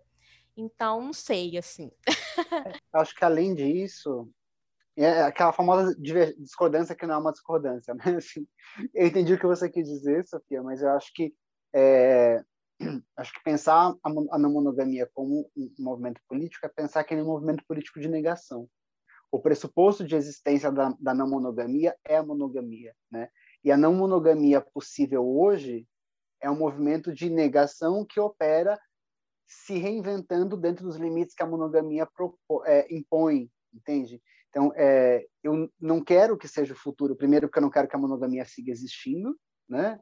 Então, 0.55 1.01
não 1.01 1.13
sei, 1.13 1.57
assim. 1.57 1.91
Acho 2.93 3.15
que 3.15 3.23
além 3.23 3.53
disso, 3.53 4.29
é 4.95 5.21
aquela 5.21 5.53
famosa 5.53 5.95
discordância 5.95 6.95
que 6.95 7.05
não 7.05 7.15
é 7.15 7.17
uma 7.17 7.31
discordância, 7.31 7.93
né? 8.05 8.15
Assim, 8.17 8.47
eu 8.93 9.07
entendi 9.07 9.33
o 9.33 9.39
que 9.39 9.45
você 9.45 9.69
quis 9.69 9.87
dizer, 9.87 10.25
Sofia, 10.27 10.63
mas 10.63 10.81
eu 10.81 10.89
acho 10.89 11.11
que 11.13 11.33
é, 11.73 12.43
acho 13.15 13.33
que 13.33 13.43
pensar 13.43 13.93
a 14.03 14.39
não 14.39 14.51
monogamia 14.51 15.09
como 15.13 15.49
um 15.55 15.71
movimento 15.77 16.19
político 16.27 16.65
é 16.65 16.69
pensar 16.69 17.03
que 17.03 17.13
ele 17.13 17.21
é 17.21 17.23
um 17.23 17.27
movimento 17.27 17.63
político 17.67 17.99
de 17.99 18.07
negação. 18.07 18.67
O 19.31 19.39
pressuposto 19.39 20.05
de 20.05 20.15
existência 20.15 20.71
da, 20.71 20.95
da 20.99 21.13
não 21.13 21.29
monogamia 21.29 21.95
é 22.03 22.17
a 22.17 22.23
monogamia, 22.23 22.95
né? 23.11 23.29
E 23.67 23.71
a 23.71 23.75
não 23.75 23.93
monogamia 23.93 24.61
possível 24.61 25.27
hoje 25.27 25.85
é 26.41 26.49
um 26.49 26.55
movimento 26.55 27.13
de 27.13 27.29
negação 27.29 28.05
que 28.05 28.17
opera 28.17 28.79
se 29.45 29.77
reinventando 29.77 30.55
dentro 30.55 30.85
dos 30.85 30.95
limites 30.95 31.35
que 31.35 31.43
a 31.43 31.45
monogamia 31.45 32.07
é, 32.65 32.95
impõe, 32.95 33.51
entende? 33.73 34.21
Então, 34.49 34.71
é, 34.73 35.27
eu 35.43 35.69
não 35.77 36.01
quero 36.01 36.37
que 36.37 36.47
seja 36.47 36.73
o 36.73 36.77
futuro, 36.77 37.13
primeiro 37.13 37.49
porque 37.49 37.59
eu 37.59 37.63
não 37.63 37.69
quero 37.69 37.89
que 37.89 37.95
a 37.97 37.99
monogamia 37.99 38.45
siga 38.45 38.71
existindo, 38.71 39.37
né? 39.67 39.99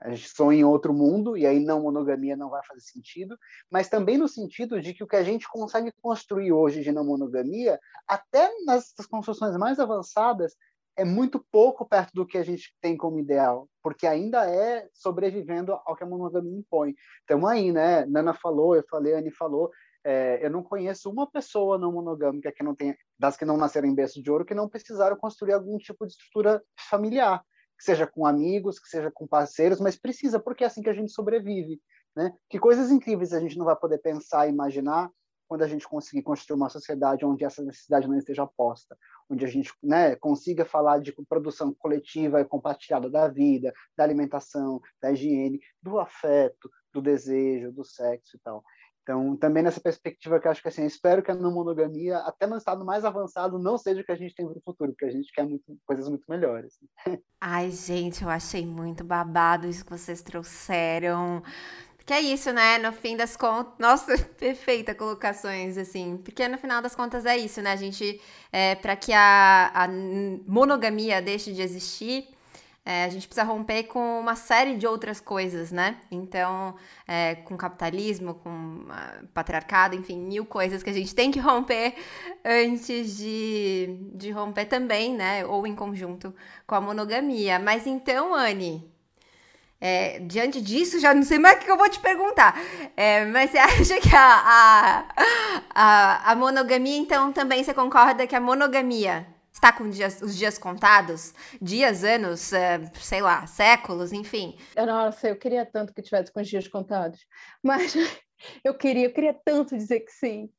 A 0.00 0.10
gente 0.10 0.28
sonha 0.28 0.60
em 0.60 0.64
outro 0.64 0.94
mundo 0.94 1.36
e 1.36 1.44
aí 1.44 1.58
não 1.58 1.82
monogamia 1.82 2.36
não 2.36 2.50
vai 2.50 2.64
fazer 2.64 2.82
sentido, 2.82 3.36
mas 3.68 3.88
também 3.88 4.16
no 4.16 4.28
sentido 4.28 4.80
de 4.80 4.94
que 4.94 5.02
o 5.02 5.08
que 5.08 5.16
a 5.16 5.24
gente 5.24 5.48
consegue 5.50 5.90
construir 6.00 6.52
hoje 6.52 6.82
de 6.82 6.92
não 6.92 7.04
monogamia, 7.04 7.80
até 8.06 8.48
nas 8.64 8.94
construções 9.10 9.56
mais 9.56 9.80
avançadas, 9.80 10.54
é 10.98 11.04
muito 11.04 11.42
pouco 11.52 11.88
perto 11.88 12.12
do 12.12 12.26
que 12.26 12.36
a 12.36 12.42
gente 12.42 12.74
tem 12.80 12.96
como 12.96 13.20
ideal, 13.20 13.68
porque 13.80 14.04
ainda 14.04 14.50
é 14.50 14.88
sobrevivendo 14.92 15.72
ao 15.86 15.94
que 15.94 16.02
a 16.02 16.06
monogamia 16.06 16.58
impõe. 16.58 16.92
Então 17.22 17.46
aí, 17.46 17.70
né? 17.70 18.04
Nana 18.06 18.34
falou, 18.34 18.74
eu 18.74 18.84
falei, 18.90 19.14
Anne 19.14 19.30
falou, 19.30 19.70
é, 20.04 20.44
eu 20.44 20.50
não 20.50 20.60
conheço 20.60 21.08
uma 21.08 21.30
pessoa 21.30 21.78
não 21.78 21.92
monogâmica 21.92 22.50
que 22.50 22.64
não 22.64 22.74
tenha, 22.74 22.96
das 23.16 23.36
que 23.36 23.44
não 23.44 23.56
nasceram 23.56 23.86
em 23.86 23.94
berço 23.94 24.20
de 24.20 24.28
ouro, 24.28 24.44
que 24.44 24.54
não 24.54 24.68
precisaram 24.68 25.16
construir 25.16 25.52
algum 25.52 25.78
tipo 25.78 26.04
de 26.04 26.14
estrutura 26.14 26.60
familiar, 26.90 27.44
que 27.78 27.84
seja 27.84 28.04
com 28.04 28.26
amigos, 28.26 28.80
que 28.80 28.88
seja 28.88 29.08
com 29.12 29.24
parceiros, 29.24 29.80
mas 29.80 29.96
precisa, 29.96 30.40
porque 30.40 30.64
é 30.64 30.66
assim 30.66 30.82
que 30.82 30.90
a 30.90 30.94
gente 30.94 31.12
sobrevive. 31.12 31.80
Né? 32.16 32.34
Que 32.50 32.58
coisas 32.58 32.90
incríveis 32.90 33.32
a 33.32 33.38
gente 33.38 33.56
não 33.56 33.64
vai 33.64 33.76
poder 33.76 33.98
pensar 33.98 34.48
e 34.48 34.50
imaginar 34.50 35.08
quando 35.48 35.62
a 35.62 35.68
gente 35.68 35.88
conseguir 35.88 36.22
construir 36.22 36.56
uma 36.56 36.68
sociedade 36.68 37.24
onde 37.24 37.44
essa 37.44 37.62
necessidade 37.62 38.06
não 38.06 38.18
esteja 38.18 38.46
posta, 38.46 38.96
onde 39.28 39.44
a 39.44 39.48
gente 39.48 39.72
né, 39.82 40.14
consiga 40.16 40.64
falar 40.64 41.00
de 41.00 41.12
produção 41.28 41.74
coletiva 41.74 42.40
e 42.40 42.44
compartilhada 42.44 43.08
da 43.10 43.28
vida, 43.28 43.72
da 43.96 44.04
alimentação, 44.04 44.80
da 45.02 45.10
higiene, 45.10 45.60
do 45.82 45.98
afeto, 45.98 46.70
do 46.92 47.00
desejo, 47.00 47.72
do 47.72 47.84
sexo 47.84 48.36
e 48.36 48.40
tal. 48.40 48.62
Então, 49.08 49.34
também 49.38 49.62
nessa 49.62 49.80
perspectiva 49.80 50.38
que 50.38 50.46
eu 50.46 50.50
acho 50.50 50.60
que 50.60 50.68
assim, 50.68 50.84
espero 50.84 51.22
que 51.22 51.30
a 51.30 51.34
não 51.34 51.50
monogamia, 51.50 52.18
até 52.18 52.46
no 52.46 52.58
estado 52.58 52.84
mais 52.84 53.06
avançado, 53.06 53.58
não 53.58 53.78
seja 53.78 54.02
o 54.02 54.04
que 54.04 54.12
a 54.12 54.16
gente 54.16 54.34
tem 54.34 54.46
para 54.46 54.58
o 54.58 54.62
futuro, 54.62 54.92
porque 54.92 55.06
a 55.06 55.10
gente 55.10 55.32
quer 55.32 55.46
muito, 55.46 55.64
coisas 55.86 56.06
muito 56.10 56.24
melhores. 56.28 56.78
Ai, 57.40 57.70
gente, 57.70 58.22
eu 58.22 58.28
achei 58.28 58.66
muito 58.66 59.02
babado 59.02 59.66
isso 59.66 59.82
que 59.82 59.90
vocês 59.90 60.20
trouxeram. 60.20 61.42
Que 62.08 62.14
é 62.14 62.22
isso, 62.22 62.50
né? 62.54 62.78
No 62.78 62.90
fim 62.90 63.18
das 63.18 63.36
contas. 63.36 63.74
Nossa, 63.78 64.16
perfeita 64.40 64.94
colocações, 64.94 65.76
assim. 65.76 66.16
Porque 66.16 66.48
no 66.48 66.56
final 66.56 66.80
das 66.80 66.94
contas 66.94 67.26
é 67.26 67.36
isso, 67.36 67.60
né? 67.60 67.72
A 67.72 67.76
gente, 67.76 68.18
é, 68.50 68.74
para 68.76 68.96
que 68.96 69.12
a, 69.12 69.70
a, 69.74 69.86
monogamia 70.46 71.20
deixe 71.20 71.52
de 71.52 71.60
existir, 71.60 72.26
é, 72.82 73.04
a 73.04 73.10
gente 73.10 73.28
precisa 73.28 73.44
romper 73.44 73.82
com 73.84 74.20
uma 74.20 74.34
série 74.36 74.78
de 74.78 74.86
outras 74.86 75.20
coisas, 75.20 75.70
né? 75.70 75.98
Então, 76.10 76.76
é, 77.06 77.34
com 77.34 77.58
capitalismo, 77.58 78.36
com 78.36 78.86
uh, 78.88 79.26
patriarcado, 79.34 79.94
enfim, 79.94 80.18
mil 80.18 80.46
coisas 80.46 80.82
que 80.82 80.88
a 80.88 80.94
gente 80.94 81.14
tem 81.14 81.30
que 81.30 81.38
romper 81.38 81.94
antes 82.42 83.18
de, 83.18 83.98
de 84.14 84.30
romper 84.30 84.64
também, 84.64 85.12
né? 85.14 85.44
Ou 85.44 85.66
em 85.66 85.74
conjunto 85.74 86.34
com 86.66 86.74
a 86.74 86.80
monogamia. 86.80 87.58
Mas 87.58 87.86
então, 87.86 88.34
Anne. 88.34 88.97
É, 89.80 90.18
diante 90.20 90.60
disso, 90.60 90.98
já 90.98 91.14
não 91.14 91.22
sei 91.22 91.38
mais 91.38 91.58
o 91.58 91.64
que 91.64 91.70
eu 91.70 91.76
vou 91.76 91.88
te 91.88 92.00
perguntar. 92.00 92.58
É, 92.96 93.24
mas 93.26 93.50
você 93.50 93.58
acha 93.58 94.00
que 94.00 94.14
a, 94.14 94.42
a, 94.44 95.08
a, 95.74 96.32
a, 96.32 96.34
monogamia, 96.34 96.98
então, 96.98 97.32
também 97.32 97.62
você 97.62 97.72
concorda 97.72 98.26
que 98.26 98.34
a 98.34 98.40
monogamia 98.40 99.26
está 99.52 99.72
com 99.72 99.88
dias, 99.88 100.20
os 100.20 100.36
dias 100.36 100.58
contados? 100.58 101.32
Dias, 101.62 102.02
anos, 102.02 102.52
é, 102.52 102.80
sei 102.94 103.20
lá, 103.20 103.46
séculos, 103.46 104.12
enfim. 104.12 104.56
Nossa, 104.76 105.28
eu 105.28 105.36
queria 105.36 105.64
tanto 105.64 105.94
que 105.94 106.02
tivesse 106.02 106.32
com 106.32 106.40
os 106.40 106.48
dias 106.48 106.66
contados. 106.66 107.20
Mas 107.62 107.94
eu 108.64 108.74
queria, 108.74 109.06
eu 109.06 109.12
queria 109.12 109.36
tanto 109.44 109.76
dizer 109.76 110.00
que 110.00 110.12
sim. 110.12 110.50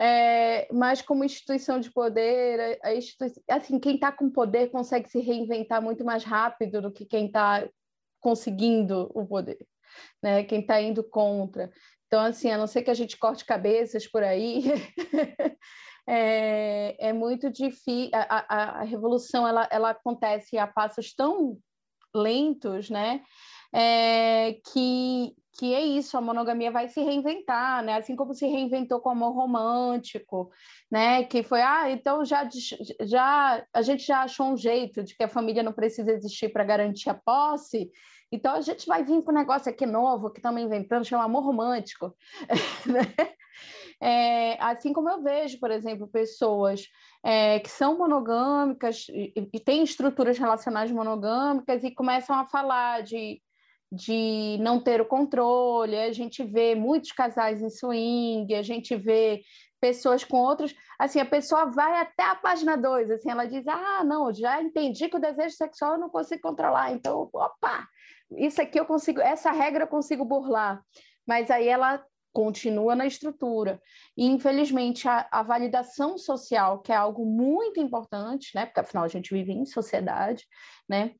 É, 0.00 0.68
mas 0.72 1.02
como 1.02 1.24
instituição 1.24 1.80
de 1.80 1.90
poder, 1.90 2.78
a 2.84 2.94
instituição, 2.94 3.42
assim, 3.48 3.80
quem 3.80 3.96
está 3.96 4.12
com 4.12 4.30
poder 4.30 4.70
consegue 4.70 5.08
se 5.08 5.18
reinventar 5.20 5.82
muito 5.82 6.04
mais 6.04 6.22
rápido 6.22 6.80
do 6.80 6.92
que 6.92 7.04
quem 7.04 7.26
está 7.26 7.66
conseguindo 8.20 9.10
o 9.14 9.26
poder, 9.26 9.58
né? 10.22 10.44
Quem 10.44 10.60
está 10.60 10.80
indo 10.80 11.02
contra. 11.02 11.70
Então, 12.06 12.20
assim, 12.20 12.50
a 12.50 12.58
não 12.58 12.66
ser 12.66 12.82
que 12.82 12.90
a 12.90 12.94
gente 12.94 13.18
corte 13.18 13.44
cabeças 13.44 14.06
por 14.06 14.22
aí, 14.22 14.64
é, 16.08 17.08
é, 17.08 17.12
muito 17.12 17.50
difícil. 17.50 18.10
A, 18.14 18.20
a, 18.20 18.80
a, 18.80 18.82
revolução 18.82 19.46
ela, 19.46 19.68
ela 19.70 19.90
acontece 19.90 20.56
a 20.56 20.66
passos 20.66 21.14
tão 21.14 21.58
lentos, 22.14 22.88
né? 22.88 23.22
É, 23.72 24.54
que, 24.72 25.34
que 25.58 25.74
é 25.74 25.82
isso, 25.82 26.16
a 26.16 26.20
monogamia 26.20 26.70
vai 26.70 26.88
se 26.88 27.02
reinventar, 27.02 27.82
né? 27.82 27.94
Assim 27.94 28.16
como 28.16 28.34
se 28.34 28.46
reinventou 28.46 29.00
com 29.00 29.10
o 29.10 29.12
amor 29.12 29.34
romântico, 29.34 30.50
né? 30.90 31.24
Que 31.24 31.42
foi, 31.42 31.60
ah, 31.60 31.90
então 31.90 32.24
já, 32.24 32.48
já 33.02 33.64
a 33.72 33.82
gente 33.82 34.06
já 34.06 34.22
achou 34.22 34.46
um 34.46 34.56
jeito 34.56 35.02
de 35.02 35.16
que 35.16 35.24
a 35.24 35.28
família 35.28 35.62
não 35.62 35.72
precisa 35.72 36.12
existir 36.12 36.50
para 36.50 36.64
garantir 36.64 37.10
a 37.10 37.14
posse, 37.14 37.90
então 38.30 38.54
a 38.54 38.60
gente 38.60 38.86
vai 38.86 39.02
vir 39.04 39.22
com 39.22 39.30
um 39.30 39.34
negócio 39.34 39.70
aqui 39.70 39.86
novo 39.86 40.30
que 40.30 40.38
estamos 40.38 40.60
inventando, 40.60 41.04
chama 41.04 41.24
amor 41.24 41.44
romântico. 41.44 42.14
Né? 42.86 43.02
É, 44.00 44.62
assim 44.62 44.92
como 44.92 45.08
eu 45.10 45.22
vejo, 45.22 45.58
por 45.58 45.70
exemplo, 45.72 46.06
pessoas 46.06 46.86
é, 47.24 47.58
que 47.58 47.68
são 47.68 47.98
monogâmicas 47.98 49.06
e, 49.08 49.32
e 49.52 49.58
têm 49.58 49.82
estruturas 49.82 50.38
relacionais 50.38 50.90
monogâmicas 50.92 51.82
e 51.82 51.90
começam 51.90 52.38
a 52.38 52.46
falar 52.46 53.02
de 53.02 53.42
de 53.90 54.58
não 54.60 54.80
ter 54.80 55.00
o 55.00 55.06
controle, 55.06 55.96
a 55.96 56.12
gente 56.12 56.44
vê 56.44 56.74
muitos 56.74 57.12
casais 57.12 57.62
em 57.62 57.70
swing, 57.70 58.54
a 58.54 58.62
gente 58.62 58.94
vê 58.94 59.42
pessoas 59.80 60.24
com 60.24 60.36
outros, 60.38 60.74
assim, 60.98 61.20
a 61.20 61.24
pessoa 61.24 61.66
vai 61.66 62.00
até 62.00 62.24
a 62.24 62.34
página 62.34 62.76
2, 62.76 63.10
assim, 63.12 63.30
ela 63.30 63.46
diz, 63.46 63.66
ah, 63.68 64.02
não, 64.04 64.32
já 64.32 64.60
entendi 64.60 65.08
que 65.08 65.16
o 65.16 65.20
desejo 65.20 65.54
sexual 65.56 65.92
eu 65.92 65.98
não 65.98 66.10
consigo 66.10 66.42
controlar, 66.42 66.92
então, 66.92 67.30
opa, 67.32 67.86
isso 68.36 68.60
aqui 68.60 68.78
eu 68.78 68.84
consigo, 68.84 69.20
essa 69.20 69.50
regra 69.52 69.84
eu 69.84 69.88
consigo 69.88 70.24
burlar, 70.24 70.82
mas 71.26 71.50
aí 71.50 71.68
ela 71.68 72.04
continua 72.32 72.94
na 72.94 73.06
estrutura. 73.06 73.80
E, 74.16 74.26
infelizmente, 74.26 75.08
a, 75.08 75.26
a, 75.30 75.42
validação 75.42 76.18
social, 76.18 76.80
que 76.80 76.92
é 76.92 76.94
algo 76.94 77.24
muito 77.24 77.80
importante, 77.80 78.50
né? 78.54 78.66
Porque, 78.66 78.80
afinal, 78.80 79.04
a 79.04 79.08
gente 79.08 79.34
vive 79.34 79.52
em 79.52 79.64
sociedade, 79.64 80.46
né? 80.88 81.14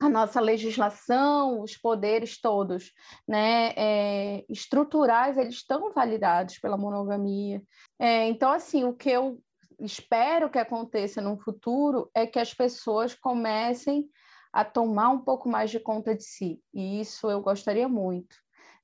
A 0.00 0.08
nossa 0.08 0.40
legislação, 0.40 1.60
os 1.60 1.76
poderes 1.76 2.40
todos, 2.40 2.92
né, 3.26 3.72
é, 3.76 4.44
estruturais, 4.48 5.38
eles 5.38 5.54
estão 5.54 5.92
validados 5.92 6.58
pela 6.58 6.76
monogamia. 6.76 7.62
É, 7.98 8.26
então, 8.26 8.50
assim, 8.50 8.84
o 8.84 8.92
que 8.92 9.10
eu 9.10 9.40
espero 9.80 10.50
que 10.50 10.58
aconteça 10.58 11.20
no 11.20 11.38
futuro 11.38 12.10
é 12.14 12.26
que 12.26 12.38
as 12.38 12.52
pessoas 12.52 13.14
comecem 13.14 14.08
a 14.52 14.64
tomar 14.64 15.08
um 15.08 15.18
pouco 15.18 15.48
mais 15.48 15.70
de 15.70 15.80
conta 15.80 16.14
de 16.14 16.22
si. 16.22 16.60
E 16.72 17.00
isso 17.00 17.28
eu 17.28 17.40
gostaria 17.40 17.88
muito. 17.88 18.36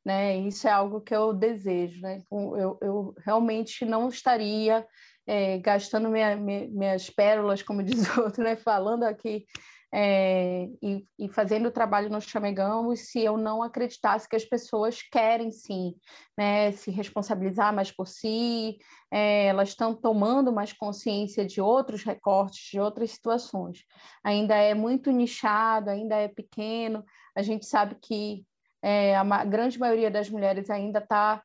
Né? 0.05 0.37
Isso 0.39 0.67
é 0.67 0.71
algo 0.71 1.01
que 1.01 1.15
eu 1.15 1.33
desejo. 1.33 2.01
Né? 2.01 2.23
Então, 2.25 2.57
eu, 2.57 2.79
eu 2.81 3.15
realmente 3.25 3.85
não 3.85 4.09
estaria 4.09 4.85
é, 5.27 5.59
gastando 5.59 6.09
minha, 6.09 6.35
minha, 6.35 6.67
minhas 6.69 7.09
pérolas, 7.09 7.63
como 7.63 7.83
diz 7.85 8.17
outro, 8.19 8.43
né? 8.43 8.57
falando 8.57 9.05
aqui 9.05 9.47
é, 9.93 10.68
e, 10.80 11.05
e, 11.18 11.28
fazendo 11.28 11.66
o 11.66 11.72
trabalho 11.72 12.09
no 12.09 12.20
Chamegamos 12.20 13.11
se 13.11 13.20
eu 13.20 13.36
não 13.36 13.61
acreditasse 13.61 14.28
que 14.28 14.36
as 14.36 14.45
pessoas 14.45 15.03
querem 15.03 15.51
sim 15.51 15.97
né, 16.38 16.70
se 16.72 16.93
responsabilizar 16.93 17.74
mais 17.74 17.91
por 17.91 18.07
si, 18.07 18.78
é, 19.11 19.47
elas 19.47 19.70
estão 19.70 19.93
tomando 19.93 20.53
mais 20.53 20.72
consciência 20.72 21.45
de 21.45 21.61
outros 21.61 22.05
recortes, 22.05 22.70
de 22.70 22.78
outras 22.78 23.11
situações. 23.11 23.84
Ainda 24.22 24.55
é 24.55 24.74
muito 24.74 25.11
nichado, 25.11 25.91
ainda 25.91 26.14
é 26.14 26.28
pequeno, 26.28 27.05
a 27.34 27.43
gente 27.43 27.66
sabe 27.66 27.97
que 28.01 28.45
é, 28.82 29.16
a 29.16 29.45
grande 29.45 29.78
maioria 29.78 30.11
das 30.11 30.30
mulheres 30.30 30.70
ainda 30.70 31.01
está 31.01 31.43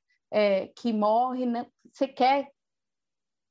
que 0.76 0.92
morre, 0.92 1.46
né, 1.46 1.66
sequer 1.94 2.50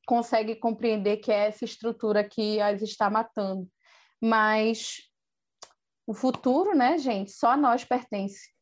consegue 0.06 0.54
compreender 0.54 1.16
que 1.16 1.32
é 1.32 1.46
essa 1.46 1.64
estrutura 1.64 2.22
que 2.22 2.60
as 2.60 2.82
está 2.82 3.08
matando 3.08 3.66
mas 4.20 5.02
o 6.06 6.14
futuro, 6.14 6.74
né, 6.74 6.98
gente, 6.98 7.30
só 7.32 7.52
a 7.52 7.56
nós 7.56 7.84
pertence. 7.84 8.54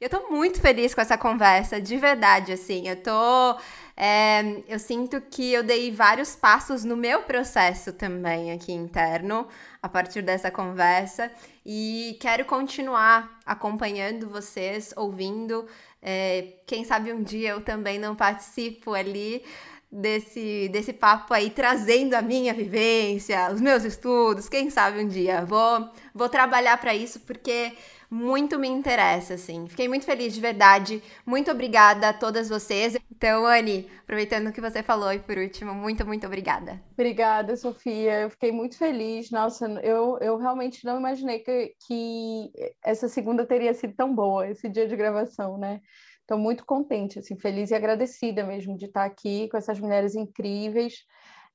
Eu 0.00 0.08
tô 0.08 0.30
muito 0.30 0.60
feliz 0.60 0.94
com 0.94 1.00
essa 1.00 1.18
conversa, 1.18 1.80
de 1.80 1.96
verdade, 1.96 2.52
assim. 2.52 2.86
Eu 2.86 3.02
tô. 3.02 3.58
É, 3.96 4.62
eu 4.68 4.78
sinto 4.78 5.20
que 5.20 5.52
eu 5.52 5.64
dei 5.64 5.90
vários 5.90 6.36
passos 6.36 6.84
no 6.84 6.96
meu 6.96 7.22
processo 7.24 7.92
também 7.92 8.52
aqui 8.52 8.70
interno, 8.72 9.48
a 9.82 9.88
partir 9.88 10.22
dessa 10.22 10.52
conversa. 10.52 11.32
E 11.66 12.16
quero 12.20 12.44
continuar 12.44 13.40
acompanhando 13.44 14.28
vocês, 14.28 14.94
ouvindo. 14.96 15.66
É, 16.00 16.60
quem 16.64 16.84
sabe 16.84 17.12
um 17.12 17.20
dia 17.20 17.50
eu 17.50 17.60
também 17.60 17.98
não 17.98 18.14
participo 18.14 18.94
ali 18.94 19.44
desse, 19.90 20.68
desse 20.68 20.92
papo 20.92 21.32
aí, 21.32 21.50
trazendo 21.50 22.14
a 22.14 22.22
minha 22.22 22.52
vivência, 22.52 23.50
os 23.52 23.60
meus 23.60 23.84
estudos, 23.84 24.48
quem 24.48 24.70
sabe 24.70 25.02
um 25.02 25.08
dia. 25.08 25.44
Vou, 25.44 25.88
vou 26.14 26.28
trabalhar 26.28 26.78
para 26.78 26.94
isso 26.94 27.20
porque 27.20 27.72
muito 28.10 28.58
me 28.58 28.68
interessa, 28.68 29.34
assim. 29.34 29.66
Fiquei 29.68 29.86
muito 29.86 30.06
feliz, 30.06 30.32
de 30.32 30.40
verdade. 30.40 31.02
Muito 31.26 31.50
obrigada 31.50 32.08
a 32.08 32.12
todas 32.12 32.48
vocês. 32.48 32.96
Então, 33.10 33.44
Anne, 33.44 33.86
aproveitando 34.02 34.48
o 34.48 34.52
que 34.52 34.60
você 34.60 34.82
falou 34.82 35.12
e 35.12 35.18
por 35.18 35.36
último, 35.36 35.74
muito, 35.74 36.06
muito 36.06 36.26
obrigada. 36.26 36.80
Obrigada, 36.92 37.56
Sofia. 37.56 38.20
Eu 38.20 38.30
fiquei 38.30 38.50
muito 38.50 38.78
feliz. 38.78 39.30
Nossa, 39.30 39.66
eu, 39.82 40.18
eu 40.20 40.38
realmente 40.38 40.84
não 40.84 40.98
imaginei 40.98 41.40
que, 41.40 41.74
que 41.86 42.50
essa 42.82 43.08
segunda 43.08 43.44
teria 43.44 43.74
sido 43.74 43.94
tão 43.94 44.14
boa, 44.14 44.48
esse 44.48 44.68
dia 44.68 44.88
de 44.88 44.96
gravação, 44.96 45.58
né? 45.58 45.80
Estou 46.28 46.38
muito 46.38 46.66
contente, 46.66 47.18
assim, 47.18 47.38
feliz 47.38 47.70
e 47.70 47.74
agradecida 47.74 48.44
mesmo 48.44 48.76
de 48.76 48.84
estar 48.84 49.02
aqui 49.02 49.48
com 49.48 49.56
essas 49.56 49.80
mulheres 49.80 50.14
incríveis. 50.14 51.06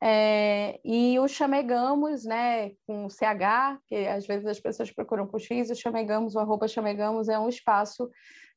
É, 0.02 0.80
e 0.84 1.20
o 1.20 1.28
Chamegamos, 1.28 2.26
né, 2.26 2.72
com 2.88 3.08
CH, 3.08 3.80
que 3.86 3.96
às 4.08 4.26
vezes 4.26 4.48
as 4.48 4.60
pessoas 4.60 4.90
procuram 4.90 5.28
por 5.28 5.40
X, 5.40 5.70
o 5.70 5.76
Chamegamos, 5.76 6.34
o 6.34 6.40
arroba 6.40 6.68
Chamegamos 6.68 7.30
é 7.30 7.38
um 7.38 7.48
espaço 7.48 8.10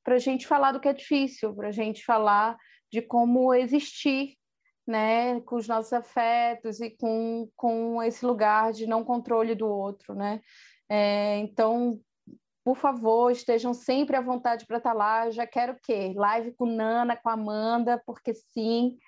para 0.03 0.15
a 0.15 0.19
gente 0.19 0.47
falar 0.47 0.73
do 0.73 0.81
que 0.81 0.89
é 0.89 0.95
difícil, 0.95 1.55
para 1.55 1.69
a 1.69 1.73
gente 1.73 2.03
falar 2.03 2.57
de 2.91 3.03
como 3.03 3.53
existir, 3.53 4.39
né, 4.87 5.39
com 5.43 5.57
os 5.57 5.69
nossos 5.69 5.93
afetos 5.93 6.81
e 6.81 6.97
com, 6.97 7.47
com 7.55 8.03
esse 8.03 8.25
lugar 8.25 8.73
de 8.73 8.87
não 8.87 9.05
controle 9.05 9.55
do 9.55 9.69
outro, 9.69 10.15
né. 10.15 10.41
É, 10.89 11.37
então, 11.41 12.01
por 12.67 12.77
favor, 12.77 13.31
estejam 13.31 13.73
sempre 13.73 14.17
à 14.17 14.21
vontade 14.21 14.67
para 14.67 14.79
estar 14.79 14.91
tá 14.91 14.97
lá. 14.97 15.27
Eu 15.27 15.31
já 15.31 15.47
quero 15.47 15.75
o 15.75 15.79
quê? 15.81 16.13
Live 16.17 16.53
com 16.55 16.67
Nana, 16.67 17.17
com 17.17 17.29
Amanda, 17.29 18.03
porque 18.05 18.35
sim, 18.35 18.99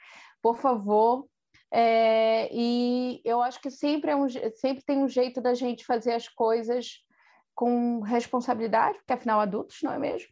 por 0.40 0.58
favor. 0.58 1.26
É, 1.68 2.48
e 2.52 3.20
eu 3.24 3.42
acho 3.42 3.60
que 3.60 3.68
sempre, 3.68 4.12
é 4.12 4.16
um, 4.16 4.28
sempre 4.54 4.84
tem 4.84 5.02
um 5.02 5.08
jeito 5.08 5.40
da 5.40 5.54
gente 5.54 5.84
fazer 5.84 6.12
as 6.12 6.28
coisas 6.28 7.04
com 7.52 7.98
responsabilidade, 7.98 8.98
porque 8.98 9.14
afinal 9.14 9.40
adultos, 9.40 9.78
não 9.82 9.92
é 9.92 9.98
mesmo? 9.98 10.28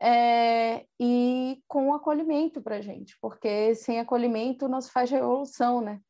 É, 0.00 0.86
e 1.00 1.60
com 1.66 1.92
acolhimento 1.92 2.62
para 2.62 2.76
a 2.76 2.80
gente, 2.80 3.18
porque 3.20 3.74
sem 3.74 3.98
acolhimento 3.98 4.68
não 4.68 4.80
se 4.80 4.92
faz 4.92 5.10
revolução, 5.10 5.80
né? 5.80 6.00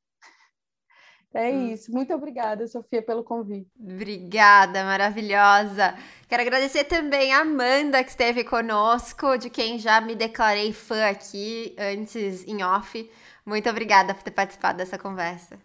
É 1.33 1.51
hum. 1.51 1.73
isso. 1.73 1.93
Muito 1.93 2.13
obrigada, 2.13 2.67
Sofia, 2.67 3.03
pelo 3.03 3.23
convite. 3.23 3.71
Obrigada, 3.79 4.85
maravilhosa. 4.85 5.95
Quero 6.29 6.43
agradecer 6.43 6.85
também 6.85 7.33
a 7.33 7.41
Amanda, 7.41 8.03
que 8.03 8.11
esteve 8.11 8.43
conosco, 8.43 9.37
de 9.39 9.49
quem 9.49 9.79
já 9.79 10.01
me 10.01 10.15
declarei 10.15 10.73
fã 10.73 11.09
aqui 11.09 11.75
antes 11.79 12.47
em 12.47 12.63
off. 12.63 13.09
Muito 13.47 13.69
obrigada 13.71 14.15
por 14.15 14.23
ter 14.23 14.33
participado 14.33 14.79
dessa 14.79 14.99
conversa. 14.99 15.59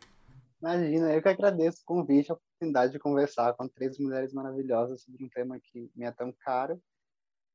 Imagina, 0.62 1.14
eu 1.14 1.22
que 1.22 1.30
agradeço 1.30 1.82
o 1.82 1.86
convite, 1.86 2.32
a 2.32 2.36
oportunidade 2.36 2.92
de 2.92 3.00
conversar 3.00 3.54
com 3.54 3.68
três 3.68 4.00
mulheres 4.00 4.34
maravilhosas 4.34 5.02
sobre 5.02 5.24
um 5.24 5.30
tema 5.30 5.60
que 5.60 5.92
me 5.96 6.06
é 6.06 6.12
tão 6.12 6.34
caro. 6.40 6.82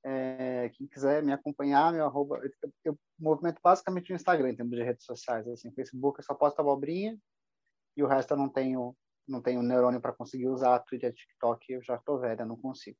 É, 0.05 0.71
quem 0.75 0.87
quiser 0.87 1.23
me 1.23 1.33
acompanhar, 1.33 1.93
meu 1.93 2.05
arroba, 2.05 2.41
eu, 2.43 2.73
eu 2.85 2.99
movimento 3.19 3.61
basicamente 3.63 4.11
no 4.11 4.17
Instagram, 4.17 4.51
em 4.51 4.57
termos 4.57 4.77
de 4.77 4.83
redes 4.83 5.05
sociais, 5.05 5.47
assim, 5.49 5.73
Facebook 5.73 6.19
eu 6.19 6.25
só 6.25 6.35
posto 6.35 6.61
abobrinha, 6.61 7.19
e 7.97 8.03
o 8.03 8.07
resto 8.07 8.32
eu 8.32 8.36
não 8.36 8.49
tenho 8.49 8.97
não 9.28 9.41
tenho 9.41 9.62
neurônio 9.62 10.01
para 10.01 10.12
conseguir 10.12 10.49
usar, 10.49 10.78
Twitter, 10.80 11.14
TikTok, 11.14 11.72
eu 11.72 11.82
já 11.82 11.95
estou 11.95 12.18
velha, 12.18 12.45
não 12.45 12.57
consigo. 12.57 12.99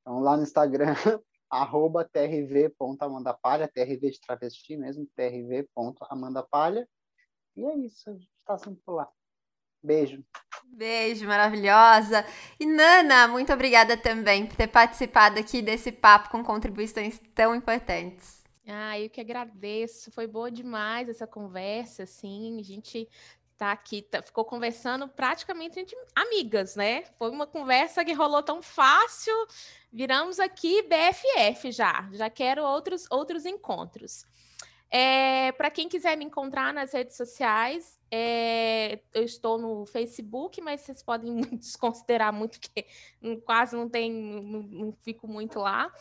Então 0.00 0.20
lá 0.20 0.36
no 0.36 0.42
Instagram, 0.42 0.94
arroba 1.48 2.04
trv.amandapalha, 2.04 3.66
trv 3.66 4.10
de 4.10 4.20
travesti 4.20 4.76
mesmo, 4.76 5.08
trv.amandapalha. 5.16 6.86
E 7.56 7.64
é 7.64 7.76
isso, 7.78 8.10
a 8.10 8.12
gente 8.12 8.30
está 8.38 8.58
sempre 8.58 8.80
por 8.84 8.94
lá. 8.96 9.08
Beijo. 9.82 10.22
Beijo, 10.64 11.26
maravilhosa. 11.26 12.24
E 12.58 12.66
Nana, 12.66 13.26
muito 13.26 13.52
obrigada 13.52 13.96
também 13.96 14.46
por 14.46 14.56
ter 14.56 14.68
participado 14.68 15.40
aqui 15.40 15.62
desse 15.62 15.90
papo 15.90 16.30
com 16.30 16.44
contribuições 16.44 17.18
tão 17.34 17.54
importantes. 17.54 18.40
Ah, 18.66 19.00
eu 19.00 19.10
que 19.10 19.20
agradeço. 19.20 20.12
Foi 20.12 20.26
boa 20.26 20.50
demais 20.50 21.08
essa 21.08 21.26
conversa, 21.26 22.04
assim. 22.04 22.60
A 22.60 22.62
gente 22.62 23.08
tá 23.60 23.72
aqui, 23.72 24.00
tá, 24.00 24.22
ficou 24.22 24.42
conversando 24.42 25.06
praticamente 25.06 25.78
entre 25.78 25.94
amigas, 26.16 26.76
né? 26.76 27.04
Foi 27.18 27.28
uma 27.30 27.46
conversa 27.46 28.02
que 28.02 28.14
rolou 28.14 28.42
tão 28.42 28.62
fácil, 28.62 29.34
viramos 29.92 30.40
aqui 30.40 30.80
BFF 30.80 31.70
já, 31.70 32.08
já 32.10 32.30
quero 32.30 32.64
outros, 32.64 33.06
outros 33.10 33.44
encontros. 33.44 34.24
É, 34.90 35.52
Para 35.52 35.70
quem 35.70 35.90
quiser 35.90 36.16
me 36.16 36.24
encontrar 36.24 36.72
nas 36.72 36.94
redes 36.94 37.18
sociais, 37.18 38.00
é, 38.10 38.98
eu 39.12 39.24
estou 39.24 39.58
no 39.58 39.84
Facebook, 39.84 40.58
mas 40.62 40.80
vocês 40.80 41.02
podem 41.02 41.42
desconsiderar 41.52 42.32
muito 42.32 42.58
que 42.58 42.86
quase 43.44 43.76
não 43.76 43.90
tem, 43.90 44.10
não, 44.10 44.62
não 44.62 44.92
fico 45.02 45.28
muito 45.28 45.58
lá 45.58 45.92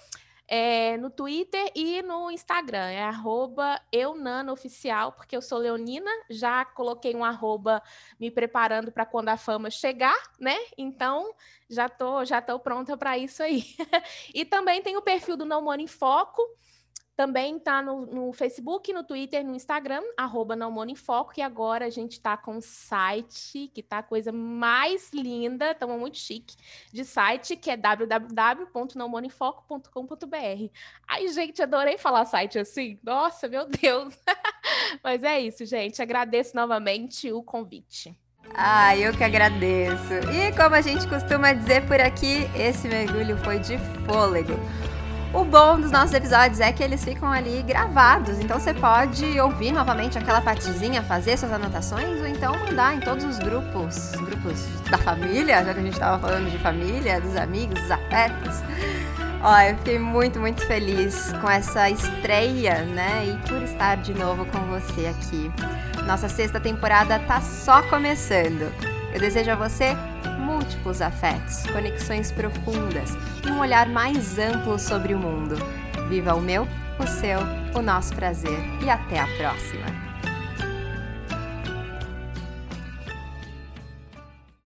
é, 0.50 0.98
no 0.98 1.12
Twitter 1.12 1.72
e 1.76 2.02
no 2.02 2.32
Instagram. 2.32 2.90
É 2.90 3.04
arroba 3.04 3.80
eunanooficial, 3.92 5.12
porque 5.12 5.38
eu 5.38 5.42
sou 5.42 5.60
leonina, 5.60 6.10
já 6.28 6.66
coloquei 6.66 7.16
um 7.16 7.24
arroba 7.24 7.82
me 8.20 8.32
preparando 8.32 8.92
para 8.92 9.06
quando 9.06 9.30
a 9.30 9.38
fama 9.38 9.70
chegar, 9.70 10.18
né? 10.40 10.58
Então, 10.76 11.32
já 11.70 11.88
tô, 11.88 12.26
já 12.26 12.42
tô 12.42 12.60
pronta 12.60 12.98
para 12.98 13.16
isso 13.18 13.44
aí. 13.44 13.64
e 14.34 14.44
também 14.44 14.82
tem 14.82 14.98
o 14.98 15.02
perfil 15.04 15.38
do 15.38 15.46
Não 15.46 15.62
Moro 15.62 15.80
em 15.80 15.88
Foco, 15.88 16.42
também 17.20 17.58
está 17.58 17.82
no, 17.82 18.06
no, 18.06 18.32
Facebook, 18.32 18.94
no 18.94 19.04
Twitter, 19.04 19.46
no 19.46 19.54
Instagram, 19.54 20.02
arroba 20.16 20.56
em 20.88 20.96
Foco, 20.96 21.34
e 21.36 21.42
agora 21.42 21.86
a 21.86 21.90
gente 21.90 22.14
está 22.14 22.38
com 22.38 22.56
um 22.56 22.62
site 22.62 23.70
que 23.74 23.84
tá 23.84 23.98
a 23.98 24.04
coisa 24.04 24.32
mais 24.32 25.12
linda, 25.12 25.72
estamos 25.72 26.00
muito 26.00 26.18
chique, 26.18 26.56
de 26.94 27.04
site, 27.04 27.58
que 27.58 27.70
é 27.70 27.76
www.nãomonemfoco.com.br. 27.76 30.72
Ai, 31.06 31.28
gente, 31.28 31.62
adorei 31.62 31.98
falar 31.98 32.24
site 32.24 32.58
assim. 32.58 32.98
Nossa, 33.04 33.50
meu 33.50 33.68
Deus. 33.68 34.18
Mas 35.04 35.22
é 35.22 35.42
isso, 35.42 35.66
gente. 35.66 36.02
Agradeço 36.02 36.56
novamente 36.56 37.34
o 37.34 37.44
convite. 37.44 38.18
Ah, 38.56 38.96
eu 38.96 39.12
que 39.12 39.26
agradeço. 39.26 40.14
E 40.32 40.56
como 40.56 40.74
a 40.74 40.80
gente 40.80 41.06
costuma 41.06 41.52
dizer 41.52 41.86
por 41.86 42.00
aqui, 42.00 42.50
esse 42.56 42.88
mergulho 42.88 43.38
foi 43.40 43.60
de 43.60 43.78
fôlego. 44.06 44.54
O 45.32 45.46
bom 45.46 45.80
dos 45.80 45.92
nossos 45.92 46.14
episódios 46.14 46.60
é 46.60 46.72
que 46.72 46.82
eles 46.82 47.04
ficam 47.04 47.32
ali 47.32 47.62
gravados, 47.62 48.40
então 48.40 48.60
você 48.60 48.74
pode 48.74 49.40
ouvir 49.40 49.72
novamente 49.72 50.18
aquela 50.18 50.42
partezinha, 50.42 51.04
fazer 51.04 51.38
suas 51.38 51.52
anotações 51.52 52.20
ou 52.20 52.28
então 52.28 52.58
mandar 52.58 52.96
em 52.96 53.00
todos 53.00 53.24
os 53.24 53.38
grupos, 53.38 54.12
grupos 54.16 54.66
da 54.90 54.98
família, 54.98 55.64
já 55.64 55.72
que 55.72 55.80
a 55.80 55.84
gente 55.84 55.94
estava 55.94 56.18
falando 56.18 56.50
de 56.50 56.58
família, 56.58 57.22
dos 57.22 57.36
amigos, 57.36 57.80
dos 57.80 57.92
afetos. 57.92 58.64
Ó, 59.44 59.60
eu 59.62 59.78
fiquei 59.78 60.00
muito, 60.00 60.40
muito 60.40 60.66
feliz 60.66 61.32
com 61.40 61.50
essa 61.50 61.88
estreia, 61.92 62.82
né? 62.86 63.28
E 63.28 63.48
por 63.48 63.62
estar 63.62 63.98
de 63.98 64.16
novo 64.16 64.46
com 64.48 64.60
você 64.66 65.06
aqui. 65.06 65.52
Nossa 66.08 66.28
sexta 66.28 66.60
temporada 66.60 67.20
tá 67.20 67.40
só 67.40 67.84
começando. 67.84 68.74
Eu 69.14 69.20
desejo 69.20 69.52
a 69.52 69.56
você 69.56 69.96
múltiplos 70.50 71.02
afetos, 71.02 71.64
conexões 71.72 72.32
profundas 72.32 73.16
e 73.46 73.52
um 73.52 73.60
olhar 73.60 73.88
mais 73.88 74.40
amplo 74.40 74.80
sobre 74.80 75.14
o 75.14 75.20
mundo. 75.20 75.56
Viva 76.10 76.34
o 76.34 76.42
meu, 76.42 76.68
o 76.98 77.06
seu, 77.06 77.40
o 77.76 77.82
nosso 77.82 78.16
prazer 78.16 78.60
e 78.84 78.90
até 78.90 79.20
a 79.20 79.28
próxima! 79.38 79.99